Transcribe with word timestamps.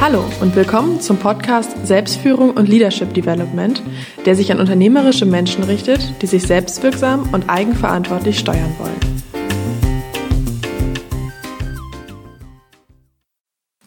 Hallo 0.00 0.24
und 0.40 0.56
willkommen 0.56 0.98
zum 1.02 1.18
Podcast 1.18 1.86
Selbstführung 1.86 2.52
und 2.52 2.70
Leadership 2.70 3.12
Development, 3.12 3.82
der 4.24 4.34
sich 4.34 4.50
an 4.50 4.58
unternehmerische 4.58 5.26
Menschen 5.26 5.62
richtet, 5.62 6.22
die 6.22 6.26
sich 6.26 6.44
selbstwirksam 6.44 7.28
und 7.34 7.50
eigenverantwortlich 7.50 8.38
steuern 8.38 8.74
wollen. 8.78 8.98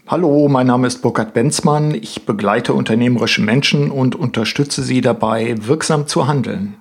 Hallo, 0.05 0.47
mein 0.49 0.67
Name 0.67 0.85
ist 0.85 1.01
Burkhard 1.01 1.33
Benzmann. 1.33 1.95
Ich 1.95 2.27
begleite 2.27 2.75
unternehmerische 2.75 3.41
Menschen 3.41 3.89
und 3.89 4.15
unterstütze 4.15 4.83
sie 4.83 5.01
dabei, 5.01 5.55
wirksam 5.65 6.05
zu 6.05 6.27
handeln. 6.27 6.75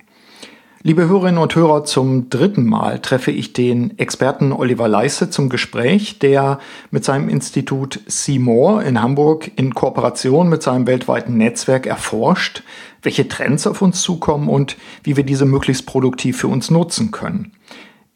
Liebe 0.85 1.07
Hörerinnen 1.07 1.41
und 1.41 1.55
Hörer, 1.55 1.85
zum 1.85 2.29
dritten 2.29 2.65
Mal 2.65 2.99
treffe 2.99 3.31
ich 3.31 3.53
den 3.53 3.97
Experten 3.99 4.51
Oliver 4.51 4.89
Leisse 4.89 5.29
zum 5.29 5.47
Gespräch, 5.47 6.19
der 6.19 6.59
mit 6.91 7.05
seinem 7.05 7.29
Institut 7.29 8.01
Seymour 8.05 8.83
in 8.83 9.01
Hamburg 9.01 9.49
in 9.55 9.73
Kooperation 9.73 10.49
mit 10.49 10.61
seinem 10.61 10.85
weltweiten 10.85 11.37
Netzwerk 11.37 11.85
erforscht, 11.85 12.63
welche 13.01 13.29
Trends 13.29 13.65
auf 13.65 13.81
uns 13.81 14.01
zukommen 14.01 14.49
und 14.49 14.75
wie 15.03 15.15
wir 15.15 15.23
diese 15.23 15.45
möglichst 15.45 15.85
produktiv 15.85 16.39
für 16.39 16.49
uns 16.49 16.69
nutzen 16.69 17.11
können. 17.11 17.53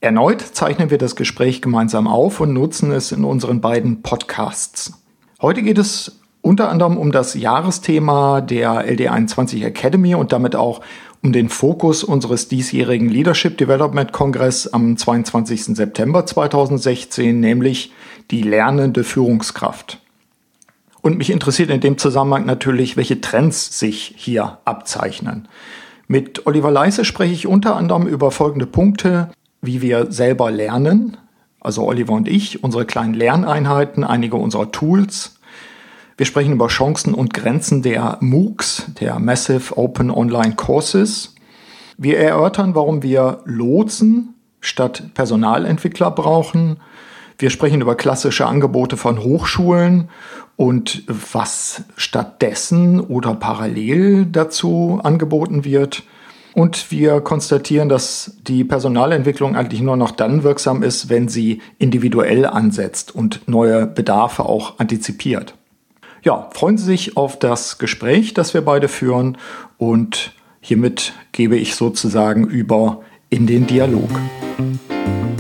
Erneut 0.01 0.41
zeichnen 0.41 0.89
wir 0.89 0.97
das 0.97 1.15
Gespräch 1.15 1.61
gemeinsam 1.61 2.05
auf 2.05 2.41
und 2.41 2.51
nutzen 2.51 2.91
es 2.91 3.13
in 3.13 3.23
unseren 3.23 3.61
beiden 3.61 4.01
Podcasts. 4.01 5.01
Heute 5.41 5.61
geht 5.63 5.77
es 5.77 6.19
unter 6.41 6.69
anderem 6.69 6.97
um 6.97 7.11
das 7.11 7.33
Jahresthema 7.33 8.41
der 8.41 8.85
LD21 8.89 9.65
Academy 9.65 10.15
und 10.15 10.31
damit 10.31 10.55
auch 10.55 10.81
um 11.27 11.33
den 11.33 11.49
Fokus 11.49 12.05
unseres 12.05 12.47
diesjährigen 12.47 13.09
Leadership 13.09 13.57
Development 13.57 14.13
Kongress 14.13 14.65
am 14.65 14.95
22. 14.95 15.75
September 15.75 16.25
2016, 16.25 17.37
nämlich 17.37 17.91
die 18.31 18.43
lernende 18.43 19.03
Führungskraft. 19.03 19.99
Und 21.01 21.17
mich 21.17 21.29
interessiert 21.29 21.69
in 21.69 21.81
dem 21.81 21.97
Zusammenhang 21.97 22.45
natürlich, 22.45 22.95
welche 22.95 23.19
Trends 23.19 23.77
sich 23.77 24.13
hier 24.15 24.59
abzeichnen. 24.63 25.49
Mit 26.07 26.47
Oliver 26.47 26.71
Leise 26.71 27.03
spreche 27.03 27.33
ich 27.33 27.45
unter 27.45 27.75
anderem 27.75 28.07
über 28.07 28.31
folgende 28.31 28.65
Punkte, 28.65 29.29
wie 29.61 29.81
wir 29.81 30.09
selber 30.09 30.49
lernen, 30.49 31.17
also 31.59 31.83
Oliver 31.83 32.13
und 32.13 32.29
ich, 32.29 32.63
unsere 32.63 32.85
kleinen 32.85 33.15
Lerneinheiten, 33.15 34.05
einige 34.05 34.37
unserer 34.37 34.71
Tools, 34.71 35.36
wir 36.17 36.25
sprechen 36.25 36.53
über 36.53 36.67
Chancen 36.67 37.13
und 37.13 37.35
Grenzen 37.35 37.83
der 37.83 38.17
MOOCs, 38.21 38.87
der 38.99 39.19
Massive 39.19 39.77
Open 39.77 40.09
Online 40.09 40.55
Courses. 40.55 41.35
Wir 41.95 42.17
erörtern, 42.17 42.73
warum 42.73 43.03
wir 43.03 43.41
Lotsen 43.45 44.33
statt 44.59 45.11
Personalentwickler 45.13 46.09
brauchen. 46.09 46.77
Wir 47.37 47.51
sprechen 47.51 47.81
über 47.81 47.93
klassische 47.93 48.47
Angebote 48.47 48.97
von 48.97 49.19
Hochschulen 49.19 50.09
und 50.55 51.03
was 51.07 51.83
stattdessen 51.97 52.99
oder 52.99 53.35
parallel 53.35 54.25
dazu 54.25 54.99
angeboten 55.03 55.65
wird. 55.65 56.01
Und 56.55 56.89
wir 56.89 57.21
konstatieren, 57.21 57.89
dass 57.89 58.37
die 58.41 58.63
Personalentwicklung 58.63 59.55
eigentlich 59.55 59.81
nur 59.81 59.97
noch 59.97 60.09
dann 60.09 60.41
wirksam 60.41 60.81
ist, 60.81 61.09
wenn 61.09 61.27
sie 61.27 61.61
individuell 61.77 62.47
ansetzt 62.47 63.13
und 63.13 63.47
neue 63.47 63.85
Bedarfe 63.85 64.47
auch 64.47 64.79
antizipiert 64.79 65.53
ja, 66.27 66.49
freuen 66.51 66.77
Sie 66.77 66.83
sich 66.83 67.15
auf 67.15 67.39
das 67.39 67.77
Gespräch, 67.77 68.33
das 68.33 68.53
wir 68.53 68.59
beide 68.59 68.89
führen 68.89 69.37
und 69.77 70.33
hiermit 70.59 71.13
gebe 71.31 71.55
ich 71.55 71.75
sozusagen 71.75 72.45
über 72.45 72.99
in 73.29 73.47
den 73.47 73.65
Dialog. 73.65 74.09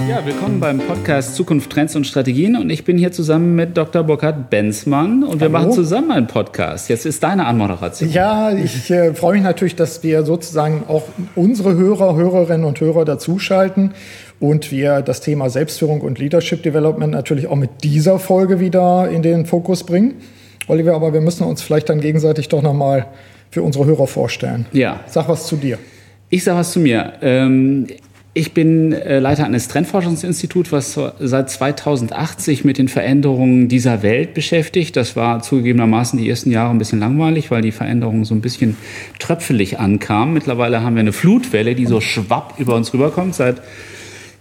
Ja, 0.07 0.25
willkommen 0.25 0.61
beim 0.61 0.77
Podcast 0.77 1.35
Zukunft, 1.35 1.71
Trends 1.71 1.93
und 1.97 2.07
Strategien 2.07 2.55
und 2.55 2.69
ich 2.69 2.85
bin 2.85 2.97
hier 2.97 3.11
zusammen 3.11 3.53
mit 3.53 3.75
Dr. 3.75 4.03
Burkhard 4.03 4.49
Benzmann 4.49 5.25
und 5.25 5.41
wir 5.41 5.49
Hallo. 5.49 5.59
machen 5.59 5.71
zusammen 5.73 6.09
einen 6.11 6.27
Podcast. 6.27 6.87
Jetzt 6.87 7.05
ist 7.05 7.21
deine 7.21 7.47
Anmoderation. 7.47 8.09
Ja, 8.09 8.51
ich 8.53 8.89
äh, 8.89 9.13
freue 9.13 9.33
mich 9.33 9.43
natürlich, 9.43 9.75
dass 9.75 10.03
wir 10.03 10.23
sozusagen 10.23 10.85
auch 10.87 11.03
unsere 11.35 11.75
Hörer, 11.75 12.15
Hörerinnen 12.15 12.65
und 12.65 12.79
Hörer 12.79 13.03
dazuschalten 13.03 13.91
und 14.39 14.71
wir 14.71 15.01
das 15.01 15.19
Thema 15.19 15.49
Selbstführung 15.49 15.99
und 15.99 16.17
Leadership 16.17 16.63
Development 16.63 17.11
natürlich 17.11 17.47
auch 17.47 17.57
mit 17.57 17.83
dieser 17.83 18.19
Folge 18.19 18.61
wieder 18.61 19.09
in 19.09 19.21
den 19.21 19.45
Fokus 19.45 19.83
bringen. 19.83 20.21
Oliver, 20.67 20.93
aber 20.93 21.13
wir 21.13 21.21
müssen 21.21 21.43
uns 21.43 21.61
vielleicht 21.61 21.89
dann 21.89 22.01
gegenseitig 22.01 22.49
doch 22.49 22.61
nochmal 22.61 23.07
für 23.51 23.63
unsere 23.63 23.85
Hörer 23.85 24.07
vorstellen. 24.07 24.65
Ja. 24.73 24.99
Sag 25.07 25.29
was 25.29 25.47
zu 25.47 25.55
dir. 25.55 25.79
Ich 26.29 26.43
sag 26.43 26.55
was 26.55 26.71
zu 26.71 26.79
mir. 26.79 27.13
Ähm, 27.21 27.87
ich 28.33 28.53
bin 28.53 28.93
äh, 28.93 29.17
Leiter 29.17 29.45
eines 29.45 29.67
Trendforschungsinstituts, 29.67 30.71
was 30.71 30.99
seit 31.19 31.49
2008 31.49 32.39
sich 32.39 32.63
mit 32.63 32.77
den 32.77 32.87
Veränderungen 32.87 33.67
dieser 33.67 34.03
Welt 34.03 34.35
beschäftigt. 34.35 34.95
Das 34.95 35.15
war 35.15 35.41
zugegebenermaßen 35.41 36.19
die 36.19 36.29
ersten 36.29 36.51
Jahre 36.51 36.69
ein 36.69 36.77
bisschen 36.77 36.99
langweilig, 36.99 37.49
weil 37.49 37.63
die 37.63 37.71
Veränderungen 37.71 38.25
so 38.25 38.35
ein 38.35 38.41
bisschen 38.41 38.77
tröpfelig 39.17 39.79
ankamen. 39.79 40.35
Mittlerweile 40.35 40.83
haben 40.83 40.95
wir 40.95 40.99
eine 40.99 41.13
Flutwelle, 41.13 41.73
die 41.73 41.87
so 41.87 41.99
schwapp 41.99 42.59
über 42.59 42.75
uns 42.75 42.93
rüberkommt. 42.93 43.33
Seit 43.33 43.61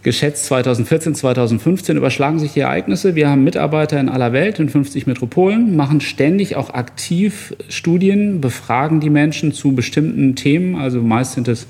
geschätzt 0.07 0.45
2014, 0.47 1.17
2015 1.17 1.97
überschlagen 1.97 2.39
sich 2.39 2.53
die 2.53 2.61
Ereignisse. 2.61 3.17
Wir 3.17 3.29
haben 3.29 3.43
Mitarbeiter 3.43 3.99
in 3.99 4.09
aller 4.09 4.33
Welt, 4.33 4.61
in 4.61 4.69
50 4.69 5.09
Metropolen, 5.09 5.75
machen 5.75 6.01
ständig 6.01 6.55
auch 6.55 6.71
aktiv 6.71 7.57
Studien, 7.69 8.41
befragen 8.41 9.01
die 9.01 9.11
Menschen 9.11 9.51
zu 9.51 9.73
bestimmten 9.73 10.37
Themen. 10.37 10.77
Also 10.77 11.03
meist 11.03 11.33
sind 11.33 11.49
es 11.49 11.67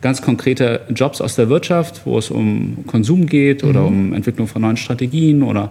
ganz 0.00 0.22
konkrete 0.22 0.80
Jobs 0.94 1.20
aus 1.20 1.36
der 1.36 1.50
Wirtschaft, 1.50 2.06
wo 2.06 2.16
es 2.16 2.30
um 2.30 2.84
Konsum 2.86 3.26
geht 3.26 3.64
oder 3.64 3.82
mhm. 3.82 3.86
um 3.86 4.12
Entwicklung 4.14 4.46
von 4.46 4.62
neuen 4.62 4.78
Strategien 4.78 5.42
oder 5.42 5.70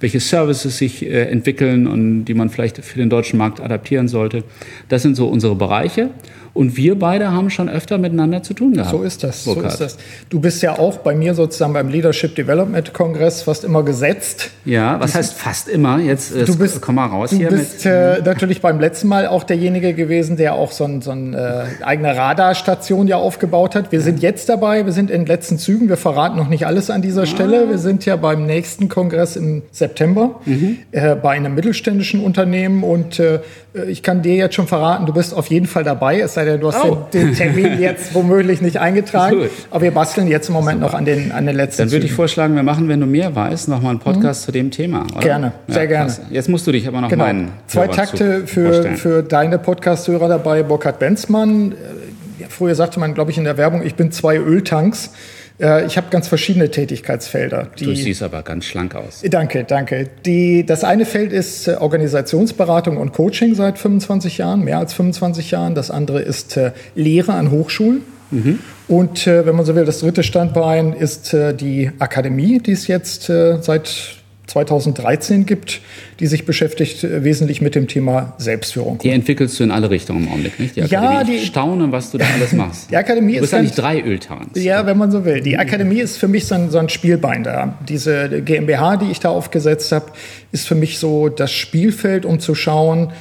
welche 0.00 0.20
Services 0.20 0.76
sich 0.76 1.02
äh, 1.02 1.30
entwickeln 1.30 1.86
und 1.86 2.26
die 2.26 2.34
man 2.34 2.50
vielleicht 2.50 2.84
für 2.84 2.98
den 2.98 3.08
deutschen 3.08 3.38
Markt 3.38 3.60
adaptieren 3.60 4.08
sollte. 4.08 4.44
Das 4.90 5.00
sind 5.00 5.16
so 5.16 5.28
unsere 5.28 5.54
Bereiche. 5.54 6.10
Und 6.54 6.76
wir 6.76 6.96
beide 6.96 7.32
haben 7.32 7.50
schon 7.50 7.68
öfter 7.68 7.98
miteinander 7.98 8.44
zu 8.44 8.54
tun 8.54 8.74
gehabt. 8.74 8.90
So 8.90 9.02
ist 9.02 9.24
das. 9.24 9.42
So 9.42 9.60
ist 9.60 9.80
das. 9.80 9.98
Du 10.30 10.38
bist 10.38 10.62
ja 10.62 10.78
auch 10.78 10.98
bei 10.98 11.16
mir 11.16 11.34
sozusagen 11.34 11.72
beim 11.72 11.88
Leadership 11.88 12.36
Development 12.36 12.94
Kongress 12.94 13.42
fast 13.42 13.64
immer 13.64 13.82
gesetzt. 13.82 14.50
Ja, 14.64 15.00
was 15.00 15.16
heißt 15.16 15.34
fast 15.34 15.68
immer? 15.68 15.98
Jetzt 15.98 16.34
äh, 16.34 16.44
du 16.44 16.56
bist, 16.56 16.80
komm 16.80 16.94
mal 16.94 17.06
raus 17.06 17.30
du 17.30 17.38
hier. 17.38 17.48
Du 17.48 17.56
bist 17.56 17.84
äh, 17.84 18.22
natürlich 18.24 18.60
beim 18.60 18.78
letzten 18.78 19.08
Mal 19.08 19.26
auch 19.26 19.42
derjenige 19.42 19.94
gewesen, 19.94 20.36
der 20.36 20.54
auch 20.54 20.70
so, 20.70 20.84
ein, 20.84 21.02
so 21.02 21.10
eine 21.10 21.66
äh, 21.80 21.84
eigene 21.84 22.16
Radarstation 22.16 23.08
ja 23.08 23.16
aufgebaut 23.16 23.74
hat. 23.74 23.90
Wir 23.90 24.00
sind 24.00 24.22
jetzt 24.22 24.48
dabei, 24.48 24.86
wir 24.86 24.92
sind 24.92 25.10
in 25.10 25.22
den 25.22 25.26
letzten 25.26 25.58
Zügen. 25.58 25.88
Wir 25.88 25.96
verraten 25.96 26.36
noch 26.36 26.48
nicht 26.48 26.68
alles 26.68 26.88
an 26.88 27.02
dieser 27.02 27.22
ah. 27.22 27.26
Stelle. 27.26 27.68
Wir 27.68 27.78
sind 27.78 28.06
ja 28.06 28.14
beim 28.14 28.46
nächsten 28.46 28.88
Kongress 28.88 29.34
im 29.34 29.62
September 29.72 30.40
mhm. 30.44 30.78
äh, 30.92 31.16
bei 31.16 31.30
einem 31.30 31.56
mittelständischen 31.56 32.20
Unternehmen 32.20 32.84
und 32.84 33.18
äh, 33.18 33.40
ich 33.88 34.04
kann 34.04 34.22
dir 34.22 34.36
jetzt 34.36 34.54
schon 34.54 34.68
verraten, 34.68 35.04
du 35.04 35.12
bist 35.12 35.34
auf 35.34 35.48
jeden 35.48 35.66
Fall 35.66 35.82
dabei. 35.82 36.20
Es 36.20 36.34
sei 36.34 36.44
denn, 36.44 36.60
du 36.60 36.68
hast 36.68 36.84
oh. 36.84 37.06
den, 37.12 37.26
den, 37.26 37.34
Termin 37.34 37.80
jetzt 37.80 38.14
womöglich 38.14 38.60
nicht 38.62 38.78
eingetragen. 38.78 39.48
Aber 39.70 39.82
wir 39.82 39.90
basteln 39.90 40.28
jetzt 40.28 40.48
im 40.48 40.54
Moment 40.54 40.78
Super. 40.78 40.92
noch 40.92 40.98
an 40.98 41.04
den, 41.04 41.32
an 41.32 41.46
den 41.46 41.56
letzten 41.56 41.82
Dann 41.82 41.90
würde 41.90 42.06
ich 42.06 42.12
vorschlagen, 42.12 42.54
wir 42.54 42.62
machen, 42.62 42.88
wenn 42.88 43.00
du 43.00 43.06
mehr 43.06 43.34
weißt, 43.34 43.68
nochmal 43.68 43.90
einen 43.90 43.98
Podcast 43.98 44.42
mhm. 44.42 44.44
zu 44.44 44.52
dem 44.52 44.70
Thema. 44.70 45.06
Oder? 45.12 45.20
Gerne, 45.20 45.52
sehr 45.66 45.82
ja, 45.82 45.88
gerne. 45.88 46.14
Jetzt 46.30 46.48
musst 46.48 46.66
du 46.68 46.72
dich 46.72 46.86
aber 46.86 47.00
noch 47.00 47.08
genau. 47.08 47.24
meinen. 47.24 47.52
Zwei 47.66 47.86
Hörer 47.86 47.92
Takte 47.92 48.46
für, 48.46 48.96
für 48.96 49.22
deine 49.24 49.58
Podcast-Hörer 49.58 50.28
dabei. 50.28 50.62
Burkhard 50.62 51.00
Benzmann. 51.00 51.72
Äh, 51.72 52.44
früher 52.48 52.76
sagte 52.76 53.00
man, 53.00 53.14
glaube 53.14 53.32
ich, 53.32 53.38
in 53.38 53.44
der 53.44 53.56
Werbung, 53.56 53.82
ich 53.84 53.96
bin 53.96 54.12
zwei 54.12 54.36
Öltanks. 54.36 55.10
Äh, 55.60 55.86
ich 55.86 55.96
habe 55.96 56.08
ganz 56.10 56.28
verschiedene 56.28 56.70
Tätigkeitsfelder. 56.70 57.68
Du 57.78 57.94
siehst 57.94 58.22
aber 58.22 58.42
ganz 58.42 58.64
schlank 58.64 58.94
aus. 58.94 59.22
Danke, 59.28 59.64
danke. 59.64 60.08
Die, 60.24 60.66
das 60.66 60.84
eine 60.84 61.06
Feld 61.06 61.32
ist 61.32 61.68
äh, 61.68 61.74
Organisationsberatung 61.74 62.96
und 62.96 63.12
Coaching 63.12 63.54
seit 63.54 63.78
25 63.78 64.38
Jahren, 64.38 64.64
mehr 64.64 64.78
als 64.78 64.94
25 64.94 65.50
Jahren. 65.50 65.74
Das 65.74 65.90
andere 65.90 66.20
ist 66.20 66.56
äh, 66.56 66.72
Lehre 66.94 67.34
an 67.34 67.50
Hochschulen. 67.50 68.02
Mhm. 68.30 68.58
Und 68.88 69.26
wenn 69.26 69.54
man 69.56 69.64
so 69.64 69.74
will, 69.74 69.86
das 69.86 70.00
dritte 70.00 70.22
Standbein 70.22 70.92
ist 70.92 71.34
die 71.34 71.90
Akademie, 72.00 72.58
die 72.58 72.72
es 72.72 72.86
jetzt 72.86 73.24
seit 73.24 74.23
2013 74.46 75.46
gibt, 75.46 75.80
die 76.20 76.26
sich 76.26 76.44
beschäftigt 76.44 77.02
äh, 77.04 77.24
wesentlich 77.24 77.60
mit 77.60 77.74
dem 77.74 77.88
Thema 77.88 78.34
Selbstführung. 78.38 78.98
Die 78.98 79.10
entwickelst 79.10 79.58
du 79.58 79.64
in 79.64 79.70
alle 79.70 79.90
Richtungen 79.90 80.24
im 80.24 80.28
Augenblick, 80.28 80.60
nicht? 80.60 80.76
Die 80.76 80.82
Akademie. 80.82 81.14
Ja, 81.14 81.24
die, 81.24 81.32
ich 81.32 81.46
staune, 81.46 81.90
was 81.92 82.10
du 82.10 82.18
da 82.18 82.26
alles 82.34 82.52
machst. 82.54 82.90
Die 82.90 82.96
Akademie 82.96 83.34
du 83.34 83.40
bist 83.40 83.52
ist 83.52 83.58
eigentlich 83.58 83.72
drei 83.72 84.02
Öltanks. 84.02 84.62
Ja, 84.62 84.86
wenn 84.86 84.98
man 84.98 85.10
so 85.10 85.24
will. 85.24 85.40
Die 85.40 85.56
Akademie 85.56 86.00
ist 86.00 86.18
für 86.18 86.28
mich 86.28 86.46
so 86.46 86.54
ein, 86.54 86.70
so 86.70 86.78
ein 86.78 86.88
Spielbein 86.88 87.44
da. 87.44 87.78
Diese 87.88 88.42
GmbH, 88.42 88.96
die 88.98 89.10
ich 89.10 89.20
da 89.20 89.30
aufgesetzt 89.30 89.92
habe, 89.92 90.06
ist 90.52 90.66
für 90.66 90.74
mich 90.74 90.98
so 90.98 91.28
das 91.28 91.52
Spielfeld, 91.52 92.24
um 92.24 92.40
zu 92.40 92.54
schauen, 92.54 93.12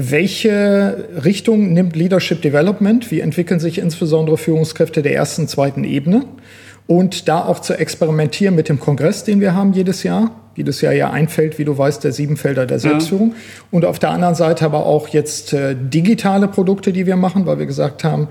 welche 0.00 1.08
Richtung 1.24 1.72
nimmt 1.72 1.96
Leadership 1.96 2.40
Development? 2.40 3.10
Wie 3.10 3.18
entwickeln 3.18 3.58
sich 3.58 3.78
insbesondere 3.78 4.38
Führungskräfte 4.38 5.02
der 5.02 5.12
ersten, 5.14 5.48
zweiten 5.48 5.82
Ebene? 5.82 6.24
Und 6.88 7.28
da 7.28 7.44
auch 7.44 7.60
zu 7.60 7.78
experimentieren 7.78 8.56
mit 8.56 8.68
dem 8.68 8.80
Kongress, 8.80 9.22
den 9.22 9.40
wir 9.40 9.54
haben 9.54 9.72
jedes 9.72 10.02
Jahr 10.02 10.32
jedes 10.58 10.80
Jahr 10.80 10.92
ja 10.92 11.10
einfällt, 11.10 11.56
wie 11.58 11.64
du 11.64 11.78
weißt, 11.78 12.02
der 12.02 12.10
Siebenfelder 12.10 12.66
der 12.66 12.80
Selbstführung. 12.80 13.30
Ja. 13.30 13.36
Und 13.70 13.84
auf 13.84 14.00
der 14.00 14.10
anderen 14.10 14.34
Seite 14.34 14.64
aber 14.64 14.84
auch 14.84 15.06
jetzt 15.08 15.52
äh, 15.52 15.76
digitale 15.78 16.48
Produkte, 16.48 16.92
die 16.92 17.06
wir 17.06 17.14
machen, 17.14 17.46
weil 17.46 17.60
wir 17.60 17.66
gesagt 17.66 18.02
haben, 18.02 18.26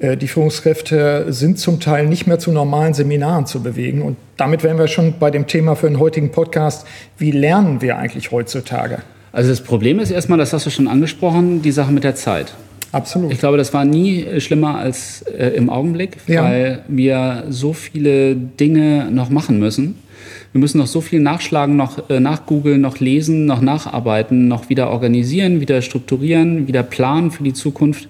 äh, 0.00 0.16
die 0.16 0.26
Führungskräfte 0.26 1.26
sind 1.32 1.60
zum 1.60 1.78
Teil 1.78 2.06
nicht 2.06 2.26
mehr 2.26 2.40
zu 2.40 2.50
normalen 2.50 2.94
Seminaren 2.94 3.46
zu 3.46 3.62
bewegen. 3.62 4.02
Und 4.02 4.16
damit 4.36 4.64
wären 4.64 4.76
wir 4.76 4.88
schon 4.88 5.14
bei 5.20 5.30
dem 5.30 5.46
Thema 5.46 5.76
für 5.76 5.86
den 5.86 6.00
heutigen 6.00 6.32
Podcast. 6.32 6.84
Wie 7.16 7.30
lernen 7.30 7.80
wir 7.80 7.96
eigentlich 7.96 8.32
heutzutage? 8.32 8.98
Also 9.30 9.50
das 9.50 9.60
Problem 9.60 10.00
ist 10.00 10.10
erstmal, 10.10 10.38
das 10.38 10.52
hast 10.52 10.66
du 10.66 10.70
schon 10.70 10.88
angesprochen, 10.88 11.62
die 11.62 11.70
Sache 11.70 11.92
mit 11.92 12.02
der 12.02 12.16
Zeit. 12.16 12.54
Absolut. 12.92 13.32
Ich 13.32 13.38
glaube, 13.38 13.56
das 13.58 13.72
war 13.74 13.84
nie 13.84 14.40
schlimmer 14.40 14.76
als 14.78 15.22
äh, 15.22 15.48
im 15.56 15.68
Augenblick, 15.70 16.16
Ja. 16.26 16.42
weil 16.44 16.82
wir 16.88 17.44
so 17.50 17.72
viele 17.72 18.34
Dinge 18.34 19.10
noch 19.10 19.30
machen 19.30 19.58
müssen. 19.58 19.96
Wir 20.58 20.62
müssen 20.62 20.78
noch 20.78 20.88
so 20.88 21.00
viel 21.00 21.20
nachschlagen, 21.20 21.76
noch 21.76 22.10
äh, 22.10 22.18
nachgoogeln, 22.18 22.80
noch 22.80 22.98
lesen, 22.98 23.46
noch 23.46 23.60
nacharbeiten, 23.60 24.48
noch 24.48 24.68
wieder 24.68 24.90
organisieren, 24.90 25.60
wieder 25.60 25.82
strukturieren, 25.82 26.66
wieder 26.66 26.82
planen 26.82 27.30
für 27.30 27.44
die 27.44 27.52
Zukunft. 27.52 28.08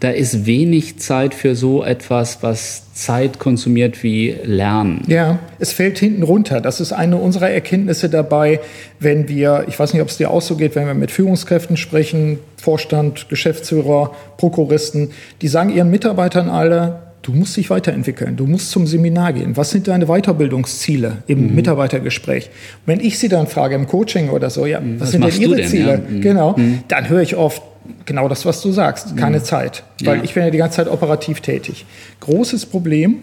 Da 0.00 0.10
ist 0.10 0.44
wenig 0.44 0.98
Zeit 0.98 1.34
für 1.34 1.54
so 1.54 1.84
etwas, 1.84 2.42
was 2.42 2.92
Zeit 2.94 3.38
konsumiert 3.38 4.02
wie 4.02 4.34
Lernen. 4.42 5.04
Ja, 5.06 5.38
es 5.60 5.72
fällt 5.72 6.00
hinten 6.00 6.24
runter. 6.24 6.60
Das 6.60 6.80
ist 6.80 6.92
eine 6.92 7.16
unserer 7.16 7.50
Erkenntnisse 7.50 8.08
dabei, 8.08 8.58
wenn 8.98 9.28
wir, 9.28 9.66
ich 9.68 9.78
weiß 9.78 9.92
nicht, 9.92 10.02
ob 10.02 10.08
es 10.08 10.16
dir 10.16 10.30
auch 10.30 10.42
so 10.42 10.56
geht, 10.56 10.74
wenn 10.74 10.88
wir 10.88 10.94
mit 10.94 11.12
Führungskräften 11.12 11.76
sprechen, 11.76 12.40
Vorstand, 12.56 13.28
Geschäftsführer, 13.28 14.10
Prokuristen, 14.36 15.12
die 15.42 15.48
sagen 15.48 15.70
ihren 15.70 15.92
Mitarbeitern 15.92 16.48
alle, 16.48 17.03
du 17.24 17.32
musst 17.32 17.56
dich 17.56 17.70
weiterentwickeln, 17.70 18.36
du 18.36 18.46
musst 18.46 18.70
zum 18.70 18.86
Seminar 18.86 19.32
gehen. 19.32 19.56
Was 19.56 19.70
sind 19.70 19.88
deine 19.88 20.06
Weiterbildungsziele 20.06 21.22
im 21.26 21.48
Mhm. 21.48 21.54
Mitarbeitergespräch? 21.54 22.50
Wenn 22.86 23.00
ich 23.00 23.18
sie 23.18 23.28
dann 23.28 23.46
frage 23.46 23.74
im 23.74 23.86
Coaching 23.86 24.28
oder 24.28 24.50
so, 24.50 24.66
ja, 24.66 24.78
was, 24.78 24.84
Mhm. 24.84 25.00
Was 25.00 25.10
sind 25.10 25.24
denn 25.24 25.40
ihre 25.40 25.56
denn, 25.56 25.66
Ziele? 25.68 25.90
ja? 25.90 25.98
Mhm. 25.98 26.20
Genau, 26.20 26.56
dann 26.88 27.08
höre 27.08 27.22
ich 27.22 27.34
oft 27.36 27.62
genau 28.04 28.28
das, 28.28 28.44
was 28.46 28.60
du 28.62 28.72
sagst, 28.72 29.16
keine 29.16 29.42
Zeit, 29.42 29.84
weil 30.04 30.18
Ja. 30.18 30.24
ich 30.24 30.34
bin 30.34 30.42
ja 30.44 30.50
die 30.50 30.58
ganze 30.58 30.76
Zeit 30.76 30.88
operativ 30.88 31.40
tätig. 31.40 31.84
Großes 32.20 32.66
Problem, 32.66 33.16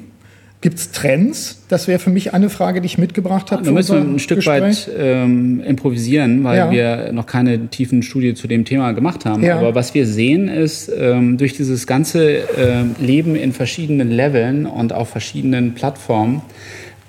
Gibt 0.61 0.77
es 0.77 0.91
Trends? 0.91 1.57
Das 1.69 1.87
wäre 1.87 1.97
für 1.97 2.11
mich 2.11 2.35
eine 2.35 2.51
Frage, 2.51 2.81
die 2.81 2.85
ich 2.85 2.99
mitgebracht 2.99 3.51
habe. 3.51 3.63
Da 3.63 3.71
müssen 3.71 3.95
wir 3.95 4.01
ein 4.13 4.19
Stück 4.19 4.37
Gespräch. 4.37 4.61
weit 4.87 4.89
ähm, 4.95 5.59
improvisieren, 5.61 6.43
weil 6.43 6.57
Ja. 6.57 6.69
wir 6.71 7.11
noch 7.13 7.25
keine 7.25 7.67
tiefen 7.67 8.03
Studie 8.03 8.35
zu 8.35 8.47
dem 8.47 8.63
Thema 8.63 8.91
gemacht 8.91 9.25
haben. 9.25 9.41
Ja. 9.43 9.57
Aber 9.57 9.73
was 9.73 9.95
wir 9.95 10.05
sehen 10.05 10.47
ist, 10.49 10.91
ähm, 10.95 11.37
durch 11.39 11.53
dieses 11.57 11.87
ganze 11.87 12.29
ähm, 12.57 12.95
Leben 12.99 13.35
in 13.35 13.53
verschiedenen 13.53 14.11
Leveln 14.11 14.67
und 14.67 14.93
auf 14.93 15.09
verschiedenen 15.09 15.73
Plattformen, 15.73 16.43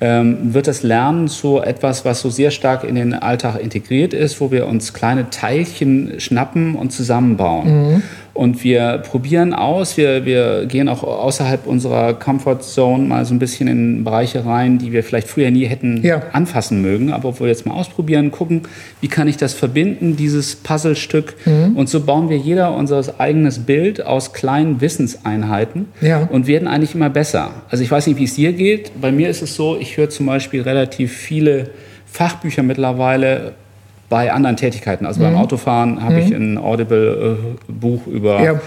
ähm, 0.00 0.54
wird 0.54 0.66
das 0.66 0.82
Lernen 0.82 1.28
zu 1.28 1.60
etwas, 1.60 2.04
was 2.06 2.22
so 2.22 2.30
sehr 2.30 2.50
stark 2.50 2.82
in 2.84 2.94
den 2.94 3.12
Alltag 3.14 3.60
integriert 3.62 4.14
ist, 4.14 4.40
wo 4.40 4.50
wir 4.50 4.66
uns 4.66 4.94
kleine 4.94 5.28
Teilchen 5.30 6.14
schnappen 6.18 6.74
und 6.74 6.90
zusammenbauen. 6.90 8.02
Und 8.34 8.64
wir 8.64 9.02
probieren 9.06 9.52
aus, 9.52 9.98
wir, 9.98 10.24
wir 10.24 10.64
gehen 10.66 10.88
auch 10.88 11.02
außerhalb 11.02 11.66
unserer 11.66 12.14
Comfort 12.14 12.60
Zone 12.62 13.04
mal 13.06 13.24
so 13.26 13.34
ein 13.34 13.38
bisschen 13.38 13.68
in 13.68 14.04
Bereiche 14.04 14.46
rein, 14.46 14.78
die 14.78 14.90
wir 14.90 15.04
vielleicht 15.04 15.28
früher 15.28 15.50
nie 15.50 15.66
hätten 15.66 16.02
Ja. 16.02 16.22
anfassen 16.32 16.80
mögen, 16.80 17.12
aber 17.12 17.34
wo 17.36 17.40
wir 17.40 17.48
jetzt 17.48 17.66
mal 17.66 17.74
ausprobieren, 17.74 18.30
gucken, 18.30 18.62
wie 19.02 19.08
kann 19.08 19.28
ich 19.28 19.36
das 19.36 19.52
verbinden, 19.52 20.16
dieses 20.16 20.56
Puzzlestück. 20.56 21.34
Mhm. 21.44 21.76
Und 21.76 21.90
so 21.90 22.00
bauen 22.00 22.30
wir 22.30 22.38
jeder 22.38 22.74
unser 22.74 23.02
eigenes 23.18 23.58
Bild 23.58 24.04
aus 24.06 24.32
kleinen 24.32 24.80
Wissenseinheiten 24.80 25.86
Ja. 26.00 26.26
und 26.32 26.46
werden 26.46 26.68
eigentlich 26.68 26.94
immer 26.94 27.10
besser. 27.10 27.50
Also 27.68 27.84
ich 27.84 27.90
weiß 27.90 28.06
nicht, 28.06 28.18
wie 28.18 28.24
es 28.24 28.34
dir 28.34 28.52
geht. 28.54 28.92
Bei 29.00 29.12
mir 29.12 29.28
ist 29.28 29.42
es 29.42 29.54
so, 29.56 29.76
ich 29.78 29.96
höre 29.98 30.08
zum 30.08 30.26
Beispiel 30.26 30.62
relativ 30.62 31.12
viele 31.12 31.70
Fachbücher 32.06 32.62
mittlerweile 32.62 33.52
bei 34.12 34.30
anderen 34.30 34.56
Tätigkeiten. 34.58 35.06
Also 35.06 35.22
beim 35.22 35.36
Autofahren 35.36 36.02
habe 36.04 36.20
ich 36.20 36.30
ein 36.34 36.58
Audible-Buch 36.58 38.06
über 38.06 38.38
Mhm. 38.40 38.44
Ja. 38.44 38.60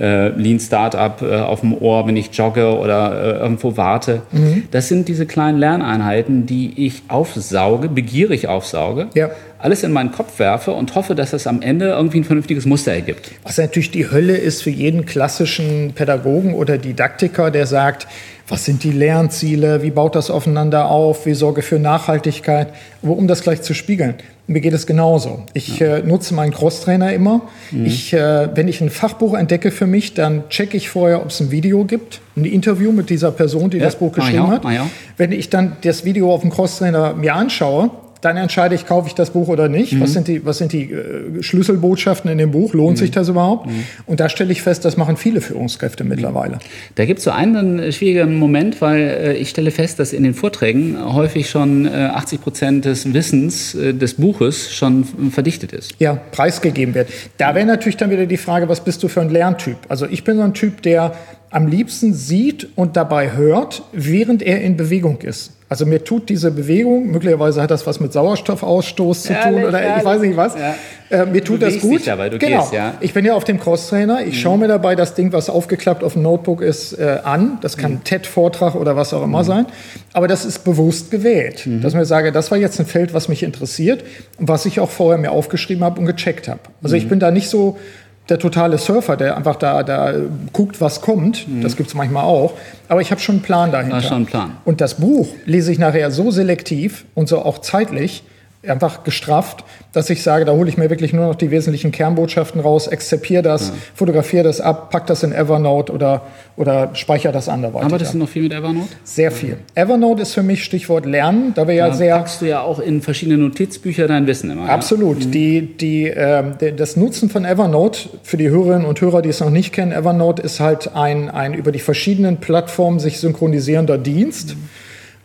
äh, 0.00 0.28
Lean 0.30 0.58
Startup 0.60 1.22
äh, 1.22 1.36
auf 1.36 1.60
dem 1.60 1.72
Ohr, 1.80 2.04
wenn 2.06 2.16
ich 2.16 2.30
jogge 2.32 2.76
oder 2.76 3.36
äh, 3.36 3.38
irgendwo 3.40 3.76
warte. 3.76 4.22
Mhm. 4.32 4.64
Das 4.72 4.88
sind 4.88 5.06
diese 5.08 5.24
kleinen 5.26 5.58
Lerneinheiten, 5.58 6.46
die 6.46 6.86
ich 6.86 7.02
aufsauge, 7.08 7.88
begierig 7.88 8.48
aufsauge, 8.48 9.06
Ja. 9.14 9.30
alles 9.60 9.82
in 9.84 9.92
meinen 9.92 10.10
Kopf 10.12 10.38
werfe 10.40 10.72
und 10.72 10.94
hoffe, 10.94 11.14
dass 11.14 11.32
es 11.32 11.46
am 11.46 11.62
Ende 11.62 11.86
irgendwie 11.90 12.18
ein 12.20 12.24
vernünftiges 12.24 12.66
Muster 12.66 12.92
ergibt. 12.92 13.30
Was 13.44 13.56
natürlich 13.58 13.90
die 13.92 14.10
Hölle 14.10 14.36
ist 14.36 14.62
für 14.62 14.70
jeden 14.70 15.06
klassischen 15.06 15.92
Pädagogen 15.94 16.54
oder 16.54 16.76
Didaktiker, 16.78 17.50
der 17.50 17.66
sagt, 17.66 18.06
was 18.48 18.64
sind 18.64 18.82
die 18.82 18.92
Lernziele, 18.92 19.82
wie 19.82 19.90
baut 19.90 20.14
das 20.14 20.30
aufeinander 20.30 20.90
auf, 20.90 21.26
wie 21.26 21.34
sorge 21.34 21.62
für 21.62 21.78
Nachhaltigkeit. 21.78 22.68
Aber 23.02 23.16
um 23.16 23.28
das 23.28 23.42
gleich 23.42 23.62
zu 23.62 23.74
spiegeln, 23.74 24.14
mir 24.46 24.60
geht 24.60 24.72
es 24.72 24.86
genauso. 24.86 25.42
Ich 25.52 25.80
äh, 25.82 26.00
nutze 26.00 26.32
meinen 26.32 26.52
Crosstrainer 26.52 27.12
immer. 27.12 27.42
Ich, 27.70 28.14
äh, 28.14 28.48
wenn 28.54 28.66
ich 28.66 28.80
ein 28.80 28.88
Fachbuch 28.88 29.34
entdecke 29.34 29.70
für 29.70 29.86
mich, 29.86 30.14
dann 30.14 30.48
checke 30.48 30.78
ich 30.78 30.88
vorher, 30.88 31.20
ob 31.20 31.28
es 31.28 31.40
ein 31.40 31.50
Video 31.50 31.84
gibt, 31.84 32.20
ein 32.34 32.46
Interview 32.46 32.90
mit 32.90 33.10
dieser 33.10 33.30
Person, 33.30 33.68
die 33.68 33.78
das 33.78 33.96
Buch 33.96 34.12
geschrieben 34.12 34.44
auch, 34.44 34.48
hat. 34.48 34.64
mach 34.64 34.72
ich 34.72 34.80
auch. 34.80 34.86
Wenn 35.18 35.32
ich 35.32 35.50
dann 35.50 35.76
das 35.82 36.06
Video 36.06 36.32
auf 36.32 36.40
dem 36.40 36.50
Crosstrainer 36.50 37.12
mir 37.12 37.34
anschaue, 37.34 37.90
dann 38.20 38.36
entscheide 38.36 38.74
ich, 38.74 38.86
kaufe 38.86 39.08
ich 39.08 39.14
das 39.14 39.30
Buch 39.30 39.48
oder 39.48 39.68
nicht. 39.68 39.92
Mhm. 39.92 40.00
Was 40.00 40.12
sind 40.12 40.28
die, 40.28 40.44
was 40.44 40.58
sind 40.58 40.72
die 40.72 40.90
äh, 40.92 41.42
Schlüsselbotschaften 41.42 42.30
in 42.30 42.38
dem 42.38 42.50
Buch? 42.50 42.74
Lohnt 42.74 42.98
sich 42.98 43.10
das 43.10 43.28
überhaupt? 43.28 43.66
Mhm. 43.66 43.84
Und 44.06 44.20
da 44.20 44.28
stelle 44.28 44.52
ich 44.52 44.62
fest, 44.62 44.84
das 44.84 44.96
machen 44.96 45.16
viele 45.16 45.40
Führungskräfte 45.40 46.04
mittlerweile. 46.04 46.58
Da 46.96 47.04
gibt 47.04 47.18
es 47.18 47.24
so 47.24 47.30
einen 47.30 47.78
äh, 47.78 47.92
schwierigen 47.92 48.36
Moment, 48.36 48.80
weil 48.80 49.00
äh, 49.00 49.32
ich 49.34 49.50
stelle 49.50 49.70
fest, 49.70 49.98
dass 49.98 50.12
in 50.12 50.24
den 50.24 50.34
Vorträgen 50.34 50.96
häufig 51.14 51.48
schon 51.48 51.86
äh, 51.86 51.90
80 51.90 52.40
Prozent 52.40 52.84
des 52.84 53.12
Wissens 53.12 53.74
äh, 53.74 53.94
des 53.94 54.14
Buches 54.14 54.74
schon 54.74 55.04
verdichtet 55.30 55.72
ist. 55.72 55.94
Ja, 55.98 56.14
preisgegeben 56.14 56.94
wird. 56.94 57.08
Da 57.36 57.54
wäre 57.54 57.66
natürlich 57.66 57.96
dann 57.96 58.10
wieder 58.10 58.26
die 58.26 58.36
Frage, 58.36 58.68
was 58.68 58.80
bist 58.80 59.02
du 59.02 59.08
für 59.08 59.20
ein 59.20 59.30
Lerntyp? 59.30 59.76
Also 59.88 60.06
ich 60.06 60.24
bin 60.24 60.36
so 60.36 60.42
ein 60.42 60.54
Typ, 60.54 60.82
der 60.82 61.14
am 61.50 61.66
liebsten 61.66 62.12
sieht 62.12 62.68
und 62.74 62.96
dabei 62.96 63.32
hört, 63.32 63.82
während 63.92 64.42
er 64.42 64.60
in 64.60 64.76
Bewegung 64.76 65.20
ist. 65.22 65.52
Also 65.70 65.84
mir 65.84 66.02
tut 66.02 66.30
diese 66.30 66.50
Bewegung, 66.50 67.10
möglicherweise 67.10 67.60
hat 67.60 67.70
das 67.70 67.86
was 67.86 68.00
mit 68.00 68.12
Sauerstoffausstoß 68.12 69.22
zu 69.24 69.34
tun 69.34 69.36
Ehrlich, 69.42 69.64
oder 69.66 69.80
ich 69.80 69.86
ehrlich. 69.86 70.04
weiß 70.04 70.20
nicht 70.22 70.36
was. 70.36 70.54
Ja. 70.54 70.74
Äh, 71.10 71.26
mir 71.26 71.44
tut 71.44 71.60
das 71.60 71.78
gut. 71.78 71.98
dich 71.98 72.04
dabei, 72.06 72.30
du 72.30 72.38
genau. 72.38 72.60
gehst, 72.60 72.72
ja. 72.72 72.94
Ich 73.00 73.12
bin 73.12 73.24
ja 73.26 73.34
auf 73.34 73.44
dem 73.44 73.60
Crosstrainer. 73.60 74.24
Ich 74.26 74.40
schaue 74.40 74.56
mir 74.56 74.68
dabei 74.68 74.94
das 74.94 75.14
Ding, 75.14 75.32
was 75.32 75.50
aufgeklappt 75.50 76.02
auf 76.02 76.14
dem 76.14 76.22
Notebook 76.22 76.62
ist, 76.62 76.98
äh, 76.98 77.18
an. 77.22 77.58
Das 77.60 77.76
kann 77.76 77.92
ein 77.92 78.04
TED-Vortrag 78.04 78.74
oder 78.76 78.96
was 78.96 79.12
auch 79.12 79.22
immer 79.22 79.44
sein. 79.44 79.66
Aber 80.14 80.26
das 80.26 80.46
ist 80.46 80.64
bewusst 80.64 81.10
gewählt. 81.10 81.68
Dass 81.82 81.92
ich 81.92 81.98
mir 81.98 82.06
sage, 82.06 82.32
das 82.32 82.50
war 82.50 82.56
jetzt 82.58 82.80
ein 82.80 82.86
Feld, 82.86 83.12
was 83.12 83.28
mich 83.28 83.42
interessiert 83.42 84.04
und 84.38 84.48
was 84.48 84.64
ich 84.64 84.80
auch 84.80 84.90
vorher 84.90 85.18
mir 85.18 85.32
aufgeschrieben 85.32 85.84
habe 85.84 86.00
und 86.00 86.06
gecheckt 86.06 86.48
habe. 86.48 86.60
Also 86.82 86.96
ich 86.96 87.08
bin 87.08 87.20
da 87.20 87.30
nicht 87.30 87.48
so 87.50 87.78
der 88.28 88.38
totale 88.38 88.78
Surfer, 88.78 89.16
der 89.16 89.36
einfach 89.36 89.56
da, 89.56 89.82
da 89.82 90.12
guckt, 90.52 90.80
was 90.80 91.00
kommt. 91.00 91.46
Das 91.62 91.76
gibt 91.76 91.88
es 91.88 91.94
manchmal 91.94 92.24
auch. 92.24 92.52
Aber 92.88 93.00
ich 93.00 93.10
habe 93.10 93.20
schon 93.20 93.36
einen 93.36 93.42
Plan 93.42 93.72
dahinter. 93.72 93.96
Da 93.96 94.02
ist 94.02 94.08
schon 94.08 94.22
ein 94.22 94.26
Plan. 94.26 94.56
Und 94.64 94.80
das 94.80 94.94
Buch 94.94 95.28
lese 95.46 95.72
ich 95.72 95.78
nachher 95.78 96.10
so 96.10 96.30
selektiv 96.30 97.06
und 97.14 97.28
so 97.28 97.42
auch 97.42 97.58
zeitlich, 97.58 98.22
einfach 98.66 99.04
gestrafft, 99.04 99.64
dass 99.92 100.10
ich 100.10 100.22
sage, 100.22 100.44
da 100.44 100.52
hole 100.52 100.68
ich 100.68 100.76
mir 100.76 100.90
wirklich 100.90 101.12
nur 101.12 101.26
noch 101.26 101.36
die 101.36 101.50
wesentlichen 101.52 101.92
Kernbotschaften 101.92 102.60
raus, 102.60 102.88
exzipiere 102.88 103.42
das, 103.42 103.72
fotografiere 103.94 104.42
das 104.42 104.60
ab, 104.60 104.90
pack 104.90 105.06
das 105.06 105.22
in 105.22 105.32
Evernote 105.32 105.92
oder, 105.92 106.22
oder 106.56 106.90
speichere 106.94 107.32
das 107.32 107.48
anderweitig 107.48 107.86
Arbeitest 107.86 108.14
du 108.14 108.18
ab. 108.18 108.20
noch 108.22 108.28
viel 108.28 108.42
mit 108.42 108.52
Evernote? 108.52 108.88
Sehr 109.04 109.30
viel. 109.30 109.58
Evernote 109.76 110.22
ist 110.22 110.34
für 110.34 110.42
mich 110.42 110.64
Stichwort 110.64 111.06
Lernen, 111.06 111.52
da 111.54 111.68
wir 111.68 111.74
ja 111.74 111.88
Da 111.88 111.94
sehr... 111.94 112.16
packst 112.16 112.40
du 112.42 112.46
ja 112.46 112.60
auch 112.60 112.80
in 112.80 113.00
verschiedene 113.00 113.38
Notizbücher 113.38 114.08
dein 114.08 114.26
Wissen 114.26 114.50
immer. 114.50 114.66
ja? 114.66 114.70
Absolut. 114.70 115.32
Die, 115.32 115.76
die, 115.76 116.06
ähm, 116.08 116.54
der- 116.60 116.72
das 116.72 116.96
Nutzen 116.96 117.30
von 117.30 117.44
Evernote 117.44 118.08
für 118.24 118.36
die 118.38 118.50
Hörerinnen 118.50 118.86
und 118.86 119.00
Hörer, 119.00 119.22
die 119.22 119.28
es 119.28 119.38
noch 119.38 119.50
nicht 119.50 119.72
kennen, 119.72 119.92
Evernote 119.92 120.42
ist 120.42 120.58
halt 120.58 120.94
ein, 120.96 121.30
ein 121.30 121.54
über 121.54 121.70
die 121.70 121.78
verschiedenen 121.78 122.38
Plattformen 122.38 122.98
sich 122.98 123.20
synchronisierender 123.20 123.98
Dienst. 123.98 124.56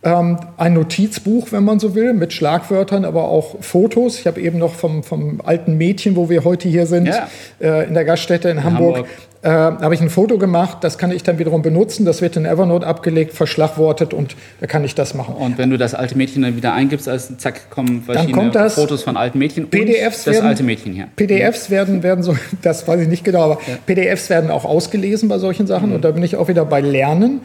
Ähm, 0.05 0.37
ein 0.57 0.73
Notizbuch, 0.73 1.47
wenn 1.51 1.63
man 1.63 1.79
so 1.79 1.95
will, 1.95 2.13
mit 2.13 2.33
Schlagwörtern, 2.33 3.05
aber 3.05 3.29
auch 3.29 3.55
Fotos. 3.61 4.19
Ich 4.19 4.27
habe 4.27 4.41
eben 4.41 4.59
noch 4.59 4.73
vom, 4.73 5.01
vom 5.01 5.39
alten 5.45 5.77
Mädchen, 5.77 6.17
wo 6.17 6.29
wir 6.29 6.43
heute 6.43 6.67
hier 6.67 6.87
sind, 6.87 7.07
Ja. 7.07 7.27
äh, 7.61 7.87
in 7.87 7.93
der 7.93 8.03
Gaststätte 8.03 8.49
in, 8.49 8.65
Hamburg, 8.65 8.95
Hamburg. 8.97 9.07
Äh, 9.43 9.49
habe 9.49 9.93
ich 9.93 10.01
ein 10.01 10.09
Foto 10.09 10.37
gemacht. 10.37 10.79
Das 10.81 10.97
kann 10.97 11.11
ich 11.11 11.23
dann 11.23 11.39
wiederum 11.39 11.61
benutzen. 11.61 12.05
Das 12.05 12.21
wird 12.21 12.35
in 12.35 12.45
Evernote 12.45 12.85
abgelegt, 12.85 13.33
verschlagwortet 13.33 14.13
und 14.13 14.35
da 14.59 14.67
kann 14.67 14.83
ich 14.83 14.93
das 14.95 15.13
machen. 15.13 15.35
Und 15.35 15.57
wenn 15.57 15.69
du 15.69 15.77
das 15.77 15.93
alte 15.93 16.17
Mädchen 16.17 16.41
dann 16.43 16.55
wieder 16.57 16.73
eingibst, 16.73 17.07
also 17.07 17.35
zack, 17.35 17.69
kommen 17.69 18.03
verschiedene 18.03 18.33
kommt 18.37 18.55
das- 18.55 18.75
Fotos 18.75 19.03
von 19.03 19.15
alten 19.17 19.37
Mädchen 19.39 19.69
PDFs 19.69 20.19
und 20.19 20.27
das 20.27 20.35
werden- 20.35 20.47
alte 20.47 20.63
Mädchen 20.63 20.93
hier. 20.93 21.07
PDFs 21.15 21.69
werden, 21.69 22.03
werden 22.03 22.23
so, 22.23 22.35
das 22.61 22.85
weiß 22.87 22.99
ich 23.01 23.07
nicht 23.07 23.23
genau, 23.23 23.43
aber 23.43 23.59
PDFs 23.85 24.29
werden 24.29 24.49
auch 24.51 24.65
ausgelesen 24.65 25.29
bei 25.29 25.37
solchen 25.37 25.65
Sachen 25.67 25.93
und 25.93 26.03
da 26.03 26.11
bin 26.11 26.23
ich 26.23 26.35
auch 26.35 26.47
wieder 26.49 26.65
bei 26.65 26.81
Lernen. 26.81 27.39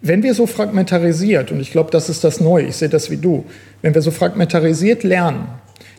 Wenn 0.00 0.22
wir 0.22 0.34
so 0.34 0.46
fragmentarisiert, 0.46 1.50
und 1.50 1.60
ich 1.60 1.72
glaube, 1.72 1.90
das 1.90 2.08
ist 2.08 2.22
das 2.24 2.40
Neue, 2.40 2.66
ich 2.66 2.76
sehe 2.76 2.88
das 2.88 3.10
wie 3.10 3.16
du, 3.16 3.44
wenn 3.82 3.94
wir 3.94 4.02
so 4.02 4.10
fragmentarisiert 4.10 5.02
lernen, 5.02 5.48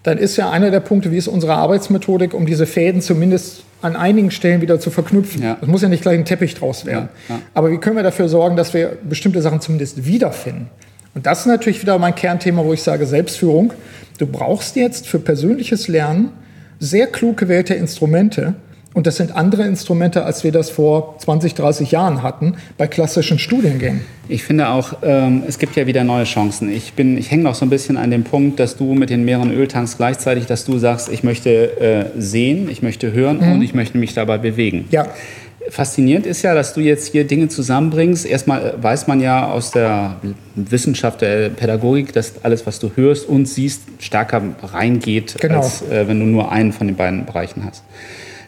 dann 0.03 0.17
ist 0.17 0.37
ja 0.37 0.49
einer 0.49 0.71
der 0.71 0.79
Punkte, 0.79 1.11
wie 1.11 1.17
ist 1.17 1.27
unsere 1.27 1.55
Arbeitsmethodik, 1.55 2.33
um 2.33 2.45
diese 2.45 2.65
Fäden 2.65 3.01
zumindest 3.01 3.63
an 3.81 3.95
einigen 3.95 4.31
Stellen 4.31 4.61
wieder 4.61 4.79
zu 4.79 4.89
verknüpfen. 4.89 5.43
Ja. 5.43 5.57
Es 5.61 5.67
muss 5.67 5.81
ja 5.81 5.89
nicht 5.89 6.01
gleich 6.01 6.17
ein 6.17 6.25
Teppich 6.25 6.55
draus 6.55 6.85
werden. 6.85 7.09
Ja, 7.27 7.35
ja. 7.35 7.41
Aber 7.53 7.71
wie 7.71 7.77
können 7.77 7.95
wir 7.95 8.03
dafür 8.03 8.29
sorgen, 8.29 8.55
dass 8.55 8.73
wir 8.73 8.97
bestimmte 9.03 9.41
Sachen 9.41 9.61
zumindest 9.61 10.05
wiederfinden? 10.05 10.69
Und 11.15 11.25
das 11.25 11.41
ist 11.41 11.45
natürlich 11.47 11.81
wieder 11.81 11.97
mein 11.97 12.15
Kernthema, 12.15 12.63
wo 12.63 12.73
ich 12.73 12.83
sage 12.83 13.05
Selbstführung. 13.05 13.73
Du 14.17 14.27
brauchst 14.27 14.75
jetzt 14.75 15.07
für 15.07 15.19
persönliches 15.19 15.87
Lernen 15.87 16.31
sehr 16.79 17.07
klug 17.07 17.37
gewählte 17.37 17.73
Instrumente, 17.73 18.55
Und 18.93 19.05
das 19.05 19.17
sind 19.17 19.35
andere 19.35 19.63
Instrumente, 19.63 20.25
als 20.25 20.43
wir 20.43 20.51
das 20.51 20.71
vor 20.71 21.15
20, 21.19 21.53
30 21.53 21.91
Jahren 21.91 22.23
hatten 22.23 22.55
bei 22.77 22.87
klassischen 22.87 23.37
Studiengängen. 23.37 24.01
Ich 24.27 24.43
finde 24.43 24.69
auch, 24.69 24.93
ähm, 25.03 25.43
es 25.47 25.59
gibt 25.59 25.75
ja 25.75 25.85
wieder 25.85 26.03
neue 26.03 26.23
Chancen. 26.23 26.71
Ich, 26.71 26.93
bin, 26.93 27.17
ich 27.17 27.29
hänge 27.29 27.43
noch 27.43 27.53
so 27.53 27.65
ein 27.65 27.69
bisschen 27.69 27.97
an 27.97 28.09
dem 28.09 28.23
Punkt, 28.23 28.59
dass 28.59 28.77
du 28.77 28.95
mit 28.95 29.11
den 29.11 29.25
mehreren 29.25 29.51
Öltanks 29.51 29.97
gleichzeitig, 29.97 30.47
dass 30.47 30.65
du 30.65 30.79
sagst, 30.79 31.09
ich 31.09 31.23
möchte 31.23 31.79
äh, 31.79 32.05
sehen, 32.19 32.67
ich 32.69 32.81
möchte 32.81 33.11
hören 33.11 33.37
mhm. 33.41 33.53
und 33.53 33.61
ich 33.61 33.75
möchte 33.75 33.97
mich 33.97 34.15
dabei 34.15 34.39
bewegen. 34.39 34.87
Ja. 34.89 35.07
Faszinierend 35.69 36.25
ist 36.25 36.41
ja, 36.41 36.55
dass 36.55 36.73
du 36.73 36.81
jetzt 36.81 37.11
hier 37.11 37.25
Dinge 37.25 37.47
zusammenbringst. 37.47 38.25
Erstmal 38.25 38.73
weiß 38.81 39.05
man 39.05 39.21
ja 39.21 39.51
aus 39.51 39.69
der 39.69 40.15
Wissenschaft 40.55 41.21
der 41.21 41.49
Pädagogik, 41.49 42.11
dass 42.11 42.43
alles, 42.43 42.65
was 42.65 42.79
du 42.79 42.91
hörst 42.95 43.29
und 43.29 43.47
siehst, 43.47 43.83
stärker 43.99 44.41
reingeht, 44.63 45.35
genau. 45.39 45.57
als 45.57 45.83
äh, 45.83 46.07
wenn 46.07 46.19
du 46.19 46.25
nur 46.25 46.51
einen 46.51 46.71
von 46.71 46.87
den 46.87 46.95
beiden 46.95 47.25
Bereichen 47.25 47.65
hast. 47.65 47.83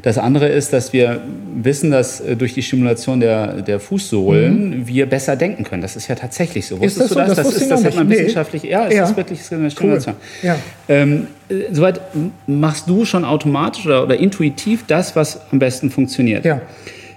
Das 0.01 0.17
andere 0.17 0.48
ist, 0.48 0.74
dass 0.74 0.93
wir 0.93 1.22
wissen, 1.55 1.91
dass 1.91 2.22
äh, 2.22 2.36
durch 2.36 2.53
die 2.53 2.63
Stimulation 2.63 3.20
der, 3.20 3.62
der 3.62 3.79
Fußsohlen 3.79 4.79
mhm. 4.79 4.88
wir 4.88 5.05
besser 5.05 5.36
denken 5.36 5.63
können. 5.63 5.81
Das 5.81 5.96
ist 5.96 6.08
ja 6.08 6.15
tatsächlich 6.15 6.65
so. 6.65 6.79
Wusstest 6.79 7.12
ist 7.12 7.15
das 7.15 7.27
du 7.27 7.36
das? 7.36 7.36
Das, 7.36 7.48
das, 7.48 7.62
ist, 7.62 7.72
das 7.72 7.86
hat 7.86 7.96
man 7.96 8.08
nee. 8.08 8.15
wissenschaftlich. 8.15 8.63
Ja, 8.63 8.88
es 8.88 8.96
ja. 8.96 9.03
ist 9.03 9.15
wirklich 9.15 9.39
eine 9.51 9.70
Stimulation. 9.70 10.15
Cool. 10.41 10.48
Ja. 10.48 10.55
Ähm, 10.88 11.27
äh, 11.50 11.53
soweit 11.72 12.01
machst 12.48 12.89
du 12.89 13.05
schon 13.05 13.25
automatisch 13.25 13.86
oder, 13.86 14.03
oder, 14.03 14.17
intuitiv 14.17 14.86
das, 14.88 15.15
was 15.15 15.39
am 15.51 15.60
besten 15.60 15.91
funktioniert. 15.91 16.46
Ja. 16.46 16.62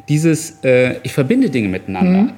Dieses, 0.09 0.59
äh, 0.63 0.97
ich 1.03 1.13
verbinde 1.13 1.49
Dinge 1.49 1.69
miteinander. 1.69 2.23
Mhm. 2.25 2.33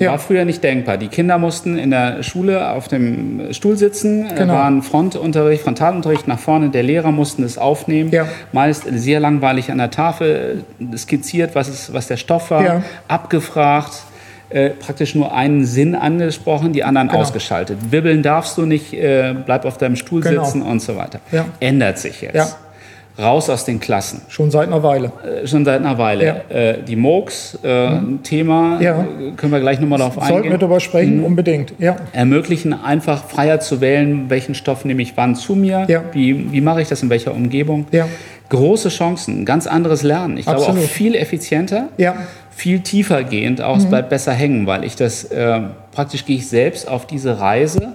Ja. 0.00 0.12
War 0.12 0.18
früher 0.18 0.46
nicht 0.46 0.64
denkbar. 0.64 0.96
Die 0.96 1.08
Kinder 1.08 1.36
mussten 1.36 1.78
in 1.78 1.90
der 1.90 2.22
Schule 2.22 2.70
auf 2.70 2.88
dem 2.88 3.52
Stuhl 3.52 3.76
sitzen, 3.76 4.28
genau. 4.34 4.54
waren 4.54 4.82
Frontunterricht, 4.82 5.62
Frontalunterricht 5.62 6.26
nach 6.26 6.38
vorne. 6.38 6.70
Der 6.70 6.82
Lehrer 6.82 7.12
mussten 7.12 7.44
es 7.44 7.58
aufnehmen. 7.58 8.10
Ja. 8.10 8.26
Meist 8.52 8.84
sehr 8.90 9.20
langweilig 9.20 9.70
an 9.70 9.76
der 9.76 9.90
Tafel 9.90 10.64
skizziert, 10.96 11.54
was, 11.54 11.68
ist, 11.68 11.92
was 11.92 12.08
der 12.08 12.16
Stoff 12.16 12.50
war, 12.50 12.64
ja. 12.64 12.82
abgefragt. 13.08 14.04
Äh, 14.48 14.70
praktisch 14.70 15.14
nur 15.14 15.32
einen 15.32 15.64
Sinn 15.64 15.94
angesprochen, 15.94 16.72
die 16.72 16.82
anderen 16.82 17.06
genau. 17.06 17.20
ausgeschaltet. 17.20 17.78
Wibbeln 17.92 18.24
darfst 18.24 18.58
du 18.58 18.66
nicht, 18.66 18.92
äh, 18.92 19.32
bleib 19.46 19.64
auf 19.64 19.78
deinem 19.78 19.94
Stuhl 19.94 20.22
genau. 20.22 20.42
sitzen 20.42 20.62
und 20.62 20.80
so 20.82 20.96
weiter. 20.96 21.20
Ändert 21.60 21.98
sich 21.98 22.22
jetzt 22.22 22.56
raus 23.18 23.50
aus 23.50 23.64
den 23.64 23.80
Klassen. 23.80 24.22
Schon 24.28 24.50
seit 24.50 24.68
einer 24.68 24.82
Weile. 24.82 25.12
Äh, 25.24 25.46
schon 25.46 25.64
seit 25.64 25.80
einer 25.80 25.98
Weile. 25.98 26.42
Ja. 26.50 26.56
Äh, 26.56 26.82
die 26.82 26.96
MOOCs, 26.96 27.58
äh, 27.62 27.90
mhm. 27.90 28.22
Thema, 28.22 28.80
ja. 28.80 29.06
können 29.36 29.52
wir 29.52 29.60
gleich 29.60 29.80
nochmal 29.80 29.98
darauf 29.98 30.18
eingehen. 30.18 30.34
Sollten 30.34 30.50
wir 30.50 30.58
darüber 30.58 30.80
sprechen, 30.80 31.18
mhm. 31.18 31.24
unbedingt. 31.24 31.74
Ja. 31.78 31.96
Ermöglichen 32.12 32.72
einfach 32.72 33.24
freier 33.24 33.60
zu 33.60 33.80
wählen, 33.80 34.30
welchen 34.30 34.54
Stoff 34.54 34.84
nehme 34.84 35.02
ich 35.02 35.16
wann 35.16 35.34
zu 35.34 35.54
mir, 35.54 35.86
ja. 35.88 36.04
wie, 36.12 36.52
wie 36.52 36.60
mache 36.60 36.82
ich 36.82 36.88
das 36.88 37.02
in 37.02 37.10
welcher 37.10 37.34
Umgebung. 37.34 37.86
Ja. 37.92 38.06
Große 38.48 38.88
Chancen, 38.88 39.44
ganz 39.44 39.66
anderes 39.66 40.02
Lernen. 40.02 40.36
Ich 40.36 40.48
Absolut. 40.48 40.74
glaube 40.74 40.86
auch 40.86 40.90
viel 40.90 41.14
effizienter. 41.14 41.88
Ja 41.98 42.16
viel 42.60 42.80
tiefer 42.80 43.24
gehend 43.24 43.62
auch, 43.62 43.76
mhm. 43.76 43.82
es 43.82 43.88
bleibt 43.88 44.10
besser 44.10 44.32
hängen, 44.32 44.66
weil 44.66 44.84
ich 44.84 44.94
das 44.94 45.24
äh, 45.24 45.60
praktisch 45.92 46.26
gehe 46.26 46.36
ich 46.36 46.46
selbst 46.48 46.86
auf 46.88 47.06
diese 47.06 47.40
Reise. 47.40 47.94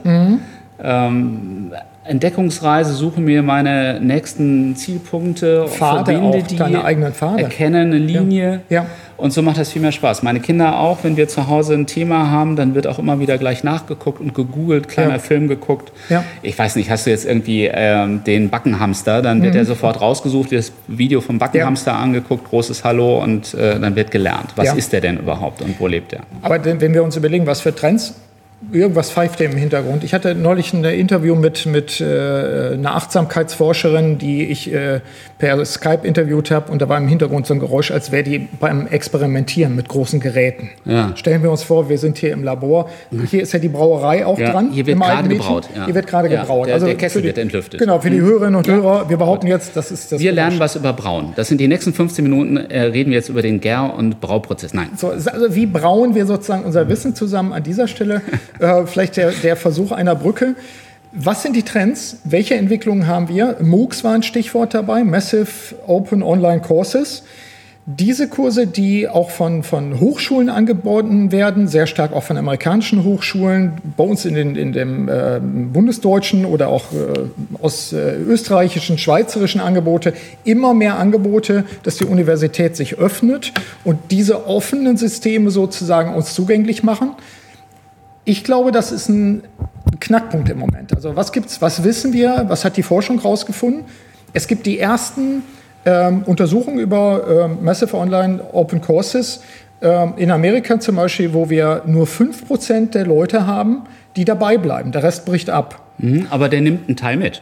Ähm, 0.83 1.71
Entdeckungsreise, 2.05 2.93
suche 2.93 3.19
mir 3.19 3.41
meine 3.41 3.99
nächsten 3.99 4.75
Zielpunkte, 4.75 5.67
Pfade 5.67 6.13
verbinde 6.13 6.37
auch, 6.37 6.47
die, 6.47 6.55
deine 6.55 6.85
eigenen 6.85 7.13
Pfade. 7.13 7.41
erkenne 7.41 7.79
eine 7.79 7.97
Linie. 7.97 8.61
Ja. 8.69 8.83
ja. 8.83 8.85
Und 9.17 9.31
so 9.31 9.41
macht 9.41 9.57
das 9.57 9.71
viel 9.71 9.81
mehr 9.81 9.93
Spaß. 9.93 10.21
Meine 10.23 10.39
Kinder 10.39 10.77
auch, 10.77 10.99
wenn 11.03 11.17
wir 11.17 11.27
zu 11.27 11.47
Hause 11.47 11.73
ein 11.73 11.87
Thema 11.87 12.29
haben, 12.29 12.55
dann 12.57 12.75
wird 12.75 12.85
auch 12.85 12.99
immer 12.99 13.19
wieder 13.19 13.37
gleich 13.37 13.63
nachgeguckt 13.63 14.19
und 14.19 14.35
gegoogelt, 14.35 14.87
kleiner 14.87 15.13
ja. 15.13 15.19
Film 15.19 15.47
geguckt. 15.47 15.91
Ja. 16.09 16.23
Ich 16.43 16.59
weiß 16.59 16.75
nicht, 16.75 16.91
hast 16.91 17.05
du 17.05 17.09
jetzt 17.09 17.25
irgendwie 17.25 17.65
ähm, 17.73 18.23
den 18.23 18.49
Backenhamster, 18.49 19.21
dann 19.21 19.41
wird 19.41 19.53
mhm. 19.53 19.61
er 19.61 19.65
sofort 19.65 20.01
rausgesucht, 20.01 20.51
das 20.51 20.73
Video 20.87 21.21
vom 21.21 21.39
Backenhamster 21.39 21.91
ja. 21.91 21.99
angeguckt, 21.99 22.49
großes 22.49 22.83
Hallo 22.83 23.23
und 23.23 23.53
äh, 23.55 23.79
dann 23.79 23.95
wird 23.95 24.11
gelernt. 24.11 24.51
Was 24.57 24.73
ist 24.75 24.93
der 24.93 25.01
denn 25.01 25.17
überhaupt 25.17 25.61
und 25.61 25.79
wo 25.79 25.87
lebt 25.87 26.13
er? 26.13 26.21
Aber 26.43 26.63
wenn 26.63 26.93
wir 26.93 27.03
uns 27.03 27.15
überlegen, 27.15 27.47
was 27.47 27.61
für 27.61 27.73
Trends 27.73 28.13
Irgendwas 28.71 29.11
pfeift 29.11 29.41
im 29.41 29.55
Hintergrund. 29.55 30.03
Ich 30.03 30.13
hatte 30.13 30.33
neulich 30.33 30.73
ein 30.73 30.83
Interview 30.85 31.35
mit, 31.35 31.65
mit 31.65 32.01
äh, 32.01 32.73
einer 32.73 32.95
Achtsamkeitsforscherin, 32.95 34.17
die 34.17 34.45
ich 34.45 34.73
äh, 34.73 35.01
per 35.37 35.63
Skype 35.65 35.99
interviewt 36.03 36.51
habe. 36.51 36.71
Und 36.71 36.81
da 36.81 36.89
war 36.89 36.97
im 36.97 37.07
Hintergrund 37.07 37.45
so 37.45 37.53
ein 37.53 37.59
Geräusch, 37.59 37.91
als 37.91 38.11
wäre 38.11 38.23
die 38.23 38.47
beim 38.59 38.87
Experimentieren 38.87 39.75
mit 39.75 39.89
großen 39.89 40.19
Geräten. 40.19 40.69
Ja. 40.85 41.11
Stellen 41.15 41.43
wir 41.43 41.51
uns 41.51 41.63
vor, 41.63 41.89
wir 41.89 41.97
sind 41.97 42.17
hier 42.17 42.31
im 42.31 42.43
Labor. 42.43 42.89
Hier 43.29 43.43
ist 43.43 43.51
ja 43.53 43.59
die 43.59 43.67
Brauerei 43.67 44.25
auch 44.25 44.39
ja, 44.39 44.51
dran. 44.51 44.71
Hier 44.71 44.85
wird 44.85 44.99
gerade 44.99 45.29
gebraut. 45.29 45.69
Ja. 45.75 45.85
Hier 45.85 45.95
wird 45.95 46.07
gerade 46.07 46.29
gebraut. 46.29 46.67
Der, 46.67 46.75
also 46.75 46.85
der 46.85 46.95
Kessel 46.95 47.21
die, 47.21 47.27
wird 47.27 47.37
entlüftet. 47.37 47.79
Genau, 47.79 47.99
für 47.99 48.09
die 48.09 48.21
Hörerinnen 48.21 48.55
und 48.55 48.67
Hörer, 48.67 49.09
wir 49.09 49.17
behaupten 49.17 49.47
jetzt, 49.47 49.75
das 49.75 49.91
ist 49.91 50.11
das. 50.11 50.19
Wir 50.19 50.31
lernen 50.31 50.59
was 50.59 50.75
über 50.75 50.93
Brauen. 50.93 51.33
Das 51.35 51.49
sind 51.49 51.59
die 51.59 51.67
nächsten 51.67 51.93
15 51.93 52.23
Minuten, 52.23 52.57
äh, 52.57 52.81
reden 52.81 53.11
wir 53.11 53.17
jetzt 53.17 53.29
über 53.29 53.41
den 53.41 53.59
Gär- 53.59 53.93
und 53.95 54.21
Brauprozess. 54.21 54.73
Nein. 54.73 54.89
So, 54.95 55.09
also 55.09 55.53
wie 55.53 55.65
brauen 55.65 56.15
wir 56.15 56.25
sozusagen 56.25 56.63
unser 56.63 56.87
Wissen 56.89 57.15
zusammen 57.15 57.53
an 57.53 57.61
dieser 57.61 57.87
Stelle? 57.87 58.21
äh, 58.59 58.85
vielleicht 58.85 59.17
der 59.17 59.31
der 59.31 59.55
Versuch 59.55 59.91
einer 59.91 60.15
Brücke. 60.15 60.55
Was 61.17 61.43
sind 61.43 61.55
die 61.55 61.63
Trends? 61.63 62.17
Welche 62.25 62.55
Entwicklungen 62.55 63.07
haben 63.07 63.29
wir? 63.29 63.57
MOOCs 63.61 64.03
war 64.03 64.13
ein 64.13 64.23
Stichwort 64.23 64.73
dabei, 64.73 65.05
Massive 65.05 65.75
Open 65.87 66.21
Online 66.21 66.59
Courses. 66.61 67.23
Diese 67.87 68.27
Kurse, 68.27 68.65
die 68.65 69.07
auch 69.07 69.29
von, 69.29 69.61
von 69.61 69.99
Hochschulen 69.99 70.49
angeboten 70.49 71.31
werden, 71.31 71.67
sehr 71.67 71.85
stark 71.85 72.13
auch 72.13 72.23
von 72.23 72.35
amerikanischen 72.35 73.03
Hochschulen, 73.03 73.73
bei 73.95 74.03
uns 74.03 74.25
in, 74.25 74.33
den, 74.33 74.55
in 74.55 74.73
dem 74.73 75.07
äh, 75.07 75.39
bundesdeutschen 75.39 76.45
oder 76.45 76.67
auch 76.69 76.91
äh, 76.93 77.29
aus 77.61 77.93
äh, 77.93 78.15
österreichischen, 78.15 78.97
schweizerischen 78.97 79.61
Angebote, 79.61 80.13
immer 80.43 80.73
mehr 80.73 80.97
Angebote, 80.97 81.63
dass 81.83 81.97
die 81.97 82.05
Universität 82.05 82.75
sich 82.75 82.97
öffnet 82.97 83.53
und 83.83 83.99
diese 84.09 84.47
offenen 84.47 84.97
Systeme 84.97 85.51
sozusagen 85.51 86.15
uns 86.15 86.33
zugänglich 86.33 86.81
machen. 86.81 87.11
Ich 88.25 88.43
glaube, 88.43 88.71
das 88.71 88.91
ist 88.91 89.07
ein 89.07 89.43
Knackpunkt 89.99 90.49
im 90.49 90.59
Moment. 90.59 90.93
Also 90.93 91.15
was 91.15 91.31
gibt's, 91.31 91.61
was 91.61 91.83
wissen 91.83 92.11
wir, 92.11 92.45
was 92.47 92.65
hat 92.65 92.75
die 92.75 92.83
Forschung 92.83 93.21
herausgefunden? 93.21 93.83
Es 94.33 94.47
gibt 94.47 94.65
die 94.65 94.79
ersten 94.79 95.43
ähm, 95.85 96.23
Untersuchungen 96.25 96.79
über 96.79 97.45
ähm, 97.45 97.63
Massive 97.63 97.95
Online 97.95 98.41
Open 98.51 98.81
Courses 98.81 99.41
ähm, 99.81 100.13
in 100.17 100.31
Amerika 100.31 100.79
zum 100.79 100.95
Beispiel, 100.95 101.33
wo 101.33 101.49
wir 101.49 101.83
nur 101.85 102.07
5% 102.07 102.91
der 102.91 103.05
Leute 103.05 103.45
haben, 103.45 103.83
die 104.15 104.25
dabei 104.25 104.57
bleiben. 104.57 104.91
Der 104.91 105.03
Rest 105.03 105.25
bricht 105.25 105.49
ab. 105.49 105.81
Mhm, 105.99 106.27
aber 106.29 106.49
der 106.49 106.61
nimmt 106.61 106.87
einen 106.87 106.97
Teil 106.97 107.17
mit. 107.17 107.41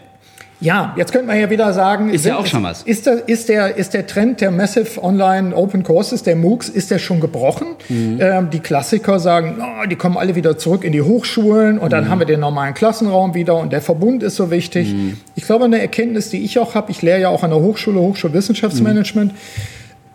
Ja, 0.63 0.93
jetzt 0.95 1.11
könnte 1.11 1.27
man 1.27 1.37
ja 1.37 1.49
wieder 1.49 1.73
sagen, 1.73 2.09
ist 2.09 2.25
ja 2.25 2.37
auch 2.37 2.45
schon 2.45 2.63
was. 2.63 2.83
Ist 2.83 3.05
der, 3.05 3.27
ist, 3.27 3.49
der, 3.49 3.75
ist 3.75 3.93
der 3.93 4.07
Trend 4.07 4.39
der 4.39 4.49
Massive 4.49 5.03
Online 5.03 5.53
Open 5.53 5.83
Courses, 5.83 6.23
der 6.23 6.37
MOOCs, 6.37 6.69
ist 6.69 6.89
der 6.89 6.99
schon 6.99 7.19
gebrochen? 7.19 7.75
Mhm. 7.89 8.17
Ähm, 8.21 8.49
die 8.49 8.61
Klassiker 8.61 9.19
sagen, 9.19 9.57
oh, 9.59 9.85
die 9.85 9.97
kommen 9.97 10.15
alle 10.15 10.35
wieder 10.35 10.57
zurück 10.57 10.85
in 10.85 10.93
die 10.93 11.01
Hochschulen 11.01 11.77
und 11.77 11.91
dann 11.91 12.05
mhm. 12.05 12.09
haben 12.09 12.19
wir 12.19 12.25
den 12.25 12.39
normalen 12.39 12.73
Klassenraum 12.73 13.33
wieder 13.33 13.57
und 13.57 13.73
der 13.73 13.81
Verbund 13.81 14.23
ist 14.23 14.37
so 14.37 14.51
wichtig. 14.51 14.93
Mhm. 14.93 15.17
Ich 15.35 15.43
glaube, 15.43 15.65
eine 15.65 15.81
Erkenntnis, 15.81 16.29
die 16.29 16.45
ich 16.45 16.57
auch 16.57 16.75
habe, 16.75 16.91
ich 16.91 17.01
lehre 17.01 17.19
ja 17.19 17.27
auch 17.27 17.43
an 17.43 17.49
der 17.49 17.59
Hochschule 17.59 17.99
Hochschulwissenschaftsmanagement, 17.99 19.33
mhm. 19.33 19.37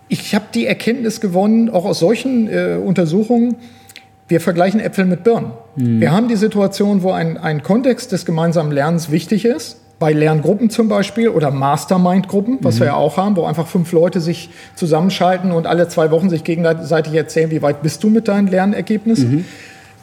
ich 0.09 0.35
habe 0.35 0.47
die 0.55 0.67
Erkenntnis 0.67 1.21
gewonnen, 1.21 1.69
auch 1.69 1.85
aus 1.85 1.99
solchen 1.99 2.49
äh, 2.49 2.79
Untersuchungen, 2.83 3.57
wir 4.29 4.41
vergleichen 4.41 4.81
Äpfel 4.81 5.05
mit 5.05 5.25
Birnen. 5.25 5.51
Mhm. 5.77 6.01
Wir 6.01 6.11
haben 6.11 6.29
die 6.29 6.37
Situation, 6.37 7.03
wo 7.03 7.11
ein, 7.11 7.37
ein 7.37 7.63
Kontext 7.63 8.13
des 8.13 8.25
gemeinsamen 8.25 8.73
Lernens 8.73 9.11
wichtig 9.11 9.45
ist 9.45 9.77
bei 9.99 10.13
Lerngruppen 10.13 10.71
zum 10.71 10.89
Beispiel 10.89 11.29
oder 11.29 11.51
Mastermind-Gruppen, 11.51 12.59
was 12.63 12.77
mhm. 12.77 12.81
wir 12.81 12.87
ja 12.89 12.95
auch 12.95 13.17
haben, 13.17 13.37
wo 13.37 13.45
einfach 13.45 13.67
fünf 13.67 13.93
Leute 13.93 14.21
sich 14.21 14.51
zusammenschalten 14.77 15.51
und 15.51 15.67
alle 15.67 15.89
zwei 15.89 16.11
Wochen 16.11 16.31
sich 16.31 16.45
gegenseitig 16.45 17.15
erzählen, 17.15 17.51
wie 17.51 17.63
weit 17.63 17.83
bist 17.83 18.03
du 18.05 18.09
mit 18.09 18.29
deinen 18.29 18.47
Lernergebnissen. 18.47 19.31
Mhm. 19.31 19.45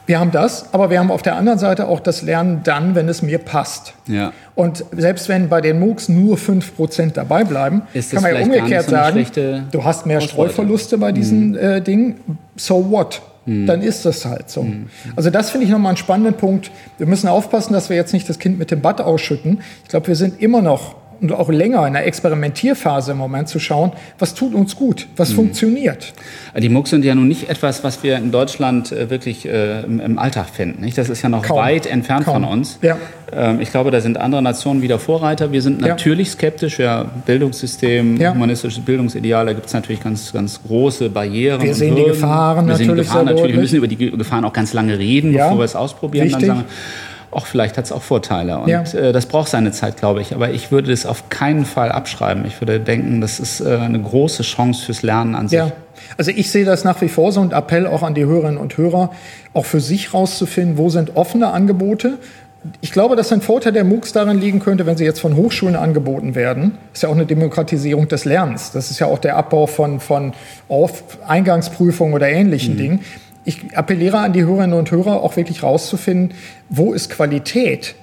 Wir 0.06 0.20
haben 0.20 0.30
das, 0.30 0.72
aber 0.72 0.90
wir 0.90 1.00
haben 1.00 1.10
auf 1.10 1.22
der 1.22 1.34
anderen 1.34 1.58
Seite 1.58 1.88
auch 1.88 1.98
das 1.98 2.22
Lernen 2.22 2.60
dann, 2.62 2.94
wenn 2.94 3.08
es 3.08 3.22
mir 3.22 3.38
passt. 3.38 3.94
Ja. 4.06 4.32
Und 4.54 4.84
selbst 4.92 5.28
wenn 5.28 5.48
bei 5.48 5.60
den 5.60 5.80
MOOCs 5.80 6.08
nur 6.08 6.36
5% 6.36 7.12
dabei 7.12 7.42
bleiben, 7.42 7.82
kann 8.12 8.22
man 8.22 8.34
ja 8.36 8.42
umgekehrt 8.42 8.84
so 8.84 8.92
sagen, 8.92 9.26
du 9.72 9.84
hast 9.84 10.06
mehr 10.06 10.20
Streuverluste 10.20 10.98
bei 10.98 11.10
diesen 11.10 11.50
mhm. 11.50 11.58
äh, 11.58 11.80
Dingen. 11.80 12.38
So 12.54 12.90
what? 12.90 13.20
Mhm. 13.46 13.66
dann 13.66 13.80
ist 13.80 14.04
das 14.04 14.24
halt 14.24 14.50
so. 14.50 14.64
Mhm. 14.64 14.86
Also 15.14 15.30
das 15.30 15.50
finde 15.50 15.66
ich 15.66 15.72
nochmal 15.72 15.90
einen 15.90 15.96
spannenden 15.96 16.34
Punkt. 16.34 16.70
Wir 16.98 17.06
müssen 17.06 17.28
aufpassen, 17.28 17.72
dass 17.72 17.88
wir 17.88 17.96
jetzt 17.96 18.12
nicht 18.12 18.28
das 18.28 18.38
Kind 18.38 18.58
mit 18.58 18.70
dem 18.70 18.82
Bad 18.82 19.00
ausschütten. 19.00 19.60
Ich 19.84 19.88
glaube, 19.88 20.08
wir 20.08 20.16
sind 20.16 20.42
immer 20.42 20.62
noch 20.62 20.96
und 21.20 21.32
auch 21.32 21.48
länger 21.48 21.86
in 21.86 21.94
der 21.94 22.06
Experimentierphase 22.06 23.12
im 23.12 23.18
Moment 23.18 23.48
zu 23.48 23.58
schauen, 23.58 23.92
was 24.18 24.34
tut 24.34 24.54
uns 24.54 24.76
gut, 24.76 25.06
was 25.16 25.30
mhm. 25.30 25.36
funktioniert. 25.36 26.12
Die 26.56 26.68
MOOCs 26.68 26.90
sind 26.90 27.04
ja 27.04 27.14
nun 27.14 27.28
nicht 27.28 27.48
etwas, 27.48 27.84
was 27.84 28.02
wir 28.02 28.16
in 28.16 28.30
Deutschland 28.30 28.92
äh, 28.92 29.10
wirklich 29.10 29.46
äh, 29.46 29.82
im, 29.82 30.18
Alltag 30.18 30.48
finden. 30.50 30.82
Nicht? 30.82 30.98
Das 30.98 31.08
ist 31.08 31.22
ja 31.22 31.28
noch 31.28 31.42
Kaum. 31.42 31.58
weit 31.58 31.86
entfernt 31.86 32.24
Kaum. 32.24 32.42
von 32.42 32.44
uns. 32.44 32.78
Ja. 32.82 32.96
Ähm, 33.32 33.60
ich 33.60 33.70
glaube, 33.70 33.90
da 33.90 34.00
sind 34.00 34.18
andere 34.18 34.42
Nationen 34.42 34.82
wieder 34.82 34.98
Vorreiter. 34.98 35.52
Wir 35.52 35.62
sind 35.62 35.80
natürlich 35.80 36.28
ja. 36.28 36.34
skeptisch. 36.34 36.78
Ja, 36.78 37.04
Bildungssystem, 37.26 38.20
ja. 38.20 38.34
humanistisches 38.34 38.84
Bildungsideal, 38.84 39.46
da 39.46 39.52
gibt 39.52 39.66
es 39.66 39.72
natürlich 39.72 40.02
ganz, 40.02 40.32
ganz 40.32 40.60
große 40.62 41.10
Barrieren. 41.10 41.62
Wir 41.62 41.74
sehen 41.74 41.90
Hürden. 41.90 42.04
die 42.04 42.10
Gefahren 42.10 42.66
wir 42.66 42.72
natürlich. 42.72 43.06
Gefahren 43.06 43.26
natürlich. 43.26 43.52
Wir 43.52 43.60
müssen 43.60 43.76
über 43.76 43.88
die 43.88 43.96
Gefahren 43.96 44.44
auch 44.44 44.52
ganz 44.52 44.72
lange 44.72 44.98
reden, 44.98 45.32
bevor 45.32 45.58
wir 45.58 45.64
es 45.64 45.76
ausprobieren. 45.76 46.30
Dann 46.30 46.40
sagen 46.44 46.64
auch 47.30 47.46
vielleicht 47.46 47.76
hat 47.76 47.84
es 47.84 47.92
auch 47.92 48.02
Vorteile. 48.02 48.58
Und 48.58 48.68
ja. 48.68 48.82
äh, 48.82 49.12
das 49.12 49.26
braucht 49.26 49.48
seine 49.48 49.72
Zeit, 49.72 49.96
glaube 49.96 50.20
ich. 50.20 50.34
Aber 50.34 50.50
ich 50.50 50.70
würde 50.70 50.90
das 50.90 51.06
auf 51.06 51.28
keinen 51.28 51.64
Fall 51.64 51.92
abschreiben. 51.92 52.44
Ich 52.46 52.60
würde 52.60 52.80
denken, 52.80 53.20
das 53.20 53.40
ist 53.40 53.60
äh, 53.60 53.76
eine 53.76 54.00
große 54.00 54.42
Chance 54.42 54.86
fürs 54.86 55.02
Lernen 55.02 55.34
an 55.34 55.48
sich. 55.48 55.58
Ja. 55.58 55.72
Also 56.16 56.30
ich 56.30 56.50
sehe 56.50 56.64
das 56.64 56.84
nach 56.84 57.00
wie 57.00 57.08
vor 57.08 57.32
so 57.32 57.40
ein 57.40 57.52
Appell 57.52 57.86
auch 57.86 58.02
an 58.02 58.14
die 58.14 58.24
Hörerinnen 58.24 58.58
und 58.58 58.76
Hörer, 58.76 59.10
auch 59.54 59.64
für 59.64 59.80
sich 59.80 60.14
rauszufinden, 60.14 60.78
wo 60.78 60.88
sind 60.88 61.16
offene 61.16 61.48
Angebote, 61.48 62.18
ich 62.80 62.92
glaube, 62.92 63.16
dass 63.16 63.32
ein 63.32 63.40
Vorteil 63.40 63.72
der 63.72 63.84
MOOCs 63.84 64.12
darin 64.12 64.40
liegen 64.40 64.60
könnte, 64.60 64.86
wenn 64.86 64.96
sie 64.96 65.04
jetzt 65.04 65.20
von 65.20 65.36
Hochschulen 65.36 65.76
angeboten 65.76 66.34
werden. 66.34 66.72
Das 66.90 66.98
ist 66.98 67.02
ja 67.02 67.08
auch 67.08 67.14
eine 67.14 67.26
Demokratisierung 67.26 68.08
des 68.08 68.24
Lernens. 68.24 68.72
Das 68.72 68.90
ist 68.90 68.98
ja 68.98 69.06
auch 69.06 69.18
der 69.18 69.36
Abbau 69.36 69.66
von, 69.66 70.00
von 70.00 70.32
Eingangsprüfungen 71.26 72.14
oder 72.14 72.28
ähnlichen 72.28 72.74
mhm. 72.74 72.78
Dingen. 72.78 73.00
Ich 73.46 73.76
appelliere 73.76 74.18
an 74.18 74.32
die 74.32 74.44
Hörerinnen 74.44 74.78
und 74.78 74.90
Hörer, 74.90 75.22
auch 75.22 75.36
wirklich 75.36 75.62
rauszufinden, 75.62 76.34
wo 76.68 76.92
ist 76.92 77.10
Qualität? 77.10 77.94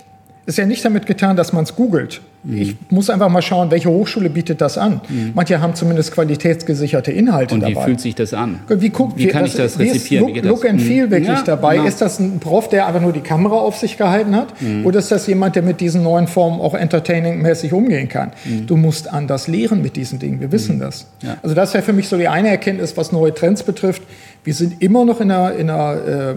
ist 0.46 0.58
ja 0.58 0.66
nicht 0.66 0.84
damit 0.84 1.06
getan, 1.06 1.38
dass 1.38 1.54
man 1.54 1.64
es 1.64 1.76
googelt. 1.76 2.22
Mhm. 2.44 2.62
Ich 2.62 2.76
muss 2.90 3.10
einfach 3.10 3.30
mal 3.30 3.42
schauen, 3.42 3.72
welche 3.72 3.90
Hochschule 3.90 4.30
bietet 4.30 4.60
das 4.60 4.78
an. 4.78 5.00
Mhm. 5.08 5.32
Manche 5.34 5.62
haben 5.62 5.76
zumindest 5.76 6.12
qualitätsgesicherte 6.12 7.14
Inhalte 7.14 7.56
Und 7.56 7.62
dabei. 7.62 7.76
wie 7.76 7.86
fühlt 7.86 8.02
sich 8.02 8.16
das 8.16 8.34
an? 8.34 8.60
Wie, 8.68 8.90
guckt, 8.90 9.18
wie 9.18 9.28
kann 9.28 9.44
das, 9.44 9.52
ich 9.52 9.58
das 9.58 9.80
rezipieren? 9.80 10.28
Look, 10.28 10.44
look 10.44 10.70
and 10.70 10.82
feel 10.82 11.06
mhm. 11.06 11.12
wirklich 11.12 11.38
ja, 11.38 11.44
dabei. 11.44 11.76
Genau. 11.76 11.88
Ist 11.88 12.02
das 12.02 12.20
ein 12.20 12.40
Prof, 12.40 12.68
der 12.68 12.88
einfach 12.88 13.00
nur 13.00 13.14
die 13.14 13.22
Kamera 13.22 13.56
auf 13.56 13.78
sich 13.78 13.98
gehalten 13.98 14.36
hat? 14.36 14.62
Mhm. 14.62 14.86
Oder 14.86 15.00
ist 15.00 15.12
das 15.12 15.28
jemand, 15.28 15.56
der 15.56 15.64
mit 15.64 15.80
diesen 15.80 16.04
neuen 16.04 16.28
Formen 16.28 16.60
auch 16.60 16.74
entertaining-mäßig 16.74 17.72
umgehen 17.72 18.10
kann? 18.10 18.32
Mhm. 18.44 18.68
Du 18.68 18.76
musst 18.76 19.12
anders 19.12 19.48
lehren 19.48 19.82
mit 19.82 19.96
diesen 19.96 20.20
Dingen. 20.20 20.42
Wir 20.42 20.52
wissen 20.52 20.76
mhm. 20.76 20.82
das. 20.82 21.08
Ja. 21.22 21.38
Also 21.42 21.56
das 21.56 21.74
wäre 21.74 21.84
für 21.84 21.94
mich 21.94 22.10
so 22.10 22.18
die 22.18 22.28
eine 22.28 22.50
Erkenntnis, 22.50 22.98
was 22.98 23.14
neue 23.14 23.34
Trends 23.34 23.64
betrifft. 23.64 24.02
Wir 24.44 24.54
sind 24.54 24.82
immer 24.82 25.06
noch 25.06 25.22
in 25.22 25.32
einer, 25.32 25.54
in 25.54 25.70
einer 25.70 25.94
äh, 25.94 26.36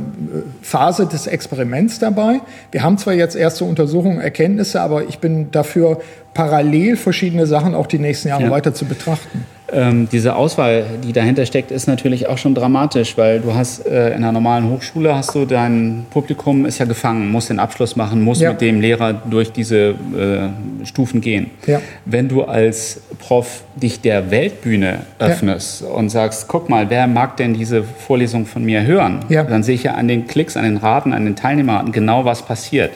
Phase 0.63 1.07
des 1.07 1.27
Experiments 1.27 1.99
dabei. 1.99 2.41
Wir 2.71 2.83
haben 2.83 2.99
zwar 2.99 3.15
jetzt 3.15 3.35
erste 3.35 3.65
Untersuchungen, 3.65 4.21
Erkenntnisse, 4.21 4.81
aber 4.81 5.05
ich 5.05 5.19
bin 5.19 5.51
dafür, 5.51 6.01
parallel 6.35 6.97
verschiedene 6.97 7.47
Sachen 7.47 7.75
auch 7.75 7.87
die 7.87 7.99
nächsten 7.99 8.29
Jahre 8.29 8.45
ja. 8.45 8.51
weiter 8.51 8.75
zu 8.75 8.85
betrachten 8.85 9.45
ähm, 9.73 10.09
diese 10.11 10.37
Auswahl, 10.37 10.85
die 11.03 11.13
dahinter 11.13 11.45
steckt, 11.45 11.71
ist 11.71 11.87
natürlich 11.87 12.29
auch 12.29 12.39
schon 12.39 12.55
dramatisch, 12.55 13.17
weil 13.19 13.41
du 13.41 13.55
hast 13.55 13.87
äh, 13.87 14.09
in 14.09 14.17
einer 14.17 14.33
normalen 14.33 14.71
Hochschule 14.71 15.15
hast 15.15 15.35
du 15.35 15.45
dein 15.45 16.07
Publikum 16.11 16.67
ist 16.67 16.79
ja 16.79 16.85
gefangen, 16.85 17.31
muss 17.31 17.47
den 17.47 17.59
Abschluss 17.59 17.97
machen, 17.97 18.23
muss 18.23 18.41
ja. 18.41 18.53
mit 18.53 18.61
dem 18.61 18.81
Lehrer 18.81 19.13
durch 19.13 19.51
diese 19.53 19.95
äh, 20.17 20.85
Stufen 20.87 21.21
gehen. 21.21 21.51
Ja. 21.67 21.81
Wenn 22.05 22.29
du 22.29 22.45
als 22.45 23.01
Prof 23.19 23.63
dich 23.75 24.01
der 24.01 24.31
Weltbühne 24.31 25.01
öffnest 25.19 25.83
ja. 25.83 25.89
und 25.89 26.11
sagst, 26.11 26.47
guck 26.49 26.69
mal, 26.69 26.89
wer 26.89 27.07
mag 27.07 27.37
denn 27.37 27.55
diese 27.55 27.83
Vorlesung 27.83 28.47
von 28.47 28.65
mir 28.65 28.87
hören? 28.87 29.21
Dann 29.43 29.63
sehe 29.63 29.75
ich 29.75 29.83
ja 29.83 29.95
an 29.95 30.07
den 30.07 30.27
Klicks, 30.27 30.57
an 30.57 30.65
den 30.65 30.77
Raten, 30.77 31.13
an 31.13 31.25
den 31.25 31.37
Teilnehmern 31.37 31.93
genau, 31.93 32.25
was 32.25 32.43
passiert. 32.43 32.93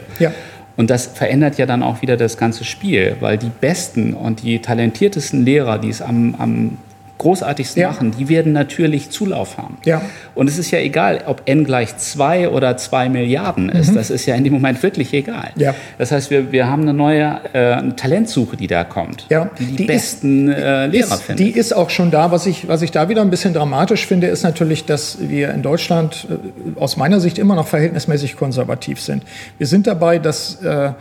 Und 0.80 0.88
das 0.88 1.04
verändert 1.04 1.58
ja 1.58 1.66
dann 1.66 1.82
auch 1.82 2.00
wieder 2.00 2.16
das 2.16 2.38
ganze 2.38 2.64
Spiel, 2.64 3.14
weil 3.20 3.36
die 3.36 3.50
besten 3.50 4.14
und 4.14 4.42
die 4.42 4.60
talentiertesten 4.60 5.44
Lehrer, 5.44 5.76
die 5.76 5.90
es 5.90 6.00
am, 6.00 6.34
am 6.38 6.78
großartigsten 7.20 7.82
ja. 7.82 7.88
machen, 7.90 8.12
die 8.18 8.28
werden 8.28 8.52
natürlich 8.52 9.10
Zulauf 9.10 9.58
haben. 9.58 9.76
Ja. 9.84 10.02
Und 10.34 10.48
es 10.48 10.58
ist 10.58 10.70
ja 10.70 10.78
egal, 10.80 11.22
ob 11.26 11.42
n 11.44 11.64
gleich 11.64 11.96
2 11.96 12.48
oder 12.48 12.76
2 12.76 13.08
Milliarden 13.08 13.68
ist. 13.68 13.92
Mhm. 13.92 13.94
Das 13.94 14.10
ist 14.10 14.26
ja 14.26 14.34
in 14.34 14.42
dem 14.42 14.52
Moment 14.52 14.82
wirklich 14.82 15.12
egal. 15.14 15.50
Ja. 15.56 15.74
Das 15.98 16.10
heißt, 16.10 16.30
wir, 16.30 16.50
wir 16.50 16.66
haben 16.66 16.82
eine 16.82 16.94
neue 16.94 17.40
äh, 17.52 17.92
Talentsuche, 17.92 18.56
die 18.56 18.66
da 18.66 18.84
kommt, 18.84 19.26
ja. 19.28 19.50
die 19.58 19.66
die, 19.66 19.76
die 19.76 19.84
besten 19.84 20.48
ist, 20.48 20.58
äh, 20.58 20.86
Lehrer 20.86 21.14
ist, 21.14 21.22
findet. 21.22 21.46
Die 21.46 21.50
ist 21.50 21.72
auch 21.76 21.90
schon 21.90 22.10
da. 22.10 22.32
Was 22.32 22.46
ich, 22.46 22.66
was 22.66 22.82
ich 22.82 22.90
da 22.90 23.08
wieder 23.08 23.22
ein 23.22 23.30
bisschen 23.30 23.54
dramatisch 23.54 24.06
finde, 24.06 24.26
ist 24.26 24.42
natürlich, 24.42 24.86
dass 24.86 25.18
wir 25.20 25.50
in 25.52 25.62
Deutschland 25.62 26.26
äh, 26.28 26.80
aus 26.80 26.96
meiner 26.96 27.20
Sicht 27.20 27.38
immer 27.38 27.54
noch 27.54 27.68
verhältnismäßig 27.68 28.36
konservativ 28.36 29.00
sind. 29.00 29.22
Wir 29.58 29.66
sind 29.66 29.86
dabei, 29.86 30.18
dass 30.18 30.62
äh, 30.62 30.92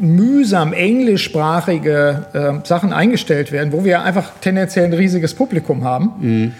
mühsam 0.00 0.72
englischsprachige 0.72 2.26
äh, 2.32 2.66
Sachen 2.66 2.92
eingestellt 2.92 3.52
werden, 3.52 3.72
wo 3.72 3.84
wir 3.84 4.02
einfach 4.02 4.32
tendenziell 4.40 4.84
ein 4.84 4.92
riesiges 4.92 5.34
Publikum 5.34 5.84
haben. 5.84 6.12
Mhm. 6.20 6.52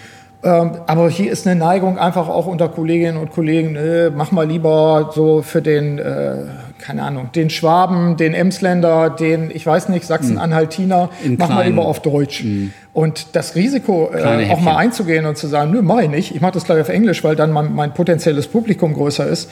Ähm, 0.45 0.71
aber 0.85 1.09
hier 1.09 1.31
ist 1.31 1.47
eine 1.47 1.59
Neigung 1.59 1.97
einfach 1.97 2.27
auch 2.27 2.45
unter 2.45 2.69
Kolleginnen 2.69 3.17
und 3.17 3.31
Kollegen, 3.31 3.75
äh, 3.75 4.11
mach 4.15 4.31
mal 4.31 4.47
lieber 4.47 5.09
so 5.11 5.41
für 5.41 5.63
den, 5.63 5.97
äh, 5.97 6.35
keine 6.77 7.01
Ahnung, 7.01 7.31
den 7.33 7.49
Schwaben, 7.49 8.15
den 8.15 8.35
Emsländer, 8.35 9.09
den, 9.09 9.49
ich 9.49 9.65
weiß 9.65 9.89
nicht, 9.89 10.05
Sachsen-Anhaltiner, 10.05 11.09
mhm. 11.23 11.37
mach 11.39 11.49
mal 11.49 11.65
lieber 11.65 11.85
auf 11.85 11.99
Deutsch. 11.99 12.43
Mhm. 12.43 12.73
Und 12.93 13.35
das 13.35 13.55
Risiko, 13.55 14.11
äh, 14.13 14.51
auch 14.51 14.61
mal 14.61 14.77
einzugehen 14.77 15.25
und 15.25 15.35
zu 15.35 15.47
sagen, 15.47 15.71
nö, 15.71 15.81
mach 15.81 16.01
ich 16.01 16.09
nicht, 16.09 16.35
ich 16.35 16.41
mache 16.41 16.53
das 16.53 16.65
gleich 16.65 16.79
auf 16.79 16.89
Englisch, 16.89 17.23
weil 17.23 17.35
dann 17.35 17.51
mein, 17.51 17.73
mein 17.73 17.95
potenzielles 17.95 18.47
Publikum 18.47 18.93
größer 18.93 19.25
ist, 19.25 19.49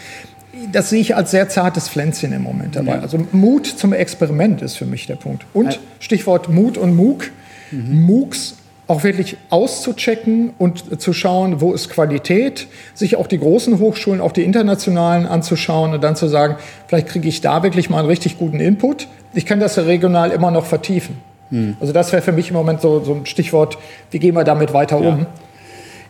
das 0.72 0.90
sehe 0.90 1.02
ich 1.02 1.16
als 1.16 1.32
sehr 1.32 1.50
zartes 1.50 1.90
Pflänzchen 1.90 2.32
im 2.32 2.44
Moment 2.44 2.76
dabei. 2.76 3.00
Also 3.00 3.18
Mut 3.32 3.66
zum 3.66 3.94
Experiment 3.94 4.62
ist 4.62 4.76
für 4.76 4.86
mich 4.86 5.08
der 5.08 5.16
Punkt. 5.16 5.46
Und 5.54 5.80
Stichwort 6.00 6.50
Mut 6.50 6.78
und 6.78 6.96
MOOC. 6.96 7.32
Mhm. 7.72 8.02
MOOCs 8.06 8.56
auch 8.88 9.04
wirklich 9.04 9.38
auszuchecken 9.50 10.52
und 10.58 11.02
zu 11.02 11.14
schauen, 11.14 11.62
wo 11.62 11.74
ist 11.74 11.90
Qualität, 11.90 12.68
sich 12.94 13.16
auch 13.16 13.28
die 13.28 13.40
großen 13.40 13.80
Hochschulen, 13.80 14.20
auch 14.20 14.34
die 14.34 14.44
internationalen 14.44 15.26
anzuschauen 15.26 15.94
und 15.94 16.04
dann 16.04 16.16
zu 16.16 16.28
sagen, 16.28 16.58
vielleicht 16.88 17.08
kriege 17.08 17.28
ich 17.28 17.42
da 17.42 17.64
wirklich 17.64 17.90
mal 17.90 18.00
einen 18.00 18.08
richtig 18.08 18.38
guten 18.38 18.60
Input. 18.60 19.08
Ich 19.34 19.46
kann 19.46 19.60
das 19.60 19.78
ja 19.78 19.84
regional 19.84 20.32
immer 20.32 20.52
noch 20.52 20.66
vertiefen. 20.66 21.18
Mhm. 21.50 21.78
Also 21.80 21.94
das 21.94 22.12
wäre 22.12 22.22
für 22.22 22.34
mich 22.34 22.50
im 22.50 22.56
Moment 22.56 22.82
so, 22.82 23.04
so 23.04 23.14
ein 23.14 23.26
Stichwort, 23.26 23.78
wie 24.12 24.20
gehen 24.20 24.36
wir 24.36 24.44
damit 24.44 24.74
weiter 24.74 25.00
ja. 25.00 25.10
um? 25.10 25.26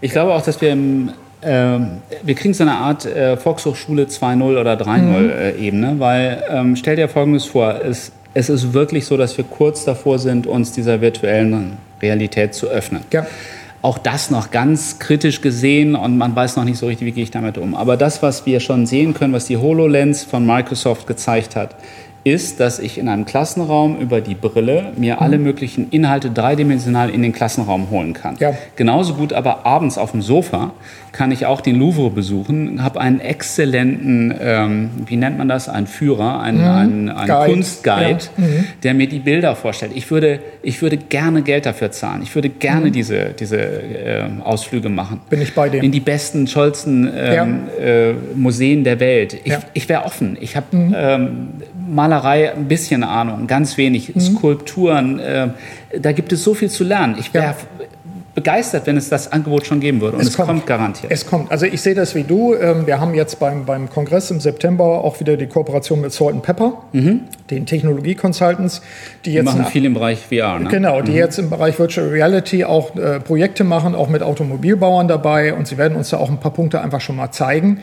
Ich 0.02 0.12
glaube 0.12 0.34
auch, 0.34 0.42
dass 0.42 0.60
wir 0.60 0.72
im 0.72 1.12
ähm, 1.46 2.02
wir 2.22 2.36
kriegen 2.36 2.54
so 2.54 2.64
eine 2.64 2.76
Art 2.76 3.06
äh, 3.06 3.38
Volkshochschule 3.38 4.04
2.0 4.06 4.60
oder 4.60 4.74
3.0 4.74 5.02
mhm. 5.02 5.30
äh, 5.30 5.52
Ebene, 5.52 5.96
weil 6.00 6.44
ähm, 6.50 6.76
stell 6.76 6.96
dir 6.96 7.08
Folgendes 7.10 7.46
vor, 7.46 7.82
es, 7.84 8.12
es 8.34 8.50
ist 8.50 8.74
wirklich 8.74 9.06
so, 9.06 9.18
dass 9.18 9.38
wir 9.38 9.46
kurz 9.46 9.86
davor 9.86 10.20
sind, 10.20 10.48
uns 10.48 10.72
dieser 10.72 11.02
virtuellen 11.02 11.78
Realität 12.02 12.54
zu 12.54 12.68
öffnen. 12.68 13.04
Ja. 13.12 13.26
Auch 13.82 13.98
das 13.98 14.32
noch 14.32 14.52
ganz 14.52 15.00
kritisch 15.00 15.42
gesehen 15.42 15.96
und 15.96 16.18
man 16.18 16.34
weiß 16.36 16.56
noch 16.56 16.64
nicht 16.64 16.78
so 16.78 16.88
richtig, 16.88 17.06
wie 17.08 17.12
gehe 17.12 17.24
ich 17.24 17.32
damit 17.32 17.58
um. 17.58 17.76
Aber 17.76 17.98
das, 17.98 18.22
was 18.22 18.46
wir 18.46 18.62
schon 18.62 18.86
sehen 18.86 19.14
können, 19.14 19.34
was 19.34 19.46
die 19.46 19.58
HoloLens 19.58 20.24
von 20.24 20.46
Microsoft 20.46 21.06
gezeigt 21.06 21.58
hat, 21.58 21.76
ist, 22.24 22.60
dass 22.60 22.80
ich 22.80 22.98
in 22.98 23.10
einem 23.10 23.26
Klassenraum 23.26 24.00
über 24.00 24.22
die 24.22 24.36
Brille 24.36 24.94
mir 24.96 25.22
alle 25.22 25.38
mhm. 25.38 25.44
möglichen 25.44 25.90
Inhalte 25.90 26.32
dreidimensional 26.32 27.10
in 27.10 27.22
den 27.22 27.34
Klassenraum 27.34 27.90
holen 27.90 28.14
kann. 28.14 28.36
Ja. 28.40 28.54
Genauso 28.76 29.16
gut 29.16 29.34
aber 29.34 29.66
abends 29.66 29.98
auf 29.98 30.12
dem 30.12 30.22
Sofa 30.22 30.72
kann 31.14 31.32
ich 31.32 31.46
auch 31.46 31.62
den 31.62 31.78
Louvre 31.78 32.10
besuchen, 32.10 32.84
habe 32.84 33.00
einen 33.00 33.20
exzellenten, 33.20 34.34
ähm, 34.42 34.90
wie 35.06 35.16
nennt 35.16 35.38
man 35.38 35.48
das, 35.48 35.70
einen 35.70 35.86
Führer, 35.86 36.42
einen, 36.42 36.62
mhm. 36.62 36.68
einen, 36.68 37.10
einen 37.10 37.54
Kunstguide, 37.54 38.20
ja. 38.38 38.44
mhm. 38.44 38.66
der 38.82 38.94
mir 38.96 39.08
die 39.08 39.20
Bilder 39.20 39.56
vorstellt. 39.56 39.92
Ich 39.96 40.10
würde, 40.10 40.40
ich 40.64 40.82
würde 40.82 40.98
gerne 40.98 41.44
Geld 41.44 41.68
dafür 41.68 41.92
zahlen. 41.92 42.24
Ich 42.24 42.34
würde 42.34 42.50
gerne 42.50 42.88
mhm. 42.88 42.92
diese, 42.94 43.30
diese 43.40 43.60
äh, 43.62 44.24
Ausflüge 44.44 44.90
machen. 44.90 45.22
Bin 45.30 45.42
ich 45.42 45.54
bei 45.54 45.70
dir. 45.70 45.84
In 45.84 45.92
die 45.92 46.00
besten, 46.00 46.48
tollsten 46.48 47.08
ähm, 47.16 47.60
ja. 47.80 47.86
äh, 47.86 48.14
Museen 48.36 48.84
der 48.84 49.00
Welt. 49.00 49.38
Ich, 49.44 49.54
ich 49.74 49.90
wäre 49.90 50.06
offen. 50.06 50.36
Ich 50.42 50.56
habe 50.56 50.76
mhm. 50.76 50.96
ähm, 50.98 51.48
Malerei 52.14 52.54
ein 52.54 52.68
bisschen 52.68 53.04
Ahnung, 53.04 53.48
ganz 53.48 53.78
wenig. 53.78 54.16
Mhm. 54.16 54.20
Skulpturen, 54.20 55.20
äh, 55.20 55.50
da 56.00 56.12
gibt 56.12 56.32
es 56.32 56.44
so 56.44 56.54
viel 56.54 56.70
zu 56.70 56.84
lernen. 56.84 57.16
Ich 57.20 57.34
wäre 57.34 57.56
begeistert, 58.36 58.88
wenn 58.88 58.98
es 58.98 59.10
das 59.10 59.32
Angebot 59.32 59.68
schon 59.68 59.80
geben 59.80 60.02
würde. 60.02 60.18
Und 60.18 60.22
es, 60.22 60.30
es 60.30 60.36
kommt. 60.36 60.50
kommt. 60.50 60.66
garantiert. 60.66 61.12
Es 61.12 61.26
kommt. 61.26 61.52
Also 61.52 61.66
ich 61.68 61.82
sehe 61.82 61.94
das 61.94 62.16
wie 62.16 62.24
du. 62.24 62.56
Ähm, 62.56 62.88
wir 62.88 63.00
haben 63.00 63.14
jetzt 63.14 63.40
beim, 63.40 63.66
beim 63.66 63.90
Kongress 63.90 64.32
im 64.32 64.40
September 64.40 64.86
auch 65.04 65.20
wieder 65.20 65.38
die 65.38 65.46
Kooperation 65.46 66.02
mit 66.02 66.14
Salt 66.14 66.42
Pepper, 66.42 66.84
mhm. 66.94 67.22
den 67.52 67.68
Technologie-Consultants, 67.68 68.82
die 69.26 69.34
jetzt... 69.34 69.52
Die 69.52 69.58
machen 69.58 69.66
viel 69.66 69.86
im 69.86 69.94
Bereich 69.94 70.20
VR, 70.20 70.60
ne? 70.60 70.70
Genau, 70.70 71.02
die 71.02 71.12
mhm. 71.12 71.18
jetzt 71.18 71.38
im 71.38 71.52
Bereich 71.52 71.78
Virtual 71.78 72.08
Reality 72.08 72.64
auch 72.66 72.96
äh, 72.96 73.20
Projekte 73.20 73.64
machen, 73.64 73.94
auch 73.94 74.10
mit 74.10 74.24
Automobilbauern 74.24 75.08
dabei. 75.08 75.54
Und 75.54 75.68
sie 75.68 75.78
werden 75.78 75.96
uns 75.96 76.10
da 76.10 76.18
auch 76.18 76.30
ein 76.30 76.40
paar 76.40 76.54
Punkte 76.54 76.82
einfach 76.82 77.02
schon 77.02 77.16
mal 77.16 77.32
zeigen 77.32 77.82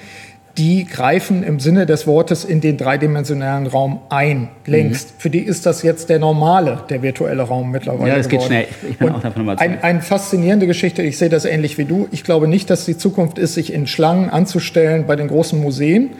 die 0.58 0.84
greifen 0.84 1.42
im 1.42 1.60
Sinne 1.60 1.86
des 1.86 2.06
Wortes 2.06 2.44
in 2.44 2.60
den 2.60 2.76
dreidimensionalen 2.76 3.66
Raum 3.66 4.00
ein, 4.08 4.48
längst. 4.66 5.10
Mhm. 5.10 5.14
Für 5.18 5.30
die 5.30 5.40
ist 5.40 5.66
das 5.66 5.82
jetzt 5.82 6.08
der 6.08 6.18
normale, 6.18 6.82
der 6.88 7.02
virtuelle 7.02 7.42
Raum 7.42 7.70
mittlerweile. 7.70 8.10
Ja, 8.10 8.16
es 8.16 8.28
geht 8.28 8.42
schnell. 8.42 8.66
Ich 8.88 8.98
bin 8.98 9.10
auch 9.10 9.20
davon 9.20 9.42
überzeugt. 9.42 9.70
Ein, 9.70 9.82
eine 9.82 10.02
faszinierende 10.02 10.66
Geschichte, 10.66 11.02
ich 11.02 11.18
sehe 11.18 11.28
das 11.28 11.44
ähnlich 11.44 11.78
wie 11.78 11.84
du. 11.84 12.08
Ich 12.10 12.24
glaube 12.24 12.48
nicht, 12.48 12.68
dass 12.68 12.84
die 12.84 12.96
Zukunft 12.96 13.38
ist, 13.38 13.54
sich 13.54 13.72
in 13.72 13.86
Schlangen 13.86 14.28
anzustellen 14.28 15.06
bei 15.06 15.16
den 15.16 15.28
großen 15.28 15.60
Museen, 15.60 16.10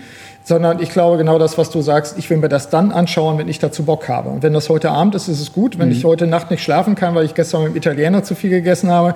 sondern 0.43 0.81
ich 0.81 0.91
glaube 0.91 1.19
genau 1.19 1.39
das, 1.39 1.59
was 1.59 1.71
du 1.71 1.83
sagst, 1.83 2.17
ich 2.19 2.31
will 2.31 2.39
mir 2.39 2.49
das 2.49 2.71
dann 2.71 2.93
anschauen, 2.93 3.39
wenn 3.39 3.49
ich 3.49 3.59
dazu 3.59 3.85
Bock 3.85 4.09
habe. 4.09 4.31
Und 4.31 4.43
wenn 4.43 4.53
das 4.53 4.69
heute 4.69 4.91
Abend 4.91 5.15
ist, 5.15 5.29
ist 5.29 5.41
es 5.41 5.53
gut. 5.53 5.79
Wenn 5.79 5.89
mhm. 5.89 5.95
ich 5.95 6.05
heute 6.05 6.27
Nacht 6.27 6.51
nicht 6.51 6.63
schlafen 6.63 6.95
kann, 6.95 7.15
weil 7.15 7.25
ich 7.25 7.35
gestern 7.35 7.65
mit 7.65 7.73
dem 7.73 7.77
Italiener 7.77 8.23
zu 8.23 8.35
viel 8.35 8.51
gegessen 8.51 8.91
habe, 8.91 9.15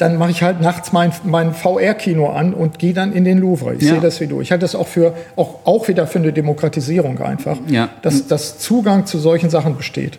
dann 0.00 0.16
mache 0.16 0.30
ich 0.30 0.42
halt 0.42 0.60
nachts 0.60 0.92
mein, 0.92 1.12
mein 1.24 1.52
VR-Kino 1.52 2.30
an 2.30 2.54
und 2.54 2.78
gehe 2.78 2.94
dann 2.94 3.12
in 3.12 3.24
den 3.24 3.38
Louvre. 3.38 3.74
Ich 3.74 3.82
ja. 3.82 3.92
sehe 3.92 4.00
das 4.00 4.20
wie 4.20 4.26
du. 4.26 4.40
Ich 4.40 4.50
halte 4.50 4.62
das 4.62 4.74
auch 4.74 4.88
für 4.88 5.14
auch, 5.36 5.66
auch 5.66 5.88
wieder 5.88 6.06
für 6.06 6.18
eine 6.18 6.32
Demokratisierung 6.32 7.20
einfach, 7.20 7.58
ja. 7.68 7.90
dass, 8.02 8.26
dass 8.26 8.58
Zugang 8.58 9.04
zu 9.04 9.18
solchen 9.18 9.50
Sachen 9.50 9.76
besteht. 9.76 10.18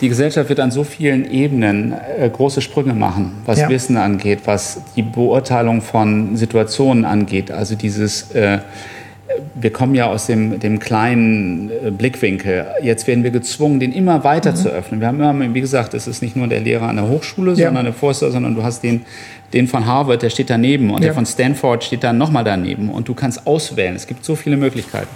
Die 0.00 0.08
Gesellschaft 0.08 0.48
wird 0.48 0.58
an 0.58 0.72
so 0.72 0.82
vielen 0.82 1.30
Ebenen 1.30 1.92
äh, 1.92 2.28
große 2.28 2.60
Sprünge 2.60 2.92
machen, 2.92 3.42
was 3.46 3.60
ja. 3.60 3.68
Wissen 3.68 3.96
angeht, 3.96 4.40
was 4.46 4.80
die 4.96 5.02
Beurteilung 5.02 5.80
von 5.80 6.36
Situationen 6.36 7.04
angeht. 7.04 7.52
Also 7.52 7.76
dieses 7.76 8.32
äh, 8.32 8.58
wir 9.54 9.72
kommen 9.72 9.94
ja 9.94 10.06
aus 10.06 10.26
dem, 10.26 10.58
dem 10.60 10.78
kleinen 10.78 11.70
äh, 11.70 11.90
Blickwinkel. 11.90 12.66
Jetzt 12.82 13.06
werden 13.06 13.24
wir 13.24 13.30
gezwungen, 13.30 13.80
den 13.80 13.92
immer 13.92 14.24
weiter 14.24 14.52
mhm. 14.52 14.56
zu 14.56 14.68
öffnen. 14.68 15.00
Wir 15.00 15.08
haben 15.08 15.20
immer, 15.20 15.54
wie 15.54 15.60
gesagt, 15.60 15.94
es 15.94 16.06
ist 16.06 16.22
nicht 16.22 16.36
nur 16.36 16.46
der 16.46 16.60
Lehrer 16.60 16.88
an 16.88 16.96
der 16.96 17.08
Hochschule, 17.08 17.52
ja. 17.52 17.66
sondern 17.66 17.84
der 17.84 17.94
Forster, 17.94 18.30
sondern 18.30 18.54
du 18.54 18.62
hast 18.62 18.82
den, 18.82 19.02
den 19.52 19.68
von 19.68 19.86
Harvard, 19.86 20.22
der 20.22 20.30
steht 20.30 20.50
daneben 20.50 20.90
und 20.90 21.00
ja. 21.00 21.06
der 21.08 21.14
von 21.14 21.26
Stanford 21.26 21.84
steht 21.84 22.04
dann 22.04 22.18
nochmal 22.18 22.44
daneben 22.44 22.88
und 22.88 23.08
du 23.08 23.14
kannst 23.14 23.46
auswählen. 23.46 23.94
Es 23.94 24.06
gibt 24.06 24.24
so 24.24 24.36
viele 24.36 24.56
Möglichkeiten. 24.56 25.10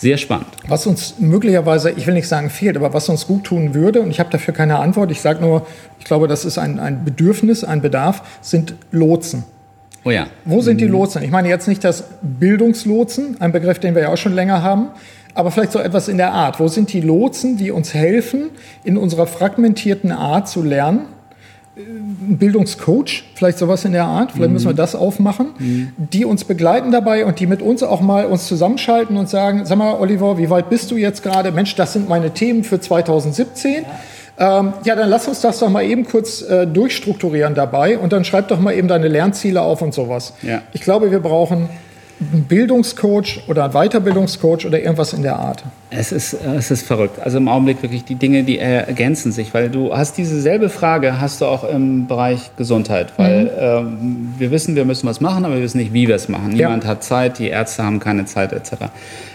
Sehr 0.00 0.16
spannend. 0.16 0.46
Was 0.66 0.86
uns 0.86 1.16
möglicherweise, 1.18 1.90
ich 1.90 2.06
will 2.06 2.14
nicht 2.14 2.26
sagen 2.26 2.48
fehlt, 2.48 2.74
aber 2.76 2.94
was 2.94 3.10
uns 3.10 3.26
gut 3.26 3.44
tun 3.44 3.74
würde, 3.74 4.00
und 4.00 4.10
ich 4.10 4.18
habe 4.18 4.30
dafür 4.30 4.54
keine 4.54 4.78
Antwort, 4.78 5.10
ich 5.10 5.20
sage 5.20 5.42
nur, 5.42 5.66
ich 5.98 6.06
glaube, 6.06 6.26
das 6.26 6.46
ist 6.46 6.56
ein, 6.56 6.80
ein 6.80 7.04
Bedürfnis, 7.04 7.64
ein 7.64 7.82
Bedarf, 7.82 8.22
sind 8.40 8.74
Lotsen. 8.92 9.44
Oh 10.04 10.10
ja. 10.10 10.26
Wo 10.44 10.60
sind 10.60 10.80
die 10.80 10.86
mhm. 10.86 10.92
Lotsen? 10.92 11.22
Ich 11.22 11.30
meine 11.30 11.48
jetzt 11.48 11.68
nicht 11.68 11.84
das 11.84 12.04
Bildungslotsen, 12.22 13.36
ein 13.40 13.52
Begriff, 13.52 13.78
den 13.78 13.94
wir 13.94 14.02
ja 14.02 14.08
auch 14.08 14.16
schon 14.16 14.34
länger 14.34 14.62
haben, 14.62 14.88
aber 15.34 15.50
vielleicht 15.50 15.72
so 15.72 15.78
etwas 15.78 16.08
in 16.08 16.16
der 16.16 16.32
Art. 16.32 16.58
Wo 16.58 16.68
sind 16.68 16.92
die 16.92 17.00
Lotsen, 17.00 17.56
die 17.56 17.70
uns 17.70 17.94
helfen, 17.94 18.50
in 18.82 18.96
unserer 18.96 19.26
fragmentierten 19.26 20.12
Art 20.12 20.48
zu 20.48 20.62
lernen? 20.62 21.06
Ein 21.76 22.36
Bildungscoach, 22.36 23.24
vielleicht 23.34 23.58
sowas 23.58 23.84
in 23.84 23.92
der 23.92 24.04
Art, 24.04 24.32
vielleicht 24.32 24.48
mhm. 24.48 24.54
müssen 24.54 24.68
wir 24.68 24.74
das 24.74 24.94
aufmachen, 24.94 25.50
mhm. 25.58 25.92
die 25.96 26.24
uns 26.24 26.44
begleiten 26.44 26.90
dabei 26.90 27.24
und 27.24 27.38
die 27.38 27.46
mit 27.46 27.62
uns 27.62 27.82
auch 27.82 28.00
mal 28.00 28.26
uns 28.26 28.48
zusammenschalten 28.48 29.16
und 29.16 29.28
sagen, 29.28 29.64
sag 29.64 29.78
mal, 29.78 29.94
Oliver, 29.94 30.36
wie 30.36 30.50
weit 30.50 30.68
bist 30.68 30.90
du 30.90 30.96
jetzt 30.96 31.22
gerade? 31.22 31.52
Mensch, 31.52 31.76
das 31.76 31.92
sind 31.92 32.08
meine 32.08 32.32
Themen 32.32 32.64
für 32.64 32.80
2017. 32.80 33.74
Ja. 33.74 33.80
Ähm, 34.40 34.72
ja, 34.84 34.96
dann 34.96 35.10
lass 35.10 35.28
uns 35.28 35.42
das 35.42 35.58
doch 35.58 35.68
mal 35.68 35.84
eben 35.84 36.06
kurz 36.06 36.40
äh, 36.40 36.66
durchstrukturieren 36.66 37.54
dabei 37.54 37.98
und 37.98 38.14
dann 38.14 38.24
schreib 38.24 38.48
doch 38.48 38.58
mal 38.58 38.72
eben 38.72 38.88
deine 38.88 39.06
Lernziele 39.06 39.60
auf 39.60 39.82
und 39.82 39.92
sowas. 39.92 40.32
Ja. 40.40 40.62
Ich 40.72 40.80
glaube, 40.80 41.10
wir 41.10 41.20
brauchen 41.20 41.68
einen 42.20 42.44
Bildungscoach 42.44 43.48
oder 43.48 43.64
einen 43.64 43.72
Weiterbildungscoach 43.72 44.66
oder 44.66 44.78
irgendwas 44.80 45.12
in 45.12 45.22
der 45.22 45.38
Art. 45.38 45.64
Es 45.90 46.12
ist, 46.12 46.34
es 46.34 46.70
ist 46.70 46.86
verrückt. 46.86 47.18
Also 47.18 47.38
im 47.38 47.48
Augenblick 47.48 47.82
wirklich 47.82 48.04
die 48.04 48.14
Dinge, 48.14 48.44
die 48.44 48.58
ergänzen 48.58 49.32
sich, 49.32 49.54
weil 49.54 49.70
du 49.70 49.96
hast 49.96 50.18
diese 50.18 50.40
selbe 50.40 50.68
Frage, 50.68 51.20
hast 51.20 51.40
du 51.40 51.46
auch 51.46 51.64
im 51.64 52.06
Bereich 52.06 52.50
Gesundheit, 52.56 53.14
weil 53.16 53.44
mhm. 53.44 53.50
ähm, 53.58 54.34
wir 54.38 54.50
wissen, 54.50 54.76
wir 54.76 54.84
müssen 54.84 55.06
was 55.08 55.20
machen, 55.20 55.44
aber 55.44 55.56
wir 55.56 55.62
wissen 55.62 55.78
nicht, 55.78 55.92
wie 55.92 56.06
wir 56.06 56.14
es 56.14 56.28
machen. 56.28 56.50
Niemand 56.50 56.84
ja. 56.84 56.90
hat 56.90 57.02
Zeit, 57.02 57.38
die 57.38 57.48
Ärzte 57.48 57.84
haben 57.84 57.98
keine 57.98 58.26
Zeit 58.26 58.52
etc 58.52 58.90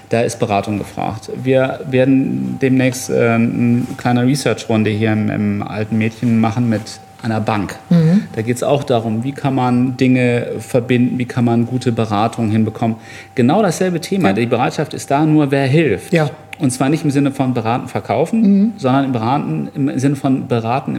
da 0.10 0.22
ist 0.22 0.40
Beratung 0.40 0.78
gefragt. 0.78 1.32
Wir 1.36 1.80
werden 1.90 2.58
demnächst 2.62 3.10
äh, 3.10 3.32
eine 3.32 3.84
kleine 3.98 4.26
Research-Runde 4.26 4.90
hier 4.90 5.14
im, 5.14 5.30
im, 5.30 5.64
Alten 5.64 5.98
Mädchen 5.98 6.40
machen 6.40 6.70
mit 6.70 7.00
einer 7.26 7.42
Bank. 7.42 7.76
Mhm. 7.90 8.24
Da 8.34 8.42
geht 8.42 8.56
es 8.56 8.64
auch 8.64 8.84
darum, 8.84 9.24
wie 9.24 9.32
kann 9.32 9.56
man 9.56 9.98
Dinge 9.98 10.54
verbinden, 10.60 11.18
wie 11.18 11.26
kann 11.26 11.44
man 11.44 11.66
gute 11.66 11.92
Beratung 11.92 12.50
hinbekommen. 12.50 12.98
Genau 13.34 13.62
dasselbe 13.62 14.00
Thema. 14.00 14.30
Ja. 14.30 14.34
Die 14.34 14.46
Bereitschaft 14.46 14.94
ist 14.94 15.12
da 15.12 15.26
nur, 15.26 15.52
wer 15.52 15.68
hilft. 15.68 16.14
Ja. 16.14 16.30
Und 16.60 16.72
zwar 16.72 16.88
nicht 16.90 17.04
im 17.04 17.12
Sinne 17.12 17.32
von 17.32 17.54
beraten, 17.54 17.90
verkaufen, 17.90 18.42
mhm. 18.42 18.74
sondern 18.78 19.06
im, 19.06 19.12
beraten, 19.12 19.70
im 19.76 20.00
Sinne 20.00 20.16
von 20.16 20.48
beraten, 20.48 20.96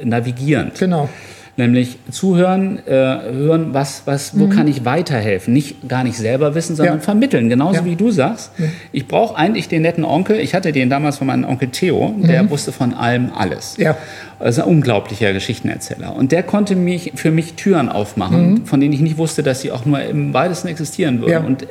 im, 0.00 0.08
navigieren. 0.08 0.70
Genau 0.78 1.08
nämlich 1.56 1.98
zuhören, 2.10 2.80
äh, 2.86 2.92
hören, 2.92 3.68
was, 3.72 4.02
was, 4.06 4.38
wo 4.38 4.46
mhm. 4.46 4.50
kann 4.50 4.68
ich 4.68 4.84
weiterhelfen? 4.84 5.54
Nicht 5.54 5.88
gar 5.88 6.04
nicht 6.04 6.16
selber 6.16 6.54
wissen, 6.54 6.74
sondern 6.74 6.98
ja. 6.98 7.02
vermitteln. 7.02 7.48
Genauso 7.48 7.80
ja. 7.80 7.84
wie 7.84 7.96
du 7.96 8.10
sagst. 8.10 8.50
Ja. 8.58 8.66
Ich 8.92 9.06
brauche 9.06 9.36
eigentlich 9.36 9.68
den 9.68 9.82
netten 9.82 10.04
Onkel. 10.04 10.40
Ich 10.40 10.54
hatte 10.54 10.72
den 10.72 10.90
damals 10.90 11.18
von 11.18 11.26
meinem 11.26 11.44
Onkel 11.44 11.68
Theo, 11.68 12.14
der 12.18 12.42
mhm. 12.42 12.50
wusste 12.50 12.72
von 12.72 12.94
allem 12.94 13.30
alles. 13.36 13.76
Ja. 13.76 13.96
Das 14.40 14.58
ist 14.58 14.64
ein 14.64 14.68
unglaublicher 14.68 15.32
Geschichtenerzähler. 15.32 16.14
Und 16.14 16.32
der 16.32 16.42
konnte 16.42 16.74
mich, 16.76 17.12
für 17.14 17.30
mich 17.30 17.54
Türen 17.54 17.88
aufmachen, 17.88 18.50
mhm. 18.50 18.66
von 18.66 18.80
denen 18.80 18.92
ich 18.92 19.00
nicht 19.00 19.16
wusste, 19.16 19.42
dass 19.42 19.60
sie 19.60 19.70
auch 19.70 19.84
nur 19.84 20.02
im 20.02 20.34
weitesten 20.34 20.68
existieren 20.68 21.20
würden. 21.20 21.46
Und 21.46 21.62
äh, 21.62 21.66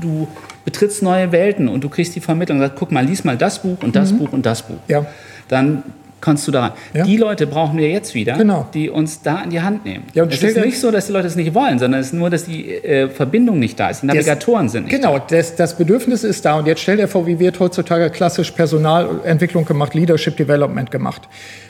du 0.00 0.28
betrittst 0.64 1.02
neue 1.02 1.32
Welten 1.32 1.68
und 1.68 1.82
du 1.82 1.88
kriegst 1.88 2.14
die 2.14 2.20
Vermittlung 2.20 2.58
und 2.58 2.64
sagst, 2.64 2.78
guck 2.78 2.92
mal, 2.92 3.04
lies 3.04 3.24
mal 3.24 3.36
das 3.36 3.60
Buch 3.60 3.78
und 3.82 3.96
das 3.96 4.12
mhm. 4.12 4.18
Buch 4.18 4.32
und 4.32 4.46
das 4.46 4.62
Buch. 4.62 4.78
Ja. 4.88 5.04
Dann 5.48 5.82
kannst 6.20 6.46
du 6.48 6.52
daran. 6.52 6.72
Ja. 6.94 7.04
Die 7.04 7.16
Leute 7.16 7.46
brauchen 7.46 7.78
wir 7.78 7.88
jetzt 7.88 8.14
wieder, 8.14 8.34
genau. 8.36 8.66
die 8.72 8.90
uns 8.90 9.22
da 9.22 9.42
in 9.42 9.50
die 9.50 9.60
Hand 9.60 9.84
nehmen. 9.84 10.04
Ja, 10.14 10.22
und 10.22 10.32
es 10.32 10.42
ist 10.42 10.56
nicht 10.56 10.80
so, 10.80 10.90
dass 10.90 11.06
die 11.06 11.12
Leute 11.12 11.26
es 11.26 11.36
nicht 11.36 11.54
wollen, 11.54 11.78
sondern 11.78 12.00
es 12.00 12.08
ist 12.08 12.12
nur, 12.14 12.30
dass 12.30 12.44
die 12.44 12.74
äh, 12.74 13.08
Verbindung 13.08 13.58
nicht 13.58 13.78
da 13.78 13.90
ist. 13.90 14.02
Die 14.02 14.06
Navigatoren 14.06 14.66
das, 14.66 14.72
sind 14.72 14.84
nicht 14.84 14.96
genau, 14.96 15.18
da. 15.18 15.24
Genau, 15.26 15.26
das, 15.28 15.56
das 15.56 15.76
Bedürfnis 15.76 16.24
ist 16.24 16.44
da. 16.44 16.58
Und 16.58 16.66
jetzt 16.66 16.80
stell 16.80 16.96
dir 16.96 17.08
vor, 17.08 17.26
wie 17.26 17.38
wird 17.38 17.60
heutzutage 17.60 18.10
klassisch 18.10 18.50
Personalentwicklung 18.50 19.64
gemacht, 19.64 19.94
Leadership 19.94 20.36
Development 20.36 20.90
gemacht. 20.90 21.22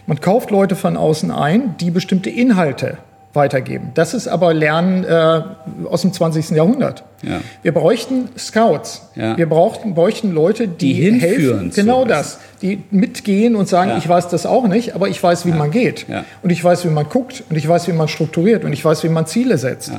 Man 0.06 0.20
kauft 0.20 0.50
Leute 0.50 0.76
von 0.76 0.96
außen 0.96 1.30
ein, 1.30 1.74
die 1.80 1.90
bestimmte 1.90 2.30
Inhalte 2.30 2.98
weitergeben. 3.36 3.92
Das 3.94 4.14
ist 4.14 4.26
aber 4.26 4.52
Lernen 4.52 5.04
äh, 5.04 5.42
aus 5.88 6.02
dem 6.02 6.12
20. 6.12 6.50
Jahrhundert. 6.50 7.04
Ja. 7.22 7.40
Wir 7.62 7.72
bräuchten 7.72 8.28
Scouts. 8.36 9.08
Ja. 9.14 9.36
Wir 9.36 9.48
brauchten, 9.48 9.94
bräuchten 9.94 10.32
Leute, 10.32 10.68
die, 10.68 10.94
die 10.94 11.20
helfen. 11.20 11.70
Genau 11.74 12.04
das. 12.04 12.38
Die 12.62 12.82
mitgehen 12.90 13.56
und 13.56 13.68
sagen, 13.68 13.90
ja. 13.90 13.98
ich 13.98 14.08
weiß 14.08 14.28
das 14.28 14.46
auch 14.46 14.66
nicht, 14.66 14.94
aber 14.94 15.08
ich 15.08 15.22
weiß, 15.22 15.46
wie 15.46 15.52
man 15.52 15.70
geht. 15.70 16.06
Und 16.42 16.50
ich 16.50 16.62
weiß, 16.62 16.84
wie 16.84 16.90
man 16.90 17.08
guckt. 17.08 17.44
Und 17.48 17.56
ich 17.56 17.68
weiß, 17.68 17.88
wie 17.88 17.92
man 17.92 18.08
strukturiert. 18.08 18.64
Und 18.64 18.72
ich 18.72 18.84
weiß, 18.84 19.04
wie 19.04 19.08
man 19.08 19.26
Ziele 19.26 19.58
setzt. 19.58 19.92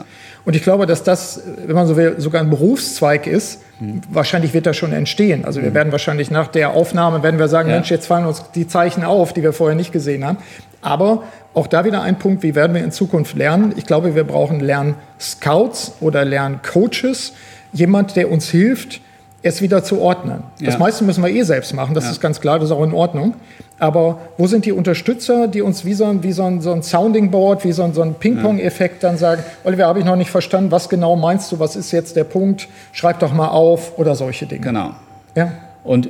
Und 0.48 0.56
ich 0.56 0.64
glaube, 0.64 0.86
dass 0.86 1.04
das, 1.04 1.42
wenn 1.66 1.76
man 1.76 1.88
so 1.88 1.98
will, 1.98 2.16
sogar 2.20 2.42
ein 2.42 2.50
Berufszweig 2.50 3.28
ist, 3.28 3.60
mhm. 3.82 4.00
wahrscheinlich 4.10 4.54
wird 4.54 4.66
das 4.66 4.78
schon 4.78 4.94
entstehen. 4.94 5.44
Also 5.44 5.62
wir 5.62 5.72
mhm. 5.72 5.74
werden 5.74 5.92
wahrscheinlich 5.92 6.32
nach 6.32 6.48
der 6.48 6.70
Aufnahme, 6.72 7.22
werden 7.22 7.38
wir 7.38 7.50
sagen, 7.50 7.70
Mensch, 7.70 7.92
jetzt 7.92 8.08
fallen 8.08 8.26
uns 8.26 8.42
die 8.56 8.66
Zeichen 8.66 9.04
auf, 9.04 9.34
die 9.34 9.44
wir 9.44 9.52
vorher 9.52 9.76
nicht 9.76 9.92
gesehen 9.92 10.24
haben. 10.24 10.38
Aber 10.82 11.24
auch 11.54 11.68
da 11.68 11.86
wieder 11.86 12.02
ein 12.02 12.20
Punkt, 12.20 12.44
wie 12.44 12.56
werden 12.56 12.74
wir 12.74 12.84
in 12.84 12.92
Zukunft 12.92 13.36
lernen? 13.36 13.74
Ich 13.76 13.86
glaube, 13.86 14.16
wir 14.16 14.24
brauchen 14.24 14.60
Lernscouts 14.60 15.94
oder 16.02 16.24
Lerncoaches, 16.24 17.34
jemand, 17.74 18.16
der 18.16 18.32
uns 18.32 18.50
hilft, 18.50 19.02
es 19.42 19.62
wieder 19.62 19.84
zu 19.84 20.00
ordnen. 20.00 20.44
Ja. 20.60 20.68
Das 20.68 20.80
meiste 20.80 21.04
müssen 21.04 21.24
wir 21.24 21.32
eh 21.32 21.44
selbst 21.44 21.74
machen, 21.74 21.94
das 21.94 22.06
ja. 22.06 22.12
ist 22.12 22.22
ganz 22.22 22.42
klar, 22.42 22.60
das 22.60 22.70
ist 22.70 22.76
auch 22.76 22.84
in 22.84 22.94
Ordnung. 22.94 23.36
Aber 23.80 24.20
wo 24.38 24.48
sind 24.48 24.66
die 24.66 24.72
Unterstützer, 24.72 25.48
die 25.48 25.62
uns 25.62 25.86
wie 25.86 25.94
so 25.94 26.06
ein, 26.06 26.24
wie 26.24 26.32
so 26.32 26.44
ein, 26.44 26.62
so 26.62 26.72
ein 26.72 26.82
Sounding 26.82 27.30
Board, 27.30 27.64
wie 27.64 27.72
so 27.72 27.84
ein, 27.84 27.94
so 27.94 28.02
ein 28.02 28.16
Ping-Pong-Effekt 28.16 29.04
dann 29.04 29.18
sagen, 29.18 29.44
Oliver, 29.64 29.86
habe 29.86 30.00
ich 30.00 30.06
noch 30.06 30.16
nicht 30.16 30.32
verstanden, 30.32 30.72
was 30.72 30.90
genau 30.90 31.16
meinst 31.16 31.52
du, 31.52 31.60
was 31.60 31.76
ist 31.76 31.92
jetzt 31.92 32.16
der 32.16 32.24
Punkt, 32.24 32.68
schreib 32.92 33.20
doch 33.20 33.34
mal 33.34 33.50
auf 33.50 33.98
oder 34.00 34.16
solche 34.16 34.48
Dinge. 34.48 34.62
Genau. 34.62 34.92
Ja. 35.36 35.52
Und 35.88 36.10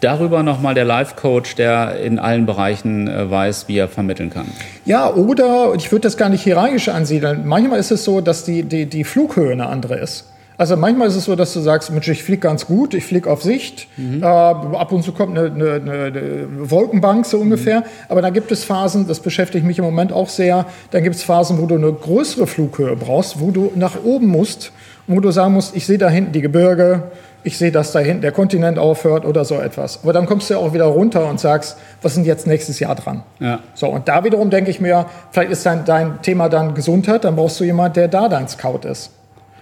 darüber 0.00 0.44
nochmal 0.44 0.74
der 0.74 0.84
Life-Coach, 0.84 1.56
der 1.56 2.00
in 2.00 2.20
allen 2.20 2.46
Bereichen 2.46 3.08
äh, 3.08 3.28
weiß, 3.28 3.66
wie 3.66 3.76
er 3.76 3.88
vermitteln 3.88 4.30
kann. 4.30 4.46
Ja, 4.84 5.12
oder 5.12 5.72
ich 5.76 5.90
würde 5.90 6.02
das 6.02 6.16
gar 6.16 6.28
nicht 6.28 6.42
hierarchisch 6.42 6.88
ansiedeln. 6.88 7.44
Manchmal 7.44 7.80
ist 7.80 7.90
es 7.90 8.04
so, 8.04 8.20
dass 8.20 8.44
die, 8.44 8.62
die, 8.62 8.86
die 8.86 9.02
Flughöhe 9.02 9.50
eine 9.50 9.66
andere 9.66 9.96
ist. 9.96 10.26
Also 10.56 10.76
manchmal 10.76 11.06
ist 11.06 11.16
es 11.16 11.24
so, 11.24 11.36
dass 11.36 11.52
du 11.52 11.60
sagst, 11.60 11.90
Mensch, 11.92 12.08
ich 12.08 12.22
fliege 12.22 12.40
ganz 12.40 12.66
gut, 12.66 12.94
ich 12.94 13.04
fliege 13.04 13.28
auf 13.28 13.42
Sicht. 13.42 13.86
Mhm. 13.96 14.22
Äh, 14.22 14.26
ab 14.26 14.92
und 14.92 15.02
zu 15.02 15.12
kommt 15.12 15.36
eine, 15.36 15.52
eine, 15.52 15.72
eine 16.04 16.48
Wolkenbank 16.70 17.26
so 17.26 17.38
ungefähr. 17.38 17.80
Mhm. 17.80 17.84
Aber 18.08 18.22
dann 18.22 18.32
gibt 18.32 18.52
es 18.52 18.64
Phasen, 18.64 19.08
das 19.08 19.20
beschäftigt 19.20 19.64
mich 19.64 19.78
im 19.78 19.84
Moment 19.84 20.12
auch 20.12 20.28
sehr, 20.28 20.66
dann 20.92 21.02
gibt 21.02 21.16
es 21.16 21.24
Phasen, 21.24 21.60
wo 21.60 21.66
du 21.66 21.74
eine 21.74 21.92
größere 21.92 22.46
Flughöhe 22.46 22.96
brauchst, 22.96 23.40
wo 23.40 23.50
du 23.50 23.72
nach 23.74 24.02
oben 24.04 24.28
musst, 24.28 24.72
wo 25.08 25.20
du 25.20 25.30
sagen 25.30 25.54
musst, 25.54 25.74
ich 25.74 25.86
sehe 25.86 25.98
da 25.98 26.08
hinten 26.08 26.32
die 26.32 26.40
Gebirge, 26.40 27.04
ich 27.48 27.58
sehe, 27.58 27.72
dass 27.72 27.92
da 27.92 27.98
hinten 27.98 28.22
der 28.22 28.32
Kontinent 28.32 28.78
aufhört 28.78 29.24
oder 29.24 29.44
so 29.44 29.56
etwas. 29.56 30.00
Aber 30.02 30.12
dann 30.12 30.26
kommst 30.26 30.48
du 30.48 30.54
ja 30.54 30.60
auch 30.60 30.72
wieder 30.72 30.84
runter 30.84 31.28
und 31.28 31.40
sagst, 31.40 31.76
was 32.02 32.14
sind 32.14 32.26
jetzt 32.26 32.46
nächstes 32.46 32.78
Jahr 32.78 32.94
dran? 32.94 33.22
Ja. 33.40 33.60
So, 33.74 33.88
und 33.88 34.06
da 34.06 34.22
wiederum 34.22 34.50
denke 34.50 34.70
ich 34.70 34.80
mir, 34.80 35.06
vielleicht 35.30 35.50
ist 35.50 35.66
dein, 35.66 35.84
dein 35.84 36.22
Thema 36.22 36.48
dann 36.48 36.74
Gesundheit, 36.74 37.24
dann 37.24 37.36
brauchst 37.36 37.58
du 37.58 37.64
jemanden, 37.64 37.94
der 37.94 38.08
da 38.08 38.28
dein 38.28 38.48
Scout 38.48 38.86
ist. 38.86 39.10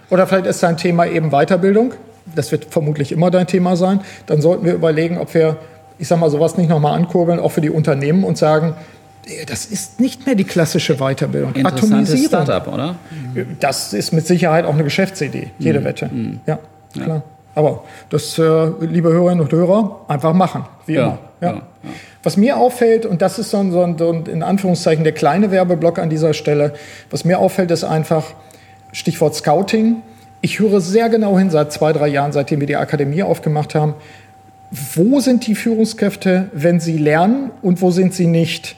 Oder 0.09 0.27
vielleicht 0.27 0.45
ist 0.45 0.61
dein 0.61 0.77
Thema 0.77 1.07
eben 1.07 1.31
Weiterbildung. 1.31 1.93
Das 2.35 2.51
wird 2.51 2.65
vermutlich 2.65 3.11
immer 3.11 3.31
dein 3.31 3.47
Thema 3.47 3.75
sein. 3.77 4.01
Dann 4.25 4.41
sollten 4.41 4.65
wir 4.65 4.73
überlegen, 4.73 5.17
ob 5.17 5.33
wir, 5.33 5.57
ich 5.97 6.07
sag 6.07 6.19
mal, 6.19 6.29
sowas 6.29 6.57
nicht 6.57 6.69
nochmal 6.69 6.93
ankurbeln, 6.93 7.39
auch 7.39 7.51
für 7.51 7.61
die 7.61 7.69
Unternehmen 7.69 8.25
und 8.25 8.37
sagen, 8.37 8.75
das 9.47 9.65
ist 9.65 9.99
nicht 9.99 10.25
mehr 10.25 10.35
die 10.35 10.43
klassische 10.43 10.97
Weiterbildung. 10.97 11.53
Interessantes 11.53 12.25
Startup, 12.25 12.67
oder? 12.67 12.95
Das 13.59 13.93
ist 13.93 14.13
mit 14.13 14.27
Sicherheit 14.27 14.65
auch 14.65 14.73
eine 14.73 14.83
Geschäftsidee, 14.83 15.51
jede 15.57 15.79
mhm. 15.79 15.83
Wette. 15.85 16.05
Mhm. 16.07 16.39
Ja, 16.45 16.59
klar. 16.93 17.07
Ja. 17.07 17.21
Aber 17.57 17.85
das, 18.11 18.37
äh, 18.37 18.67
liebe 18.81 19.09
Hörerinnen 19.11 19.41
und 19.43 19.51
Hörer, 19.51 20.01
einfach 20.07 20.31
machen, 20.31 20.65
wie 20.85 20.93
ja, 20.93 21.01
immer. 21.01 21.17
Ja. 21.41 21.53
Ja, 21.53 21.61
was 22.21 22.37
mir 22.37 22.57
auffällt, 22.57 23.07
und 23.07 23.23
das 23.23 23.39
ist 23.39 23.49
so 23.49 23.57
ein, 23.57 23.71
so 23.71 23.81
ein, 23.81 24.25
in 24.27 24.43
Anführungszeichen 24.43 25.03
der 25.03 25.13
kleine 25.13 25.49
Werbeblock 25.49 25.97
an 25.97 26.11
dieser 26.11 26.35
Stelle, 26.35 26.73
was 27.09 27.25
mir 27.25 27.39
auffällt, 27.39 27.71
ist 27.71 27.83
einfach 27.83 28.25
Stichwort 28.91 29.33
Scouting. 29.33 30.03
Ich 30.41 30.59
höre 30.59 30.81
sehr 30.81 31.09
genau 31.09 31.35
hin 31.35 31.49
seit 31.49 31.71
zwei, 31.71 31.93
drei 31.93 32.09
Jahren, 32.09 32.31
seitdem 32.31 32.59
wir 32.59 32.67
die 32.67 32.75
Akademie 32.75 33.23
aufgemacht 33.23 33.73
haben, 33.73 33.95
wo 34.93 35.19
sind 35.19 35.47
die 35.47 35.55
Führungskräfte, 35.55 36.49
wenn 36.53 36.79
sie 36.79 36.99
lernen 36.99 37.49
und 37.63 37.81
wo 37.81 37.89
sind 37.89 38.13
sie 38.13 38.27
nicht? 38.27 38.75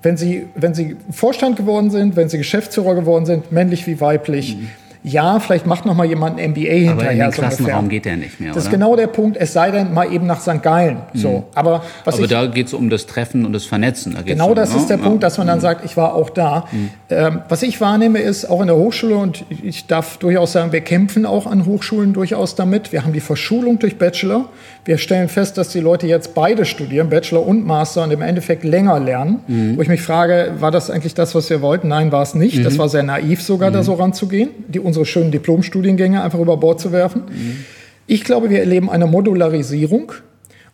Wenn 0.00 0.16
sie, 0.16 0.48
wenn 0.54 0.72
sie 0.72 0.96
Vorstand 1.10 1.56
geworden 1.56 1.90
sind, 1.90 2.16
wenn 2.16 2.30
sie 2.30 2.38
Geschäftsführer 2.38 2.94
geworden 2.94 3.26
sind, 3.26 3.52
männlich 3.52 3.86
wie 3.86 4.00
weiblich. 4.00 4.56
Mhm 4.56 4.70
Ja, 5.06 5.38
vielleicht 5.38 5.66
macht 5.66 5.84
noch 5.84 5.94
mal 5.94 6.06
jemand 6.06 6.40
ein 6.40 6.52
MBA 6.52 6.60
hinterher. 6.60 6.92
Aber 6.92 7.10
in 7.10 7.18
den 7.18 7.30
Klassenraum 7.30 7.90
geht 7.90 8.06
der 8.06 8.16
nicht 8.16 8.40
mehr, 8.40 8.54
Das 8.54 8.64
ist 8.64 8.70
genau 8.70 8.96
der 8.96 9.06
Punkt, 9.06 9.36
es 9.36 9.52
sei 9.52 9.70
denn 9.70 9.92
mal 9.92 10.10
eben 10.10 10.26
nach 10.26 10.40
St. 10.40 10.62
Gallen. 10.62 10.96
Mhm. 11.12 11.18
So. 11.18 11.44
Aber, 11.54 11.82
was 12.04 12.14
Aber 12.14 12.24
ich, 12.24 12.30
da 12.30 12.46
geht 12.46 12.68
es 12.68 12.74
um 12.74 12.88
das 12.88 13.04
Treffen 13.04 13.44
und 13.44 13.52
das 13.52 13.66
Vernetzen. 13.66 14.14
Da 14.14 14.22
genau 14.22 14.48
um, 14.48 14.54
das 14.54 14.72
ne? 14.72 14.78
ist 14.78 14.88
der 14.88 14.96
ja. 14.96 15.02
Punkt, 15.02 15.22
dass 15.22 15.36
man 15.36 15.46
dann 15.46 15.58
mhm. 15.58 15.62
sagt, 15.62 15.84
ich 15.84 15.98
war 15.98 16.14
auch 16.14 16.30
da. 16.30 16.64
Mhm. 16.72 16.90
Ähm, 17.10 17.42
was 17.50 17.62
ich 17.62 17.82
wahrnehme, 17.82 18.18
ist 18.20 18.46
auch 18.46 18.62
in 18.62 18.68
der 18.68 18.76
Hochschule, 18.76 19.16
und 19.16 19.44
ich 19.62 19.86
darf 19.86 20.16
durchaus 20.16 20.52
sagen, 20.52 20.72
wir 20.72 20.80
kämpfen 20.80 21.26
auch 21.26 21.46
an 21.46 21.66
Hochschulen 21.66 22.14
durchaus 22.14 22.54
damit. 22.54 22.90
Wir 22.90 23.04
haben 23.04 23.12
die 23.12 23.20
Verschulung 23.20 23.78
durch 23.78 23.98
Bachelor. 23.98 24.46
Wir 24.86 24.96
stellen 24.96 25.28
fest, 25.28 25.58
dass 25.58 25.68
die 25.68 25.80
Leute 25.80 26.06
jetzt 26.06 26.34
beide 26.34 26.64
studieren, 26.64 27.10
Bachelor 27.10 27.46
und 27.46 27.66
Master, 27.66 28.04
und 28.04 28.10
im 28.10 28.22
Endeffekt 28.22 28.64
länger 28.64 28.98
lernen. 29.00 29.40
Mhm. 29.46 29.76
Wo 29.76 29.82
ich 29.82 29.88
mich 29.88 30.00
frage, 30.00 30.52
war 30.60 30.70
das 30.70 30.88
eigentlich 30.88 31.14
das, 31.14 31.34
was 31.34 31.50
wir 31.50 31.60
wollten? 31.60 31.88
Nein, 31.88 32.10
war 32.10 32.22
es 32.22 32.34
nicht. 32.34 32.58
Mhm. 32.58 32.64
Das 32.64 32.78
war 32.78 32.88
sehr 32.88 33.02
naiv 33.02 33.42
sogar, 33.42 33.68
mhm. 33.68 33.74
da 33.74 33.82
so 33.82 33.92
ranzugehen, 33.92 34.48
die, 34.68 34.80
unsere 34.94 35.06
schönen 35.06 35.32
Diplomstudiengänge 35.32 36.22
einfach 36.22 36.38
über 36.38 36.56
Bord 36.56 36.80
zu 36.80 36.92
werfen. 36.92 37.22
Mhm. 37.28 37.64
Ich 38.06 38.22
glaube, 38.22 38.50
wir 38.50 38.60
erleben 38.60 38.88
eine 38.90 39.06
Modularisierung 39.06 40.12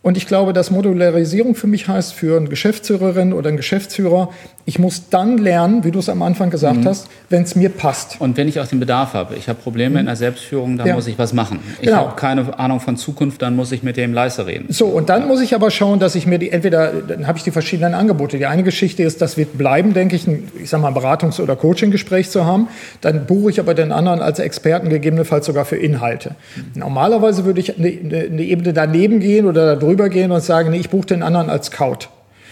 und 0.03 0.17
ich 0.17 0.25
glaube, 0.25 0.51
dass 0.51 0.71
Modularisierung 0.71 1.53
für 1.53 1.67
mich 1.67 1.87
heißt, 1.87 2.13
für 2.13 2.35
eine 2.35 2.49
Geschäftsführerin 2.49 3.33
oder 3.33 3.49
einen 3.49 3.57
Geschäftsführer, 3.57 4.29
ich 4.65 4.79
muss 4.79 5.09
dann 5.09 5.37
lernen, 5.37 5.83
wie 5.83 5.91
du 5.91 5.99
es 5.99 6.09
am 6.09 6.23
Anfang 6.23 6.49
gesagt 6.49 6.77
mhm. 6.77 6.87
hast, 6.87 7.07
wenn 7.29 7.43
es 7.43 7.55
mir 7.55 7.69
passt. 7.69 8.19
Und 8.19 8.35
wenn 8.35 8.47
ich 8.47 8.59
auch 8.59 8.65
den 8.65 8.79
Bedarf 8.79 9.13
habe. 9.13 9.35
Ich 9.35 9.47
habe 9.47 9.59
Probleme 9.61 9.91
mhm. 9.91 9.99
in 9.99 10.05
der 10.07 10.15
Selbstführung, 10.15 10.77
dann 10.77 10.87
ja. 10.87 10.95
muss 10.95 11.05
ich 11.05 11.19
was 11.19 11.33
machen. 11.33 11.59
Ich 11.81 11.87
genau. 11.87 11.97
habe 11.97 12.15
keine 12.15 12.57
Ahnung 12.57 12.79
von 12.79 12.97
Zukunft, 12.97 13.43
dann 13.43 13.55
muss 13.55 13.71
ich 13.71 13.83
mit 13.83 13.95
dem 13.95 14.11
Leister 14.11 14.47
reden. 14.47 14.65
So, 14.69 14.87
und 14.87 15.09
dann 15.09 15.21
ja. 15.21 15.27
muss 15.27 15.39
ich 15.39 15.53
aber 15.53 15.69
schauen, 15.69 15.99
dass 15.99 16.15
ich 16.15 16.25
mir 16.25 16.39
die, 16.39 16.49
entweder, 16.49 16.93
dann 16.93 17.27
habe 17.27 17.37
ich 17.37 17.43
die 17.43 17.51
verschiedenen 17.51 17.93
Angebote. 17.93 18.39
Die 18.39 18.47
eine 18.47 18.63
Geschichte 18.63 19.03
ist, 19.03 19.21
das 19.21 19.37
wird 19.37 19.55
bleiben, 19.55 19.93
denke 19.93 20.15
ich, 20.15 20.25
ein, 20.25 20.47
ich 20.59 20.71
sage 20.71 20.81
mal, 20.81 20.87
ein 20.87 20.95
Beratungs- 20.95 21.39
oder 21.39 21.55
Coaching-Gespräch 21.55 22.31
zu 22.31 22.43
haben. 22.43 22.69
Dann 23.01 23.27
buche 23.27 23.51
ich 23.51 23.59
aber 23.59 23.75
den 23.75 23.91
anderen 23.91 24.19
als 24.19 24.39
Experten 24.39 24.89
gegebenenfalls 24.89 25.45
sogar 25.45 25.65
für 25.65 25.77
Inhalte. 25.77 26.31
Mhm. 26.55 26.79
Normalerweise 26.79 27.45
würde 27.45 27.59
ich 27.59 27.77
eine, 27.77 27.87
eine 27.87 28.41
Ebene 28.41 28.73
daneben 28.73 29.19
gehen 29.19 29.45
oder 29.45 29.75
darüber 29.75 29.90
drüber 29.91 30.09
gehen 30.09 30.31
und 30.31 30.41
sagen, 30.41 30.71
nee, 30.71 30.79
ich 30.79 30.89
buche 30.89 31.07
den 31.07 31.23
anderen 31.23 31.49
als. 31.49 31.69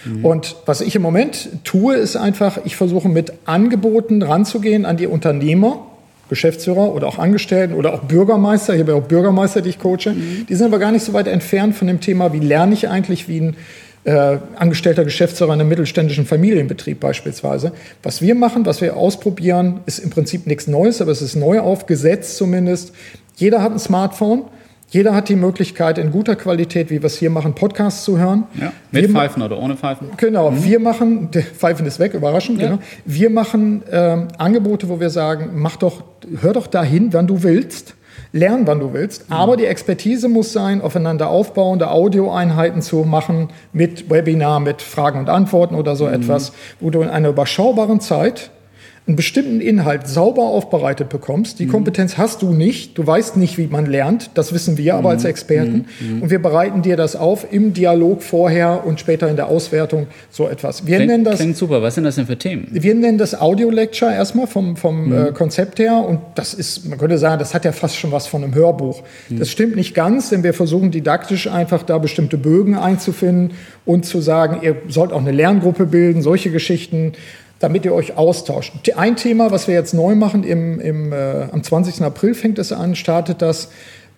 Mhm. 0.06 0.25
Und 0.25 0.56
was 0.65 0.82
ich 0.82 0.95
im 0.95 1.02
Moment 1.02 1.49
tue, 1.63 1.95
ist 1.95 2.15
einfach, 2.15 2.60
ich 2.65 2.75
versuche 2.75 3.10
mit 3.10 3.34
Angeboten 3.45 4.21
ranzugehen 4.21 4.86
an 4.86 4.97
die 4.97 5.08
Unternehmer, 5.08 5.86
Geschäftsführer 6.30 6.93
oder 6.93 7.08
auch 7.08 7.17
Angestellten 7.17 7.73
oder 7.73 7.93
auch 7.93 8.02
Bürgermeister. 8.02 8.75
Ich 8.75 8.82
habe 8.82 8.91
ja 8.91 8.97
auch 8.97 9.08
Bürgermeister, 9.08 9.62
die 9.62 9.69
ich 9.69 9.80
coache. 9.80 10.12
Mhm. 10.13 10.45
Die 10.47 10.56
sind 10.56 10.67
aber 10.67 10.80
gar 10.80 10.91
nicht 10.91 11.04
so 11.04 11.13
weit 11.13 11.28
entfernt 11.28 11.75
von 11.75 11.88
dem 11.88 12.02
Thema, 12.02 12.34
wie 12.34 12.39
lerne 12.39 12.73
ich 12.73 12.88
eigentlich, 12.88 13.28
wie 13.28 13.39
ein 13.39 13.56
äh, 14.04 14.38
angestellter 14.56 15.04
Geschäftsführer 15.04 15.54
in 15.54 15.60
einem 15.60 15.69
mittelständischen 15.69 16.25
Familienbetrieb 16.25 16.99
beispielsweise. 16.99 17.71
Was 18.04 18.21
wir 18.21 18.36
machen, 18.36 18.65
was 18.65 18.82
wir 18.82 18.95
ausprobieren, 18.95 19.82
ist 19.86 19.99
im 19.99 20.10
Prinzip 20.10 20.45
nichts 20.45 20.67
Neues, 20.67 21.02
aber 21.02 21.12
es 21.12 21.21
ist 21.21 21.36
neu 21.36 21.60
aufgesetzt 21.60 22.38
zumindest. 22.38 22.93
Jeder 23.36 23.62
hat 23.62 23.71
ein 23.71 23.80
Smartphone. 23.80 24.43
Jeder 24.91 25.13
hat 25.13 25.30
die 25.30 25.36
Möglichkeit, 25.36 25.99
in 25.99 26.12
guter 26.12 26.36
Qualität, 26.36 26.89
wie 26.89 27.02
wir 27.02 27.06
es 27.06 27.17
hier 27.17 27.30
machen, 27.30 27.54
Podcasts 27.54 28.04
zu 28.04 28.17
hören. 28.17 28.45
Ja, 28.60 28.73
mit 28.91 29.04
wir 29.04 29.10
Pfeifen 29.10 29.43
oder 29.43 29.60
ohne 29.60 29.78
Pfeifen? 29.78 30.10
Genau, 30.17 30.49
mhm. 30.49 30.63
wir 30.63 30.80
machen, 30.80 31.30
Pfeifen 31.32 31.86
ist 31.86 31.99
weg, 31.99 32.15
überraschend, 32.15 32.60
ja. 32.60 32.69
genau. 32.69 32.82
Wir 33.06 33.30
machen 33.30 33.84
ähm, 33.91 34.30
Angebote, 34.39 34.89
wo 34.89 34.99
wir 34.99 35.12
sagen, 35.12 35.52
mach 35.54 35.75
doch, 35.75 36.04
hör 36.41 36.54
doch 36.54 36.65
dahin, 36.65 37.13
wann 37.13 37.28
du 37.28 37.43
willst. 37.43 37.95
Lern, 38.32 38.67
wann 38.67 38.80
du 38.80 38.93
willst, 38.93 39.28
mhm. 39.30 39.36
aber 39.36 39.58
die 39.58 39.65
Expertise 39.65 40.28
muss 40.28 40.54
sein, 40.54 40.82
aufeinander 40.82 41.30
aufbauende 41.30 41.89
Audioeinheiten 41.89 42.84
zu 42.84 42.97
machen 42.97 43.49
mit 43.73 44.10
Webinar, 44.12 44.60
mit 44.60 44.84
Fragen 44.84 45.19
und 45.19 45.30
Antworten 45.30 45.73
oder 45.73 45.95
so 45.95 46.06
mhm. 46.06 46.13
etwas, 46.13 46.52
wo 46.80 46.91
du 46.91 47.02
in 47.02 47.10
einer 47.10 47.30
überschaubaren 47.30 48.02
Zeit 48.02 48.52
einen 49.08 49.16
bestimmten 49.16 49.60
Inhalt 49.60 50.08
sauber 50.08 50.44
aufbereitet 50.44 51.10
bekommst. 51.10 51.60
Die 51.60 51.66
mhm. 51.66 51.72
Kompetenz 51.72 52.18
hast 52.18 52.42
du 52.42 52.52
nicht. 52.52 52.98
Du 52.98 53.06
weißt 53.06 53.38
nicht, 53.38 53.58
wie 53.58 53.68
man 53.68 53.88
lernt. 53.88 54.30
Das 54.36 54.54
wissen 54.54 54.78
wir 54.78 54.96
aber 54.96 55.10
als 55.10 55.24
mhm. 55.24 55.30
Experten. 55.30 55.86
Mhm. 56.00 56.16
mhm. 56.16 56.22
Und 56.22 56.30
wir 56.30 56.42
bereiten 56.42 56.82
dir 56.84 56.96
das 56.96 57.16
auf 57.16 57.52
im 57.52 57.74
Dialog 57.74 58.22
vorher 58.22 58.86
und 58.86 59.00
später 59.00 59.28
in 59.28 59.36
der 59.36 59.48
Auswertung 59.48 60.08
so 60.30 60.48
etwas. 60.48 60.86
Wir 60.86 60.98
klingt, 60.98 61.12
nennen 61.12 61.24
das. 61.24 61.38
Klingt 61.38 61.58
super. 61.58 61.82
Was 61.82 61.96
sind 61.96 62.04
das 62.04 62.16
denn 62.16 62.28
für 62.28 62.38
Themen? 62.38 62.68
Wir 62.72 62.94
nennen 62.94 63.18
das 63.18 63.40
Audio 63.40 63.70
Lecture 63.72 64.14
erstmal 64.14 64.48
vom, 64.48 64.76
vom 64.76 65.08
mhm. 65.08 65.28
äh, 65.28 65.32
Konzept 65.32 65.80
her. 65.80 65.96
Und 66.08 66.20
das 66.36 66.54
ist, 66.54 66.86
man 66.88 67.00
könnte 67.00 67.18
sagen, 67.18 67.40
das 67.40 67.54
hat 67.54 67.66
ja 67.66 67.72
fast 67.72 67.96
schon 67.96 68.12
was 68.12 68.28
von 68.28 68.44
einem 68.44 68.54
Hörbuch. 68.54 69.02
Mhm. 69.30 69.40
Das 69.40 69.50
stimmt 69.50 69.76
nicht 69.76 69.96
ganz, 69.96 70.30
denn 70.30 70.44
wir 70.44 70.54
versuchen 70.54 70.92
didaktisch 70.92 71.48
einfach 71.48 71.82
da 71.84 71.98
bestimmte 71.98 72.38
Bögen 72.38 72.76
einzufinden 72.76 73.54
und 73.86 74.06
zu 74.06 74.22
sagen, 74.22 74.60
ihr 74.62 74.76
sollt 74.88 75.12
auch 75.12 75.22
eine 75.22 75.32
Lerngruppe 75.32 75.86
bilden, 75.88 76.22
solche 76.22 76.52
Geschichten 76.52 77.14
damit 77.60 77.86
ihr 77.86 77.93
euch 77.93 78.17
austauscht. 78.17 78.74
Ein 78.95 79.15
Thema, 79.15 79.52
was 79.52 79.67
wir 79.67 79.76
jetzt 79.76 79.93
neu 79.93 80.15
machen, 80.15 80.43
im, 80.43 80.80
im, 80.80 81.13
äh, 81.13 81.48
am 81.52 81.62
20. 81.62 82.02
April 82.02 82.34
fängt 82.34 82.58
es 82.58 82.72
an, 82.72 82.95
startet 82.95 83.41
das 83.41 83.69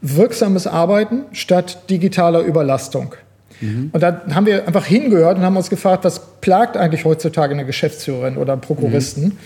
wirksames 0.02 0.68
Arbeiten 0.68 1.26
statt 1.32 1.90
digitaler 1.90 2.42
Überlastung. 2.42 3.16
Mhm. 3.60 3.90
Und 3.92 4.02
da 4.02 4.22
haben 4.34 4.46
wir 4.46 4.68
einfach 4.68 4.86
hingehört 4.86 5.38
und 5.38 5.44
haben 5.44 5.58
uns 5.58 5.70
gefragt, 5.70 6.04
was 6.04 6.22
plagt 6.42 6.78
eigentlich 6.78 7.06
heutzutage 7.06 7.54
eine 7.54 7.66
Geschäftsführerin 7.66 8.38
oder 8.38 8.54
einen 8.54 8.62
Prokuristen? 8.62 9.26
Mhm. 9.26 9.38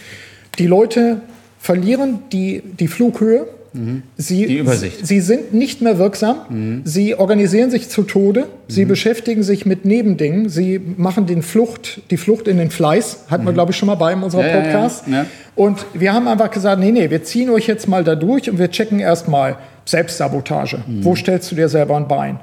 Die 0.60 0.68
Leute 0.68 1.22
verlieren 1.60 2.20
die, 2.32 2.62
die 2.62 2.88
Flughöhe, 2.88 3.48
Mhm. 3.76 4.04
Sie, 4.18 4.46
die 4.46 4.58
Übersicht. 4.58 5.06
Sie 5.06 5.20
sind 5.20 5.54
nicht 5.54 5.82
mehr 5.82 6.00
wirksam. 6.00 6.38
Mhm. 6.50 6.82
Sie 6.86 7.16
organisieren 7.16 7.70
sich 7.70 7.90
zu 7.90 8.04
Tode. 8.04 8.48
Sie 8.68 8.86
mhm. 8.86 8.90
beschäftigen 8.90 9.44
sich 9.44 9.66
mit 9.66 9.86
Nebendingen. 9.86 10.50
Sie 10.50 10.80
machen 10.80 11.26
den 11.26 11.42
Flucht, 11.42 12.02
die 12.10 12.18
Flucht 12.18 12.48
in 12.48 12.58
den 12.58 12.72
Fleiß. 12.72 13.26
Hatten 13.30 13.46
wir, 13.46 13.52
mhm. 13.52 13.56
glaube 13.56 13.72
ich, 13.72 13.78
schon 13.78 13.88
mal 13.88 13.96
bei 13.96 14.14
in 14.14 14.24
unserem 14.24 14.46
ja, 14.46 14.62
Podcast. 14.62 15.08
Ja, 15.08 15.14
ja. 15.14 15.26
Und 15.56 15.86
wir 15.94 16.14
haben 16.14 16.28
einfach 16.28 16.52
gesagt, 16.52 16.80
nee, 16.80 16.92
nee, 16.92 17.10
wir 17.10 17.24
ziehen 17.24 17.50
euch 17.50 17.68
jetzt 17.68 17.88
mal 17.88 18.04
da 18.04 18.16
durch 18.16 18.50
und 18.50 18.60
wir 18.60 18.70
checken 18.70 19.00
erstmal 19.00 19.58
Selbstsabotage. 19.86 20.80
Mhm. 20.86 21.04
Wo 21.04 21.16
stellst 21.16 21.52
du 21.52 21.56
dir 21.56 21.70
selber 21.70 21.96
ein 21.96 22.08
Bein? 22.08 22.40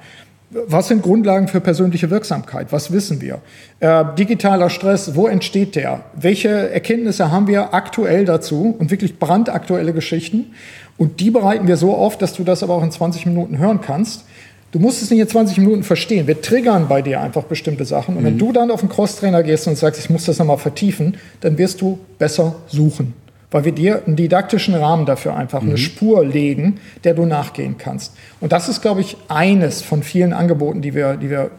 Was 0.54 0.88
sind 0.88 1.02
Grundlagen 1.02 1.48
für 1.48 1.60
persönliche 1.60 2.10
Wirksamkeit? 2.10 2.72
Was 2.72 2.92
wissen 2.92 3.22
wir? 3.22 3.40
Äh, 3.80 4.04
digitaler 4.18 4.68
Stress, 4.68 5.14
wo 5.14 5.26
entsteht 5.26 5.76
der? 5.76 6.04
Welche 6.14 6.48
Erkenntnisse 6.48 7.30
haben 7.30 7.46
wir 7.46 7.72
aktuell 7.72 8.26
dazu? 8.26 8.76
Und 8.78 8.90
wirklich 8.90 9.18
brandaktuelle 9.18 9.94
Geschichten. 9.94 10.52
Und 10.96 11.20
die 11.20 11.31
bereiten 11.31 11.66
wir 11.66 11.76
so 11.76 11.94
auf, 11.94 12.18
dass 12.18 12.35
du 12.35 12.44
das 12.44 12.62
aber 12.62 12.74
auch 12.74 12.83
in 12.83 12.90
20 12.90 13.26
Minuten 13.26 13.59
hören 13.59 13.81
kannst. 13.81 14.24
Du 14.72 14.78
musst 14.78 15.02
es 15.02 15.11
nicht 15.11 15.20
in 15.20 15.28
20 15.28 15.59
Minuten 15.59 15.83
verstehen. 15.83 16.26
Wir 16.26 16.40
triggern 16.40 16.88
bei 16.88 17.02
dir 17.02 17.20
einfach 17.20 17.44
bestimmte 17.44 17.85
Sachen. 17.85 18.16
Und 18.16 18.22
mhm. 18.22 18.26
wenn 18.26 18.38
du 18.38 18.52
dann 18.52 18.70
auf 18.70 18.81
einen 18.81 18.88
Crosstrainer 18.88 19.42
gehst 19.42 19.68
und 19.68 19.76
sagst, 19.76 20.00
ich 20.00 20.11
muss 20.11 20.24
das 20.24 20.38
nochmal 20.38 20.59
vertiefen, 20.59 21.18
dann 21.40 21.59
wirst 21.59 21.81
du 21.83 21.98
besser 22.18 22.57
suchen. 22.68 23.14
Weil 23.50 23.66
wir 23.66 23.72
dir 23.72 24.02
einen 24.07 24.16
didaktischen 24.16 24.74
Rahmen 24.74 25.05
dafür 25.05 25.37
einfach, 25.37 25.61
mhm. 25.61 25.70
eine 25.70 25.78
Spur 25.78 26.24
legen, 26.24 26.81
der 27.05 27.12
du 27.12 27.26
nachgehen 27.26 27.76
kannst. 27.76 28.14
Und 28.40 28.52
das 28.52 28.70
ist, 28.70 28.81
glaube 28.81 29.02
ich, 29.02 29.18
eines 29.28 29.83
von 29.83 30.02
vielen 30.02 30.33
Angeboten, 30.33 30.81
die 30.81 30.94
wir, 30.94 31.16
die 31.16 31.28
wir 31.28 31.50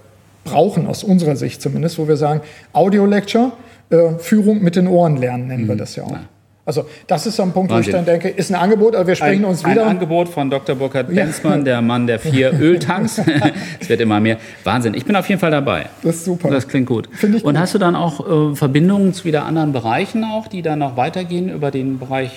brauchen, 0.43 0.87
aus 0.87 1.03
unserer 1.03 1.35
Sicht 1.35 1.61
zumindest, 1.61 1.99
wo 1.99 2.07
wir 2.07 2.17
sagen, 2.17 2.41
Audio-Lecture, 2.73 3.51
äh, 3.91 4.17
Führung 4.17 4.63
mit 4.63 4.75
den 4.75 4.87
Ohren 4.87 5.17
lernen, 5.17 5.47
nennen 5.47 5.63
mhm. 5.65 5.69
wir 5.69 5.75
das 5.75 5.95
ja 5.95 6.03
auch. 6.03 6.11
Ja. 6.11 6.21
Also 6.65 6.85
das 7.07 7.27
ist 7.27 7.35
so 7.35 7.43
ein 7.43 7.51
Punkt, 7.51 7.71
Wahnsinn. 7.71 7.93
wo 7.93 7.97
ich 7.97 8.05
dann 8.05 8.05
denke, 8.05 8.29
ist 8.29 8.49
ein 8.49 8.55
Angebot, 8.55 8.95
aber 8.95 9.07
wir 9.07 9.15
sprechen 9.15 9.43
ein, 9.43 9.49
uns 9.49 9.65
wieder. 9.65 9.83
Ein 9.83 9.89
Angebot 9.89 10.29
von 10.29 10.49
Dr. 10.49 10.75
Burkhard 10.75 11.13
Benzmann, 11.13 11.59
ja. 11.59 11.65
der 11.65 11.81
Mann 11.81 12.07
der 12.07 12.19
vier 12.19 12.53
Öltanks. 12.59 13.21
es 13.81 13.89
wird 13.89 13.99
immer 13.99 14.21
mehr. 14.21 14.37
Wahnsinn. 14.63 14.93
Ich 14.93 15.03
bin 15.03 15.15
auf 15.17 15.27
jeden 15.27 15.41
Fall 15.41 15.51
dabei. 15.51 15.87
Das 16.03 16.15
ist 16.15 16.25
super. 16.25 16.49
Das 16.49 16.67
klingt 16.67 16.87
gut. 16.87 17.09
Finde 17.11 17.39
ich 17.39 17.43
Und 17.43 17.55
gut. 17.55 17.61
hast 17.61 17.73
du 17.73 17.79
dann 17.79 17.97
auch 17.97 18.51
äh, 18.51 18.55
Verbindungen 18.55 19.13
zu 19.13 19.25
wieder 19.25 19.43
anderen 19.45 19.73
Bereichen 19.73 20.23
auch, 20.23 20.47
die 20.47 20.61
dann 20.61 20.79
noch 20.79 20.95
weitergehen 20.95 21.49
über 21.49 21.69
den 21.69 21.99
Bereich 21.99 22.31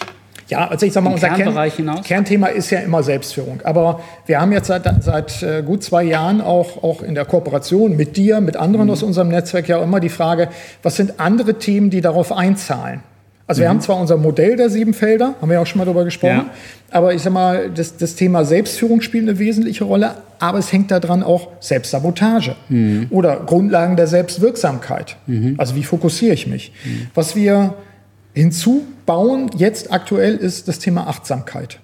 ja, 0.49 0.69
also 0.69 0.87
ich 0.87 0.93
sag 0.93 1.03
mal, 1.03 1.13
unser 1.13 1.31
Kern, 1.31 2.03
Kernthema 2.05 2.47
ist 2.47 2.71
ja 2.71 2.79
immer 2.79 3.03
Selbstführung. 3.03 3.63
Aber 3.65 4.01
wir 4.27 4.41
haben 4.41 4.53
jetzt 4.53 4.69
seit, 4.69 4.85
seit 5.03 5.43
äh, 5.43 5.63
gut 5.63 5.83
zwei 5.83 6.05
Jahren 6.05 6.41
auch, 6.41 6.85
auch 6.85 7.03
in 7.03 7.17
der 7.17 7.25
Kooperation 7.25 7.97
mit 7.97 8.17
dir, 8.17 8.41
mit 8.41 8.57
anderen 8.57 8.87
mhm. 8.87 8.93
aus 8.93 9.03
unserem 9.03 9.29
Netzwerk 9.29 9.69
ja 9.69 9.83
immer 9.83 9.99
die 9.99 10.09
Frage, 10.09 10.49
was 10.85 10.95
sind 10.97 11.19
andere 11.19 11.55
Themen, 11.55 11.91
die 11.91 12.01
darauf 12.01 12.31
einzahlen? 12.31 13.01
Also 13.47 13.61
mhm. 13.61 13.65
wir 13.65 13.69
haben 13.71 13.81
zwar 13.81 13.97
unser 14.01 14.17
Modell 14.17 14.57
der 14.57 14.71
sieben 14.71 14.95
Felder, 14.95 15.35
haben 15.41 15.51
wir 15.51 15.61
auch 15.61 15.67
schon 15.67 15.79
mal 15.79 15.85
darüber 15.85 16.05
gesprochen, 16.05 16.47
ja. 16.47 16.51
aber 16.91 17.15
ich 17.15 17.23
sag 17.23 17.33
mal, 17.33 17.71
das, 17.71 17.97
das 17.97 18.17
Thema 18.17 18.45
Selbstführung 18.45 19.01
spielt 19.01 19.29
eine 19.29 19.39
wesentliche 19.39 19.85
Rolle, 19.85 20.17
aber 20.39 20.59
es 20.59 20.73
hängt 20.73 20.91
daran 20.91 21.23
auch 21.23 21.49
Selbstsabotage 21.61 22.57
mhm. 22.69 23.07
oder 23.11 23.37
Grundlagen 23.37 23.97
der 23.97 24.07
Selbstwirksamkeit. 24.07 25.17
Mhm. 25.27 25.55
Also 25.59 25.77
wie 25.77 25.85
fokussiere 25.85 26.35
ich 26.35 26.47
mich? 26.47 26.73
Mhm. 26.85 27.07
Was 27.15 27.37
wir 27.37 27.75
hinzubauen 28.35 29.51
jetzt 29.57 29.93
aktuell 29.93 30.37
ist 30.37 30.69
das 30.69 30.79
Thema 30.79 31.07
Achtsamkeit. 31.07 31.79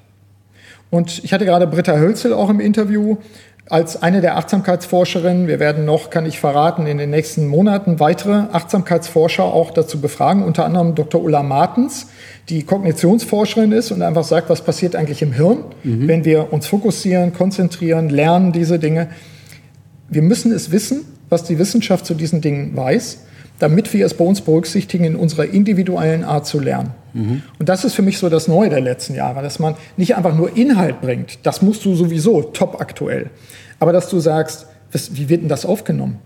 Und 0.90 1.24
ich 1.24 1.32
hatte 1.32 1.46
gerade 1.46 1.66
Britta 1.66 1.96
Hölzel 1.96 2.34
auch 2.34 2.50
im 2.50 2.60
Interview 2.60 3.16
als 3.68 4.02
eine 4.02 4.20
der 4.20 4.36
Achtsamkeitsforscherinnen. 4.36 5.46
Wir 5.46 5.60
werden 5.60 5.84
noch, 5.84 6.10
kann 6.10 6.26
ich 6.26 6.40
verraten, 6.40 6.86
in 6.86 6.98
den 6.98 7.10
nächsten 7.10 7.46
Monaten 7.46 8.00
weitere 8.00 8.44
Achtsamkeitsforscher 8.52 9.44
auch 9.44 9.70
dazu 9.70 10.00
befragen, 10.00 10.42
unter 10.42 10.64
anderem 10.64 10.94
Dr. 10.94 11.22
Ulla 11.22 11.42
Martens, 11.42 12.08
die 12.48 12.64
Kognitionsforscherin 12.64 13.72
ist 13.72 13.92
und 13.92 14.02
einfach 14.02 14.24
sagt, 14.24 14.50
was 14.50 14.62
passiert 14.62 14.96
eigentlich 14.96 15.22
im 15.22 15.32
Hirn, 15.32 15.64
mhm. 15.84 16.08
wenn 16.08 16.24
wir 16.24 16.52
uns 16.52 16.66
fokussieren, 16.66 17.32
konzentrieren, 17.32 18.08
lernen 18.08 18.52
diese 18.52 18.78
Dinge. 18.78 19.08
Wir 20.08 20.22
müssen 20.22 20.52
es 20.52 20.70
wissen, 20.72 21.04
was 21.28 21.44
die 21.44 21.58
Wissenschaft 21.58 22.04
zu 22.04 22.14
diesen 22.14 22.40
Dingen 22.40 22.76
weiß, 22.76 23.20
damit 23.62 23.92
wir 23.92 24.04
es 24.04 24.14
bei 24.14 24.24
uns 24.24 24.40
berücksichtigen 24.40 25.04
in 25.04 25.14
unserer 25.14 25.44
individuellen 25.44 26.24
Art 26.24 26.46
zu 26.46 26.58
lernen. 26.58 26.90
Mhm. 27.12 27.42
Und 27.60 27.68
das 27.68 27.84
ist 27.84 27.94
für 27.94 28.02
mich 28.02 28.18
so 28.18 28.28
das 28.28 28.48
Neue 28.48 28.70
der 28.70 28.80
letzten 28.80 29.14
Jahre, 29.14 29.40
dass 29.40 29.60
man 29.60 29.76
nicht 29.96 30.16
einfach 30.16 30.34
nur 30.34 30.56
Inhalt 30.56 31.00
bringt, 31.00 31.46
das 31.46 31.62
musst 31.62 31.84
du 31.84 31.94
sowieso 31.94 32.42
top 32.42 32.80
aktuell, 32.80 33.30
aber 33.78 33.92
dass 33.92 34.08
du 34.08 34.18
sagst, 34.18 34.66
was, 34.90 35.14
wie 35.14 35.28
wird 35.28 35.42
denn 35.42 35.48
das 35.48 35.64
aufgenommen? 35.64 36.18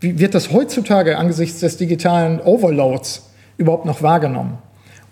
Wie 0.00 0.18
wird 0.18 0.34
das 0.34 0.50
heutzutage 0.50 1.16
angesichts 1.16 1.60
des 1.60 1.76
digitalen 1.76 2.40
Overloads 2.40 3.30
überhaupt 3.56 3.84
noch 3.84 4.02
wahrgenommen? 4.02 4.58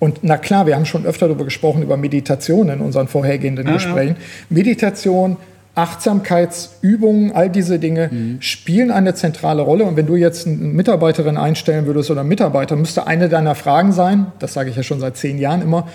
Und 0.00 0.20
na 0.22 0.36
klar, 0.36 0.66
wir 0.66 0.74
haben 0.74 0.84
schon 0.84 1.06
öfter 1.06 1.28
darüber 1.28 1.44
gesprochen, 1.44 1.82
über 1.82 1.96
Meditation 1.96 2.70
in 2.70 2.80
unseren 2.80 3.06
vorhergehenden 3.06 3.68
ja, 3.68 3.74
Gesprächen. 3.74 4.16
Ja. 4.18 4.46
Meditation, 4.50 5.36
Achtsamkeitsübungen, 5.78 7.30
all 7.32 7.48
diese 7.48 7.78
Dinge 7.78 8.08
mhm. 8.10 8.42
spielen 8.42 8.90
eine 8.90 9.14
zentrale 9.14 9.62
Rolle. 9.62 9.84
Und 9.84 9.96
wenn 9.96 10.06
du 10.06 10.16
jetzt 10.16 10.44
eine 10.46 10.56
Mitarbeiterin 10.56 11.36
einstellen 11.36 11.86
würdest 11.86 12.10
oder 12.10 12.20
einen 12.20 12.28
Mitarbeiter, 12.28 12.74
müsste 12.74 13.06
eine 13.06 13.28
deiner 13.28 13.54
Fragen 13.54 13.92
sein, 13.92 14.26
das 14.40 14.54
sage 14.54 14.70
ich 14.70 14.76
ja 14.76 14.82
schon 14.82 14.98
seit 14.98 15.16
zehn 15.16 15.38
Jahren 15.38 15.62
immer, 15.62 15.86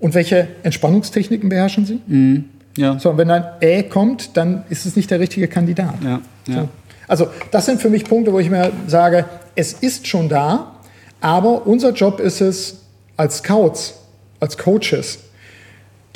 und 0.00 0.14
welche 0.14 0.48
Entspannungstechniken 0.64 1.48
beherrschen 1.48 1.86
sie? 1.86 2.00
Mhm. 2.06 2.46
Ja. 2.76 2.98
So, 2.98 3.10
und 3.10 3.18
wenn 3.18 3.30
ein 3.30 3.44
Ä 3.60 3.84
kommt, 3.84 4.36
dann 4.36 4.64
ist 4.70 4.86
es 4.86 4.96
nicht 4.96 5.10
der 5.10 5.20
richtige 5.20 5.46
Kandidat. 5.46 5.94
Ja. 6.02 6.20
Ja. 6.48 6.54
So. 6.54 6.68
Also 7.06 7.28
das 7.52 7.66
sind 7.66 7.80
für 7.80 7.90
mich 7.90 8.04
Punkte, 8.04 8.32
wo 8.32 8.40
ich 8.40 8.50
mir 8.50 8.72
sage, 8.88 9.24
es 9.54 9.72
ist 9.72 10.08
schon 10.08 10.28
da, 10.28 10.72
aber 11.20 11.66
unser 11.66 11.92
Job 11.92 12.18
ist 12.18 12.40
es, 12.40 12.78
als 13.16 13.38
Scouts, 13.38 13.94
als 14.40 14.58
Coaches, 14.58 15.18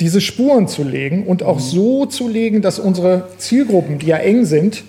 diese 0.03 0.19
Spuren 0.19 0.67
zu 0.67 0.83
legen 0.83 1.25
und 1.25 1.43
auch 1.43 1.55
mhm. 1.55 1.61
so 1.61 2.05
zu 2.05 2.27
legen, 2.27 2.61
dass 2.61 2.77
unsere 2.77 3.29
Zielgruppen, 3.37 3.99
die 3.99 4.07
ja 4.07 4.17
eng 4.17 4.43
sind, 4.43 4.83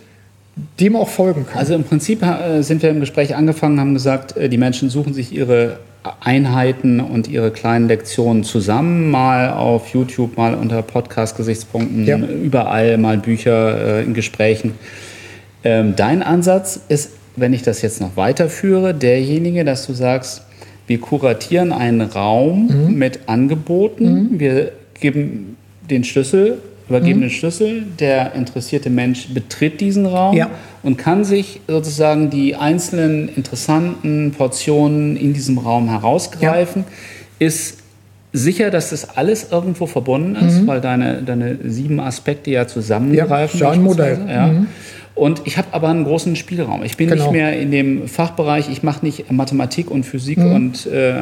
dem 0.81 0.97
auch 0.97 1.09
folgen 1.09 1.47
können. 1.47 1.59
Also 1.59 1.75
im 1.75 1.85
Prinzip 1.85 2.21
äh, 2.23 2.63
sind 2.63 2.83
wir 2.83 2.91
im 2.91 2.99
Gespräch 2.99 3.37
angefangen, 3.37 3.79
haben 3.79 3.95
gesagt, 3.95 4.37
äh, 4.37 4.49
die 4.49 4.59
Menschen 4.59 4.91
suchen 4.91 5.15
sich 5.15 5.33
ihre 5.33 5.79
Einheiten 6.21 7.01
und 7.01 7.29
ihre 7.29 7.53
kleinen 7.53 7.87
Lektionen 7.87 8.43
zusammen, 8.43 9.09
mal 9.11 9.51
auf 9.51 9.95
YouTube, 9.95 10.37
mal 10.37 10.55
unter 10.55 10.83
Podcast-Gesichtspunkten, 10.83 12.07
ja. 12.07 12.19
überall 12.19 12.99
mal 12.99 13.17
Bücher 13.19 14.01
äh, 14.01 14.03
in 14.03 14.15
Gesprächen. 14.15 14.73
Ähm, 15.63 15.95
dein 15.97 16.25
Ansatz 16.25 16.81
ist, 16.89 17.11
wenn 17.37 17.53
ich 17.53 17.63
das 17.63 17.83
jetzt 17.83 18.01
noch 18.01 18.17
weiterführe, 18.17 18.95
derjenige, 18.95 19.65
dass 19.65 19.87
du 19.87 19.93
sagst, 19.93 20.43
wir 20.89 21.01
kuratieren 21.01 21.73
einen 21.73 22.01
Raum 22.03 22.67
mhm. 22.67 22.95
mit 22.99 23.21
Angeboten. 23.29 24.33
Mhm. 24.33 24.41
Wir 24.41 24.73
geben 25.01 25.57
den 25.89 26.05
Schlüssel, 26.05 26.59
übergeben 26.89 27.19
mhm. 27.21 27.25
den 27.25 27.31
Schlüssel. 27.31 27.85
Der 27.99 28.35
interessierte 28.35 28.91
Mensch 28.91 29.29
betritt 29.33 29.81
diesen 29.81 30.07
Raum 30.07 30.37
ja. 30.37 30.51
und 30.83 30.97
kann 30.97 31.25
sich 31.25 31.61
sozusagen 31.67 32.31
die 32.31 32.57
einzelnen 32.57 33.29
interessanten 33.29 34.33
Portionen 34.33 35.17
in 35.17 35.33
diesem 35.33 35.59
Raum 35.59 35.89
herausgreifen. 35.89 36.85
Ja. 37.41 37.47
Ist 37.47 37.79
sicher, 38.33 38.71
dass 38.71 38.91
das 38.91 39.17
alles 39.17 39.51
irgendwo 39.51 39.87
verbunden 39.87 40.35
ist, 40.37 40.63
mhm. 40.63 40.67
weil 40.67 40.81
deine, 40.81 41.23
deine 41.23 41.59
sieben 41.65 42.01
Aspekte 42.01 42.51
ja 42.51 42.67
zusammengreifen. 42.67 43.61
Ja, 43.61 43.71
ein 43.71 43.83
Modell. 43.83 44.19
Ja. 44.29 44.47
Mhm. 44.49 44.67
Und 45.15 45.43
ich 45.45 45.59
habe 45.59 45.69
aber 45.71 45.89
einen 45.89 46.05
großen 46.05 46.35
Spielraum. 46.35 46.83
Ich 46.83 46.97
bin 46.97 47.09
genau. 47.09 47.25
nicht 47.25 47.33
mehr 47.33 47.57
in 47.57 47.71
dem 47.71 48.09
Fachbereich, 48.09 48.69
ich 48.69 48.83
mache 48.83 49.05
nicht 49.05 49.31
Mathematik 49.31 49.89
und 49.89 50.03
Physik 50.03 50.39
mhm. 50.39 50.53
und 50.53 50.87
äh, 50.87 51.15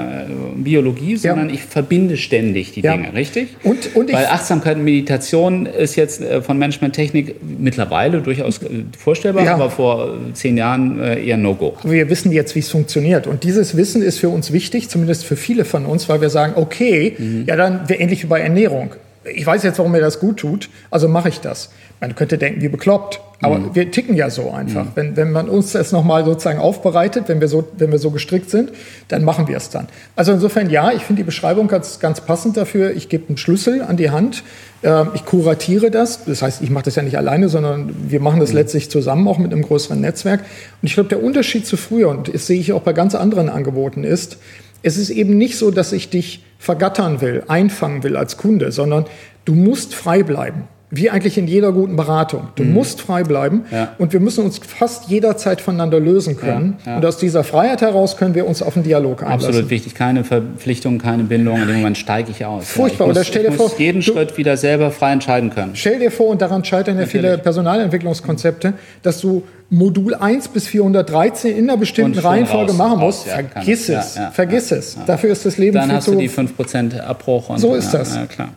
Biologie, 0.56 1.16
sondern 1.16 1.50
ja. 1.50 1.56
ich 1.56 1.62
verbinde 1.62 2.16
ständig 2.16 2.72
die 2.72 2.80
ja. 2.80 2.96
Dinge, 2.96 3.12
richtig? 3.12 3.48
Und, 3.62 3.94
und 3.94 4.10
Weil 4.10 4.26
Achtsamkeit 4.26 4.78
und 4.78 4.84
Meditation 4.84 5.66
ist 5.66 5.96
jetzt 5.96 6.22
äh, 6.22 6.40
von 6.40 6.56
Management-Technik 6.56 7.36
mittlerweile 7.58 8.22
durchaus 8.22 8.62
äh, 8.62 8.84
vorstellbar, 8.98 9.44
ja. 9.44 9.54
aber 9.54 9.68
vor 9.68 10.16
zehn 10.32 10.56
Jahren 10.56 10.98
äh, 10.98 11.22
eher 11.22 11.36
No-Go. 11.36 11.76
Wir 11.84 12.08
wissen 12.08 12.32
jetzt, 12.32 12.54
wie 12.54 12.60
es 12.60 12.70
funktioniert. 12.70 13.26
Und 13.26 13.44
dieses 13.44 13.76
Wissen 13.76 14.00
ist 14.00 14.18
für 14.18 14.30
uns 14.30 14.54
wichtig, 14.54 14.88
zumindest 14.88 15.26
für 15.26 15.36
viele 15.36 15.66
von 15.66 15.84
uns, 15.84 16.08
weil 16.08 16.22
wir 16.22 16.30
sagen, 16.30 16.54
okay, 16.56 17.14
mhm. 17.18 17.44
ja 17.46 17.56
dann 17.56 17.88
wäre 17.90 18.00
ähnlich 18.00 18.22
wie 18.22 18.26
bei 18.28 18.40
Ernährung. 18.40 18.94
Ich 19.24 19.46
weiß 19.46 19.62
jetzt, 19.62 19.78
warum 19.78 19.92
mir 19.92 20.00
das 20.00 20.18
gut 20.18 20.38
tut, 20.38 20.68
also 20.90 21.08
mache 21.08 21.28
ich 21.28 21.40
das. 21.40 21.70
Man 22.02 22.16
könnte 22.16 22.36
denken, 22.36 22.60
wie 22.60 22.68
bekloppt. 22.68 23.20
Aber 23.42 23.60
mhm. 23.60 23.74
wir 23.76 23.92
ticken 23.92 24.16
ja 24.16 24.28
so 24.28 24.50
einfach. 24.50 24.86
Mhm. 24.86 24.90
Wenn, 24.96 25.16
wenn 25.16 25.30
man 25.30 25.48
uns 25.48 25.70
das 25.70 25.92
nochmal 25.92 26.24
sozusagen 26.24 26.58
aufbereitet, 26.58 27.28
wenn 27.28 27.40
wir, 27.40 27.46
so, 27.46 27.68
wenn 27.78 27.92
wir 27.92 28.00
so 28.00 28.10
gestrickt 28.10 28.50
sind, 28.50 28.72
dann 29.06 29.22
machen 29.22 29.46
wir 29.46 29.56
es 29.56 29.70
dann. 29.70 29.86
Also 30.16 30.32
insofern 30.32 30.68
ja, 30.68 30.90
ich 30.90 31.04
finde 31.04 31.20
die 31.20 31.26
Beschreibung 31.26 31.68
ganz, 31.68 32.00
ganz 32.00 32.20
passend 32.20 32.56
dafür. 32.56 32.90
Ich 32.96 33.08
gebe 33.08 33.28
einen 33.28 33.36
Schlüssel 33.36 33.82
an 33.82 33.96
die 33.96 34.10
Hand. 34.10 34.42
Äh, 34.82 35.04
ich 35.14 35.24
kuratiere 35.24 35.92
das. 35.92 36.24
Das 36.24 36.42
heißt, 36.42 36.60
ich 36.60 36.70
mache 36.70 36.86
das 36.86 36.96
ja 36.96 37.04
nicht 37.04 37.16
alleine, 37.16 37.48
sondern 37.48 37.94
wir 38.08 38.18
machen 38.18 38.40
das 38.40 38.50
mhm. 38.50 38.56
letztlich 38.56 38.90
zusammen, 38.90 39.28
auch 39.28 39.38
mit 39.38 39.52
einem 39.52 39.62
größeren 39.62 40.00
Netzwerk. 40.00 40.40
Und 40.40 40.88
ich 40.88 40.94
glaube, 40.94 41.08
der 41.08 41.22
Unterschied 41.22 41.68
zu 41.68 41.76
früher, 41.76 42.08
und 42.08 42.34
das 42.34 42.48
sehe 42.48 42.58
ich 42.58 42.72
auch 42.72 42.82
bei 42.82 42.94
ganz 42.94 43.14
anderen 43.14 43.48
Angeboten, 43.48 44.02
ist, 44.02 44.38
es 44.82 44.96
ist 44.96 45.10
eben 45.10 45.38
nicht 45.38 45.56
so, 45.56 45.70
dass 45.70 45.92
ich 45.92 46.10
dich 46.10 46.44
vergattern 46.58 47.20
will, 47.20 47.44
einfangen 47.46 48.02
will 48.02 48.16
als 48.16 48.38
Kunde, 48.38 48.72
sondern 48.72 49.04
du 49.44 49.54
musst 49.54 49.94
frei 49.94 50.24
bleiben 50.24 50.64
wie 50.94 51.08
eigentlich 51.08 51.38
in 51.38 51.48
jeder 51.48 51.72
guten 51.72 51.96
Beratung. 51.96 52.48
Du 52.54 52.64
mhm. 52.64 52.74
musst 52.74 53.00
frei 53.00 53.24
bleiben 53.24 53.64
ja. 53.70 53.94
und 53.96 54.12
wir 54.12 54.20
müssen 54.20 54.44
uns 54.44 54.58
fast 54.58 55.08
jederzeit 55.08 55.62
voneinander 55.62 55.98
lösen 55.98 56.36
können. 56.36 56.76
Ja, 56.84 56.90
ja. 56.90 56.96
Und 56.98 57.06
aus 57.06 57.16
dieser 57.16 57.44
Freiheit 57.44 57.80
heraus 57.80 58.18
können 58.18 58.34
wir 58.34 58.46
uns 58.46 58.62
auf 58.62 58.76
einen 58.76 58.84
Dialog 58.84 59.22
einlassen. 59.22 59.48
Absolut 59.48 59.70
wichtig. 59.70 59.94
Keine 59.94 60.22
Verpflichtung, 60.22 60.98
keine 60.98 61.24
Bindung. 61.24 61.62
In 61.62 61.66
dem 61.66 61.76
Moment 61.76 61.96
steige 61.96 62.30
ich 62.30 62.44
aus. 62.44 62.68
Furchtbar. 62.68 63.08
Ich 63.08 63.14
muss, 63.14 63.26
stell 63.26 63.44
dir 63.44 63.48
ich 63.48 63.54
vor, 63.54 63.68
muss 63.68 63.78
jeden 63.78 64.02
du, 64.02 64.12
Schritt 64.12 64.36
wieder 64.36 64.58
selber 64.58 64.90
frei 64.90 65.12
entscheiden 65.12 65.48
können. 65.48 65.70
Stell 65.74 65.98
dir 65.98 66.10
vor, 66.10 66.28
und 66.28 66.42
daran 66.42 66.62
scheitern 66.62 66.98
ja 66.98 67.06
viele 67.06 67.38
Personalentwicklungskonzepte, 67.38 68.74
dass 69.02 69.18
du 69.22 69.44
Modul 69.70 70.14
1 70.14 70.48
bis 70.48 70.66
413 70.66 71.56
in 71.56 71.70
einer 71.70 71.78
bestimmten 71.78 72.18
Reihenfolge 72.18 72.72
raus, 72.72 72.78
machen 72.78 72.98
musst. 72.98 73.26
Raus, 73.26 73.44
vergiss 73.54 73.88
es. 73.88 74.20
vergiss 74.34 74.70
es. 74.72 74.98
Dafür 75.06 75.32
ist 75.32 75.46
das 75.46 75.56
Leben 75.56 75.72
Dann 75.72 75.88
viel 75.88 76.00
zu... 76.00 76.10
Dann 76.10 76.20
hast 76.20 76.36
du 76.36 76.42
die 76.42 76.98
5% 76.98 77.00
Abbruch. 77.00 77.48
Und, 77.48 77.58
so 77.58 77.74
ist 77.74 77.94
das. 77.94 78.14
Ja, 78.14 78.26
klar. 78.26 78.50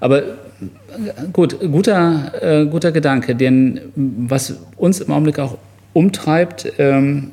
Aber 0.00 0.22
Gut, 1.32 1.58
guter, 1.60 2.32
äh, 2.40 2.66
guter 2.66 2.92
Gedanke, 2.92 3.34
denn 3.34 3.80
was 3.94 4.54
uns 4.76 5.00
im 5.00 5.12
Augenblick 5.12 5.38
auch 5.38 5.58
umtreibt, 5.92 6.72
ähm, 6.78 7.32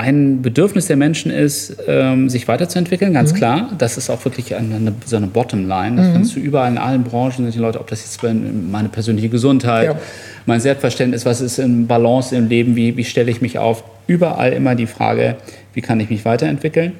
ein 0.00 0.40
Bedürfnis 0.40 0.86
der 0.86 0.96
Menschen 0.96 1.30
ist, 1.30 1.76
ähm, 1.86 2.30
sich 2.30 2.48
weiterzuentwickeln, 2.48 3.12
ganz 3.12 3.32
mhm. 3.32 3.36
klar. 3.36 3.70
Das 3.76 3.98
ist 3.98 4.08
auch 4.08 4.24
wirklich 4.24 4.54
eine, 4.54 4.76
eine, 4.76 4.94
so 5.04 5.16
eine 5.16 5.26
Bottomline. 5.26 5.96
Das 5.96 6.06
mhm. 6.06 6.12
findest 6.12 6.36
du 6.36 6.40
überall 6.40 6.70
in 6.70 6.78
allen 6.78 7.04
Branchen, 7.04 7.44
sind 7.44 7.54
die 7.54 7.58
Leute, 7.58 7.78
ob 7.78 7.88
das 7.88 8.00
jetzt 8.00 8.22
meine 8.22 8.88
persönliche 8.88 9.28
Gesundheit, 9.28 9.88
ja. 9.88 9.98
mein 10.46 10.60
Selbstverständnis, 10.60 11.26
was 11.26 11.42
ist 11.42 11.58
in 11.58 11.86
Balance 11.86 12.34
im 12.34 12.48
Leben, 12.48 12.76
wie, 12.76 12.96
wie 12.96 13.04
stelle 13.04 13.30
ich 13.30 13.42
mich 13.42 13.58
auf. 13.58 13.84
Überall 14.06 14.54
immer 14.54 14.74
die 14.74 14.86
Frage, 14.86 15.36
wie 15.74 15.82
kann 15.82 16.00
ich 16.00 16.08
mich 16.08 16.24
weiterentwickeln. 16.24 16.94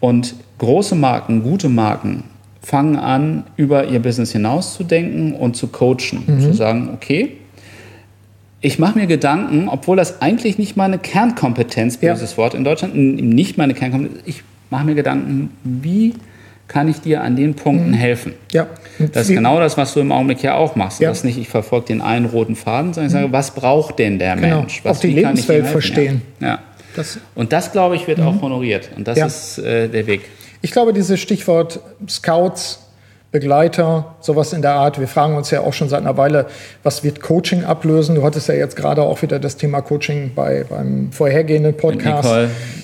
Und 0.00 0.34
große 0.58 0.94
Marken, 0.94 1.42
gute 1.42 1.70
Marken 1.70 2.24
fangen 2.64 2.96
an, 2.96 3.44
über 3.56 3.86
ihr 3.86 4.00
Business 4.00 4.32
hinauszudenken 4.32 5.34
und 5.34 5.56
zu 5.56 5.68
coachen. 5.68 6.24
Mhm. 6.26 6.40
Zu 6.40 6.54
sagen, 6.54 6.90
okay, 6.94 7.32
ich 8.60 8.78
mache 8.78 8.98
mir 8.98 9.06
Gedanken, 9.06 9.68
obwohl 9.68 9.96
das 9.96 10.22
eigentlich 10.22 10.56
nicht 10.56 10.76
meine 10.76 10.98
Kernkompetenz, 10.98 11.98
böses 11.98 12.32
ja. 12.32 12.36
Wort 12.38 12.54
in 12.54 12.64
Deutschland, 12.64 12.96
nicht 12.96 13.58
meine 13.58 13.74
Kernkompetenz, 13.74 14.22
ich 14.24 14.42
mache 14.70 14.86
mir 14.86 14.94
Gedanken, 14.94 15.50
wie 15.62 16.14
kann 16.66 16.88
ich 16.88 17.00
dir 17.02 17.22
an 17.22 17.36
den 17.36 17.54
Punkten 17.54 17.90
mhm. 17.90 17.94
helfen? 17.94 18.32
Ja. 18.52 18.66
Das 19.12 19.28
ist 19.28 19.34
genau 19.34 19.60
das, 19.60 19.76
was 19.76 19.92
du 19.92 20.00
im 20.00 20.10
Augenblick 20.12 20.42
ja 20.42 20.54
auch 20.54 20.76
machst. 20.76 21.00
Ja. 21.00 21.10
Das 21.10 21.18
ist 21.18 21.24
nicht, 21.24 21.36
ich 21.36 21.48
verfolge 21.48 21.88
den 21.88 22.00
einen 22.00 22.24
roten 22.24 22.56
Faden, 22.56 22.94
sondern 22.94 23.08
ich 23.08 23.12
sage, 23.12 23.28
mhm. 23.28 23.32
was 23.32 23.50
braucht 23.50 23.98
denn 23.98 24.18
der 24.18 24.36
genau. 24.36 24.60
Mensch? 24.60 24.80
Was, 24.82 24.96
auch 24.96 25.00
die 25.02 25.08
Lebenswelt 25.08 25.66
verstehen. 25.66 26.22
Ja. 26.40 26.46
ja. 26.46 26.58
Das 26.96 27.18
und 27.34 27.52
das, 27.52 27.72
glaube 27.72 27.96
ich, 27.96 28.06
wird 28.06 28.18
mhm. 28.18 28.28
auch 28.28 28.40
honoriert. 28.40 28.88
Und 28.96 29.06
das 29.06 29.18
ist 29.18 29.58
äh, 29.58 29.88
der 29.88 30.06
Weg. 30.06 30.22
Ich 30.64 30.70
glaube, 30.70 30.94
dieses 30.94 31.20
Stichwort 31.20 31.80
Scouts, 32.08 32.78
Begleiter, 33.30 34.14
sowas 34.20 34.54
in 34.54 34.62
der 34.62 34.72
Art. 34.72 34.98
Wir 34.98 35.08
fragen 35.08 35.36
uns 35.36 35.50
ja 35.50 35.60
auch 35.60 35.74
schon 35.74 35.90
seit 35.90 36.00
einer 36.00 36.16
Weile, 36.16 36.46
was 36.82 37.04
wird 37.04 37.20
Coaching 37.20 37.64
ablösen? 37.64 38.14
Du 38.14 38.22
hattest 38.22 38.48
ja 38.48 38.54
jetzt 38.54 38.74
gerade 38.74 39.02
auch 39.02 39.20
wieder 39.20 39.38
das 39.38 39.58
Thema 39.58 39.82
Coaching 39.82 40.30
bei, 40.34 40.64
beim 40.66 41.12
vorhergehenden 41.12 41.76
Podcast. 41.76 42.30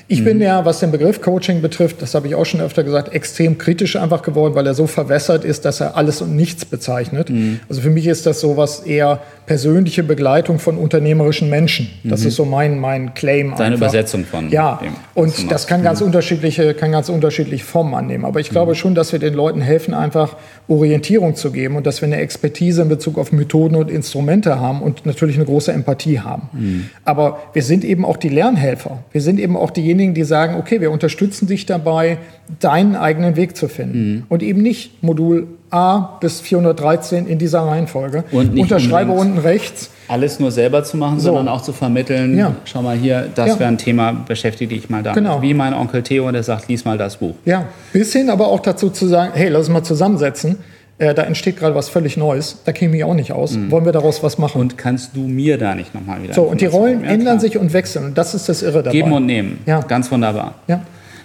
Ich 0.09 0.23
bin 0.23 0.37
mhm. 0.37 0.43
ja, 0.43 0.65
was 0.67 0.81
den 0.81 0.91
Begriff 0.91 1.23
Coaching 1.23 1.63
betrifft, 1.63 2.03
das 2.03 2.15
habe 2.15 2.27
ich 2.27 2.35
auch 2.35 2.45
schon 2.45 2.61
öfter 2.61 2.85
gesagt, 2.85 3.15
extrem 3.15 3.57
kritisch 3.57 3.97
einfach 3.97 4.21
geworden, 4.21 4.55
weil 4.55 4.67
er 4.67 4.75
so 4.75 4.87
verwässert 4.87 5.47
ist, 5.47 5.65
dass 5.65 5.81
er 5.81 5.97
alles 5.97 6.21
und 6.21 6.37
nichts 6.37 6.67
bezeichnet. 6.67 7.31
Mhm. 7.31 7.61
Also 7.71 7.81
für 7.81 7.91
mich 7.91 8.07
ist 8.09 8.27
das 8.27 8.41
sowas 8.41 8.81
eher 8.81 9.23
persönliche 9.51 10.03
Begleitung 10.03 10.59
von 10.59 10.79
unternehmerischen 10.79 11.51
Menschen. 11.51 11.91
Das 12.05 12.21
mhm. 12.23 12.29
ist 12.29 12.37
so 12.37 12.45
mein, 12.45 12.79
mein 12.79 13.15
Claim. 13.15 13.51
Deine 13.51 13.75
einfach. 13.75 13.89
Übersetzung 13.89 14.25
von. 14.25 14.49
Ja, 14.51 14.79
dem, 14.83 14.93
und 15.15 15.51
das 15.51 15.67
kann 15.67 15.83
ganz 15.83 16.01
mhm. 16.01 16.07
unterschiedliche, 16.07 16.73
kann 16.75 16.93
ganz 16.93 17.09
unterschiedliche 17.09 17.65
Formen 17.65 17.95
annehmen. 17.95 18.25
Aber 18.25 18.41
ich 18.41 18.51
glaube 18.51 18.73
mhm. 18.73 18.77
schon, 18.77 18.95
dass 18.95 19.13
wir 19.13 19.19
den 19.19 19.35
Leuten 19.35 19.61
helfen, 19.61 19.93
einfach 19.93 20.37
Orientierung 20.69 21.35
zu 21.35 21.51
geben 21.51 21.77
und 21.77 21.87
dass 21.87 22.01
wir 22.01 22.07
eine 22.07 22.19
Expertise 22.19 22.83
in 22.83 22.89
Bezug 22.89 23.19
auf 23.19 23.33
Methoden 23.33 23.75
und 23.75 23.91
Instrumente 23.91 24.61
haben 24.61 24.83
und 24.83 25.05
natürlich 25.05 25.37
eine 25.37 25.47
große 25.47 25.73
Empathie 25.73 26.21
haben. 26.21 26.49
Mhm. 26.53 26.91
Aber 27.05 27.41
wir 27.53 27.63
sind 27.63 27.85
eben 27.85 28.05
auch 28.05 28.17
die 28.17 28.29
Lernhelfer. 28.29 29.03
Wir 29.13 29.21
sind 29.21 29.41
eben 29.41 29.57
auch 29.57 29.71
diejenigen, 29.71 29.91
diejenigen, 30.01 30.15
die 30.15 30.25
sagen, 30.25 30.57
okay, 30.57 30.81
wir 30.81 30.91
unterstützen 30.91 31.47
dich 31.47 31.67
dabei, 31.67 32.19
deinen 32.61 32.97
eigenen 32.97 33.37
Weg 33.37 33.57
zu 33.57 33.69
finden. 33.69 33.99
Mhm. 33.99 34.23
Und 34.29 34.43
eben 34.43 34.63
nicht 34.63 35.03
Modul 35.03 35.47
A 35.71 36.19
bis 36.21 36.41
413 36.41 37.27
in 37.27 37.39
dieser 37.39 37.61
Reihenfolge. 37.61 38.25
Und 38.33 38.55
nicht 38.55 38.63
Unterschreibe 38.65 39.13
unten 39.13 39.39
rechts. 39.39 39.91
Alles 40.09 40.41
nur 40.41 40.51
selber 40.51 40.83
zu 40.83 40.97
machen, 40.97 41.21
So. 41.21 41.27
sondern 41.27 41.49
auch 41.49 41.63
zu 41.63 41.73
vermitteln. 41.73 42.37
Ja. 42.37 42.53
Schau 42.65 42.83
mal 42.83 42.97
hier, 42.97 43.29
das 43.35 43.51
Ja. 43.51 43.59
wäre 43.61 43.69
ein 43.71 43.79
Thema, 43.79 44.13
beschäftige 44.13 44.75
dich 44.75 44.91
mal 44.91 45.03
damit. 45.03 45.23
Genau. 45.23 45.41
Wie 45.43 45.55
mein 45.55 45.73
Onkel 45.75 46.03
Theo, 46.03 46.31
der 46.33 46.43
sagt, 46.43 46.69
lies 46.69 46.85
mal 46.85 46.99
das 46.99 47.19
Buch. 47.19 47.35
Ja, 47.45 47.67
bis 47.93 48.13
hin 48.13 48.31
aber 48.31 48.49
auch 48.49 48.61
dazu 48.61 48.91
zu 48.91 49.07
sagen, 49.07 49.33
hey, 49.35 49.49
lass 49.49 49.61
uns 49.61 49.69
mal 49.71 49.83
zusammensetzen. 49.85 50.59
Äh, 50.99 51.15
da 51.15 51.23
entsteht 51.23 51.57
gerade 51.57 51.75
was 51.75 51.89
völlig 51.89 52.17
Neues. 52.19 52.59
Da 52.67 52.73
käme 52.73 52.95
ich 52.97 53.05
auch 53.05 53.15
nicht 53.15 53.33
aus. 53.33 53.57
Wollen 53.71 53.87
wir 53.87 53.93
daraus 53.93 54.23
was 54.23 54.37
machen? 54.37 54.59
Mhm. 54.59 54.61
Und 54.63 54.77
kannst 54.79 55.17
du 55.17 55.21
mir 55.21 55.57
da 55.57 55.75
nicht 55.75 55.95
nochmal 55.95 56.23
wieder 56.23 56.35
so, 56.35 56.43
und 56.43 56.61
die 56.61 56.67
Rollen 56.67 57.05
Ja, 57.05 57.11
ändern 57.11 57.41
sich 57.41 57.57
und 57.57 57.73
wechseln. 57.73 58.05
Und 58.07 58.19
das 58.19 58.35
ist 58.35 58.49
das 58.51 58.63
Irre 58.63 58.83
dabei. 58.83 58.91
Geben 58.93 59.13
und 59.13 59.25
nehmen. 59.25 59.61
Ja. 59.65 59.81
Ganz 59.81 60.11
wunderbar. 60.11 60.57
Ja, 60.67 60.83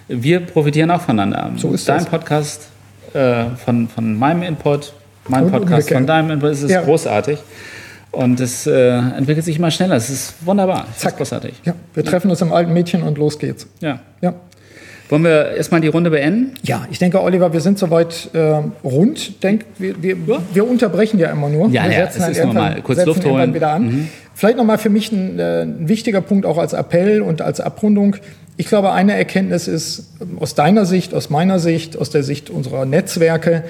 Wir 0.08 0.38
profitieren 0.40 0.90
auch 0.92 1.00
voneinander. 1.02 1.50
So 1.56 1.72
ist 1.72 1.88
Dein 1.88 1.98
das. 1.98 2.06
Podcast 2.06 2.68
äh, 3.16 3.46
von, 3.64 3.88
von 3.88 4.14
meinem 4.18 4.42
Input, 4.42 4.92
mein 5.28 5.44
Und 5.44 5.50
Podcast 5.52 5.90
von 5.90 6.06
deinem 6.06 6.30
Input. 6.30 6.50
Es 6.50 6.62
ist 6.62 6.70
Ja. 6.70 6.82
großartig. 6.82 7.38
Und 8.12 8.40
es 8.40 8.66
äh, 8.66 8.96
entwickelt 8.96 9.44
sich 9.44 9.58
immer 9.58 9.70
schneller. 9.70 9.96
Es 9.96 10.08
ist 10.08 10.34
wunderbar. 10.46 10.86
Es 10.92 11.00
Zack. 11.00 11.12
ist 11.12 11.18
großartig. 11.18 11.54
ja. 11.64 11.74
Wir 11.94 12.04
treffen 12.04 12.30
uns 12.30 12.40
im 12.40 12.52
alten 12.52 12.72
Mädchen 12.72 13.02
und 13.02 13.18
los 13.18 13.38
geht's. 13.38 13.66
Ja. 13.80 13.98
Ja. 14.22 14.34
Wollen 15.08 15.22
wir 15.22 15.52
erstmal 15.52 15.80
die 15.80 15.88
Runde 15.88 16.10
beenden? 16.10 16.54
Ja, 16.62 16.86
ich 16.90 16.98
denke, 16.98 17.22
Oliver, 17.22 17.52
wir 17.52 17.60
sind 17.60 17.78
soweit 17.78 18.30
äh, 18.32 18.62
rund. 18.82 19.42
Denk, 19.42 19.64
wir, 19.78 20.02
wir, 20.02 20.16
wir 20.52 20.68
unterbrechen 20.68 21.18
ja 21.18 21.30
immer 21.30 21.48
nur. 21.48 21.68
Ja, 21.68 21.84
wir 21.84 21.92
ja, 21.92 22.06
setzen 22.06 22.22
es 22.22 22.38
ist 22.38 22.44
normal. 22.44 22.82
Kurz 22.82 22.98
setzen 22.98 23.08
Luft 23.08 23.24
holen. 23.24 23.50
Mhm. 23.50 23.54
wieder 23.54 23.70
an. 23.70 24.08
Vielleicht 24.34 24.58
nochmal 24.58 24.78
für 24.78 24.90
mich 24.90 25.12
ein, 25.12 25.38
äh, 25.38 25.62
ein 25.62 25.88
wichtiger 25.88 26.20
Punkt 26.20 26.44
auch 26.44 26.58
als 26.58 26.72
Appell 26.72 27.22
und 27.22 27.40
als 27.40 27.60
Abrundung. 27.60 28.16
Ich 28.56 28.66
glaube, 28.66 28.92
eine 28.92 29.16
Erkenntnis 29.16 29.68
ist 29.68 30.12
ähm, 30.20 30.38
aus 30.40 30.54
deiner 30.54 30.86
Sicht, 30.86 31.14
aus 31.14 31.30
meiner 31.30 31.58
Sicht, 31.58 31.96
aus 31.96 32.10
der 32.10 32.22
Sicht 32.22 32.50
unserer 32.50 32.84
Netzwerke, 32.84 33.64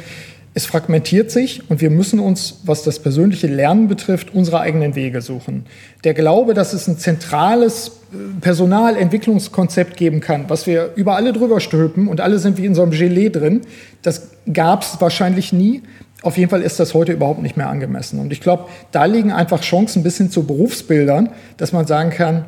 es 0.57 0.65
fragmentiert 0.65 1.31
sich 1.31 1.69
und 1.69 1.83
wir 1.83 1.91
müssen 1.91 2.19
uns, 2.19 2.63
was 2.65 2.83
das 2.83 2.99
persönliche 2.99 3.47
Lernen 3.47 3.89
betrifft, 3.89 4.35
unsere 4.35 4.59
eigenen 4.61 4.95
Wege 4.95 5.21
suchen. 5.21 5.67
Der 6.03 6.15
Glaube, 6.15 6.55
dass 6.55 6.73
es 6.73 6.89
ein 6.89 6.97
zentrales 6.97 7.89
äh, 8.11 8.41
Personalentwicklungskonzept 8.41 9.99
geben 9.99 10.21
kann, 10.21 10.47
was 10.49 10.67
wir 10.67 10.93
über 10.97 11.15
alle 11.15 11.35
drüber 11.35 11.61
stülpen 11.61 12.09
und 12.09 12.23
alle 12.23 12.39
sind 12.39 12.57
wie 12.57 12.65
in 12.65 12.75
so 12.75 12.81
einem 12.81 12.93
Gelee 12.93 13.29
drin, 13.29 13.61
das 14.01 14.31
gab 14.51 14.81
es 14.81 14.99
wahrscheinlich 14.99 15.53
nie. 15.53 15.83
Auf 16.23 16.39
jeden 16.39 16.49
Fall 16.49 16.63
ist 16.63 16.81
das 16.81 16.95
heute 16.95 17.13
überhaupt 17.13 17.43
nicht 17.43 17.59
mehr 17.59 17.69
angemessen. 17.69 18.19
Und 18.19 18.33
ich 18.33 18.41
glaube, 18.41 18.65
da 18.93 19.05
liegen 19.05 19.33
einfach 19.33 19.61
Chancen 19.61 20.03
bis 20.03 20.17
hin 20.17 20.31
zu 20.31 20.47
Berufsbildern, 20.47 21.29
dass 21.59 21.73
man 21.73 21.87
sagen 21.87 22.09
kann, 22.09 22.47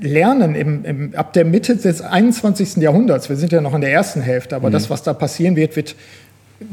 Lernen 0.00 0.54
im, 0.54 0.84
im, 0.84 1.14
ab 1.14 1.32
der 1.32 1.44
Mitte 1.44 1.76
des 1.76 2.02
21. 2.02 2.76
Jahrhunderts, 2.76 3.28
wir 3.28 3.36
sind 3.36 3.52
ja 3.52 3.60
noch 3.60 3.74
in 3.74 3.80
der 3.80 3.92
ersten 3.92 4.20
Hälfte, 4.20 4.54
aber 4.54 4.70
das, 4.70 4.90
was 4.90 5.02
da 5.02 5.12
passieren 5.12 5.56
wird, 5.56 5.74
wird 5.74 5.96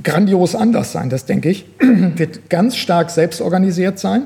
grandios 0.04 0.56
anders 0.56 0.92
sein, 0.92 1.10
das 1.10 1.26
denke 1.26 1.50
ich, 1.50 1.66
wird 1.80 2.50
ganz 2.50 2.76
stark 2.76 3.10
selbstorganisiert 3.10 4.00
sein. 4.00 4.24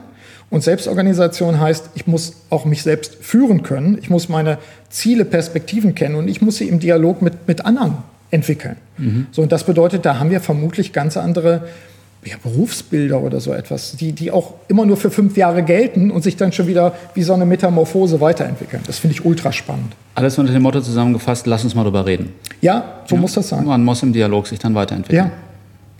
Und 0.49 0.63
Selbstorganisation 0.63 1.59
heißt, 1.59 1.91
ich 1.93 2.07
muss 2.07 2.33
auch 2.49 2.65
mich 2.65 2.81
selbst 2.81 3.17
führen 3.21 3.61
können, 3.61 3.99
ich 4.01 4.09
muss 4.09 4.29
meine 4.29 4.57
Ziele, 4.89 5.25
Perspektiven 5.25 5.93
kennen 5.93 6.15
und 6.15 6.27
ich 6.27 6.41
muss 6.41 6.57
sie 6.57 6.67
im 6.67 6.79
Dialog 6.79 7.21
mit, 7.21 7.47
mit 7.47 7.65
anderen 7.65 7.97
entwickeln. 8.31 8.77
So, 9.31 9.43
und 9.43 9.51
das 9.51 9.63
bedeutet, 9.63 10.05
da 10.05 10.19
haben 10.19 10.29
wir 10.29 10.41
vermutlich 10.41 10.91
ganz 10.91 11.17
andere 11.17 11.67
ja, 12.25 12.35
Berufsbilder 12.43 13.21
oder 13.21 13.39
so 13.39 13.53
etwas, 13.53 13.95
die, 13.95 14.11
die 14.11 14.31
auch 14.31 14.55
immer 14.67 14.85
nur 14.85 14.97
für 14.97 15.09
fünf 15.09 15.37
Jahre 15.37 15.63
gelten 15.63 16.11
und 16.11 16.21
sich 16.21 16.35
dann 16.35 16.51
schon 16.51 16.67
wieder 16.67 16.93
wie 17.13 17.23
so 17.23 17.33
eine 17.33 17.45
Metamorphose 17.45 18.19
weiterentwickeln. 18.19 18.83
Das 18.87 18.99
finde 18.99 19.15
ich 19.15 19.25
ultra 19.25 19.51
spannend. 19.53 19.93
Alles 20.15 20.37
unter 20.37 20.51
dem 20.51 20.61
Motto 20.61 20.81
zusammengefasst, 20.81 21.47
lass 21.47 21.63
uns 21.63 21.75
mal 21.75 21.83
drüber 21.83 22.05
reden. 22.05 22.33
Ja, 22.61 23.03
so 23.05 23.15
muss 23.15 23.33
das 23.33 23.49
sein. 23.49 23.65
Man 23.65 23.85
muss 23.85 24.03
im 24.03 24.11
Dialog 24.11 24.47
sich 24.47 24.59
dann 24.59 24.75
weiterentwickeln. 24.75 25.27
Ja, 25.27 25.31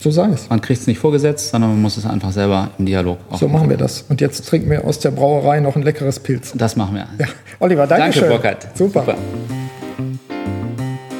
so 0.00 0.10
sei 0.10 0.28
es. 0.28 0.48
Man 0.48 0.62
kriegt 0.62 0.80
es 0.80 0.86
nicht 0.86 0.98
vorgesetzt, 0.98 1.50
sondern 1.50 1.72
man 1.72 1.82
muss 1.82 1.98
es 1.98 2.06
einfach 2.06 2.32
selber 2.32 2.70
im 2.78 2.86
Dialog 2.86 3.18
auch 3.30 3.38
So 3.38 3.48
machen 3.48 3.68
wir 3.68 3.76
das. 3.76 4.06
Und 4.08 4.22
jetzt 4.22 4.48
trinken 4.48 4.70
wir 4.70 4.84
aus 4.84 4.98
der 4.98 5.10
Brauerei 5.10 5.60
noch 5.60 5.76
ein 5.76 5.82
leckeres 5.82 6.20
Pilz. 6.20 6.52
Das 6.54 6.74
machen 6.74 6.96
wir. 6.96 7.06
Ja. 7.18 7.26
Oliver, 7.58 7.86
danke 7.86 8.04
Danke, 8.04 8.18
schön. 8.18 8.28
Burkhard. 8.30 8.68
Super. 8.74 9.16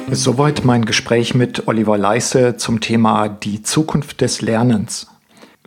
Soweit 0.09 0.65
mein 0.65 0.85
Gespräch 0.85 1.35
mit 1.35 1.67
Oliver 1.67 1.97
Leisse 1.97 2.57
zum 2.57 2.81
Thema 2.81 3.29
die 3.29 3.61
Zukunft 3.61 4.19
des 4.19 4.41
Lernens. 4.41 5.07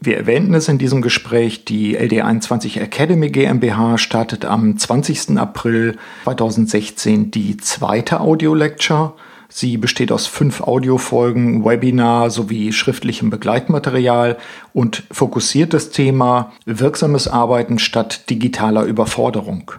Wir 0.01 0.17
erwähnten 0.17 0.53
es 0.55 0.69
in 0.69 0.79
diesem 0.79 1.01
Gespräch, 1.01 1.65
die 1.65 1.97
LD21 1.97 2.81
Academy 2.81 3.31
GmbH 3.31 3.97
startet 3.97 4.45
am 4.45 4.77
20. 4.77 5.39
April 5.39 5.97
2016 6.25 7.31
die 7.31 7.57
zweite 7.59 8.21
Audio-Lecture. 8.21 9.13
Sie 9.57 9.77
besteht 9.77 10.11
aus 10.11 10.27
fünf 10.27 10.63
Audiofolgen, 10.63 11.65
Webinar 11.65 12.29
sowie 12.31 12.73
schriftlichem 12.73 13.31
Begleitmaterial 13.31 14.37
und 14.73 15.05
fokussiert 15.13 15.73
das 15.75 15.91
Thema 15.91 16.51
wirksames 16.67 17.29
Arbeiten 17.29 17.79
statt 17.79 18.29
digitaler 18.31 18.83
Überforderung. 18.83 19.71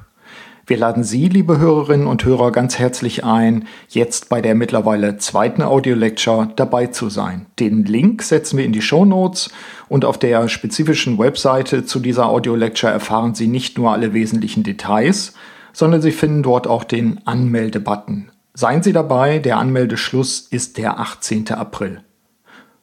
Wir 0.66 0.78
laden 0.78 1.04
Sie, 1.04 1.28
liebe 1.28 1.58
Hörerinnen 1.58 2.08
und 2.08 2.24
Hörer, 2.24 2.54
ganz 2.54 2.80
herzlich 2.80 3.26
ein, 3.26 3.68
jetzt 3.90 4.30
bei 4.30 4.40
der 4.40 4.56
mittlerweile 4.56 5.18
zweiten 5.18 5.62
Audio-Lecture 5.62 6.54
dabei 6.56 6.88
zu 6.88 7.10
sein. 7.10 7.46
Den 7.60 7.84
Link 7.84 8.24
setzen 8.24 8.58
wir 8.58 8.64
in 8.64 8.72
die 8.72 8.82
Show 8.82 9.04
Notes 9.04 9.50
und 9.90 10.06
auf 10.06 10.18
der 10.18 10.48
spezifischen 10.48 11.20
Webseite 11.20 11.84
zu 11.84 12.00
dieser 12.00 12.30
Audio-Lecture 12.30 12.94
erfahren 12.94 13.36
Sie 13.36 13.48
nicht 13.48 13.78
nur 13.78 13.92
alle 13.92 14.14
wesentlichen 14.14 14.64
Details, 14.64 15.34
sondern 15.74 16.02
Sie 16.02 16.14
finden 16.14 16.44
dort 16.44 16.66
auch 16.66 16.86
den 16.86 17.20
Anmelde-Button. 17.28 18.32
Seien 18.58 18.82
Sie 18.82 18.94
dabei, 18.94 19.40
der 19.40 19.58
Anmeldeschluss 19.58 20.48
ist 20.50 20.78
der 20.78 20.98
18. 20.98 21.52
April. 21.52 22.06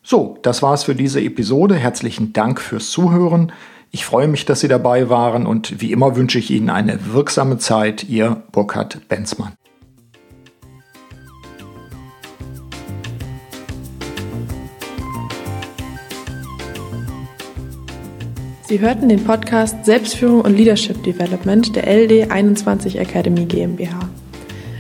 So, 0.03 0.37
das 0.43 0.61
war's 0.61 0.85
für 0.85 0.95
diese 0.95 1.23
Episode. 1.23 1.77
Herzlichen 1.77 2.35
Dank 2.35 2.61
fürs 2.61 2.91
Zuhören. 2.91 3.53
Ich 3.91 4.05
freue 4.05 4.29
mich, 4.29 4.45
dass 4.45 4.61
Sie 4.61 4.69
dabei 4.69 5.09
waren 5.09 5.47
und 5.47 5.81
wie 5.81 5.91
immer 5.91 6.15
wünsche 6.15 6.39
ich 6.39 6.51
Ihnen 6.51 6.69
eine 6.69 7.15
wirksame 7.15 7.57
Zeit. 7.57 8.05
Ihr 8.05 8.43
Burkhard 8.53 9.09
Benzmann. 9.09 9.55
Sie 18.69 18.79
hörten 18.79 19.09
den 19.09 19.25
Podcast 19.25 19.87
Selbstführung 19.87 20.43
und 20.43 20.55
Leadership 20.55 21.03
Development 21.03 21.75
der 21.75 21.89
LD21 21.89 22.99
Academy 22.99 23.47
GmbH. 23.47 24.11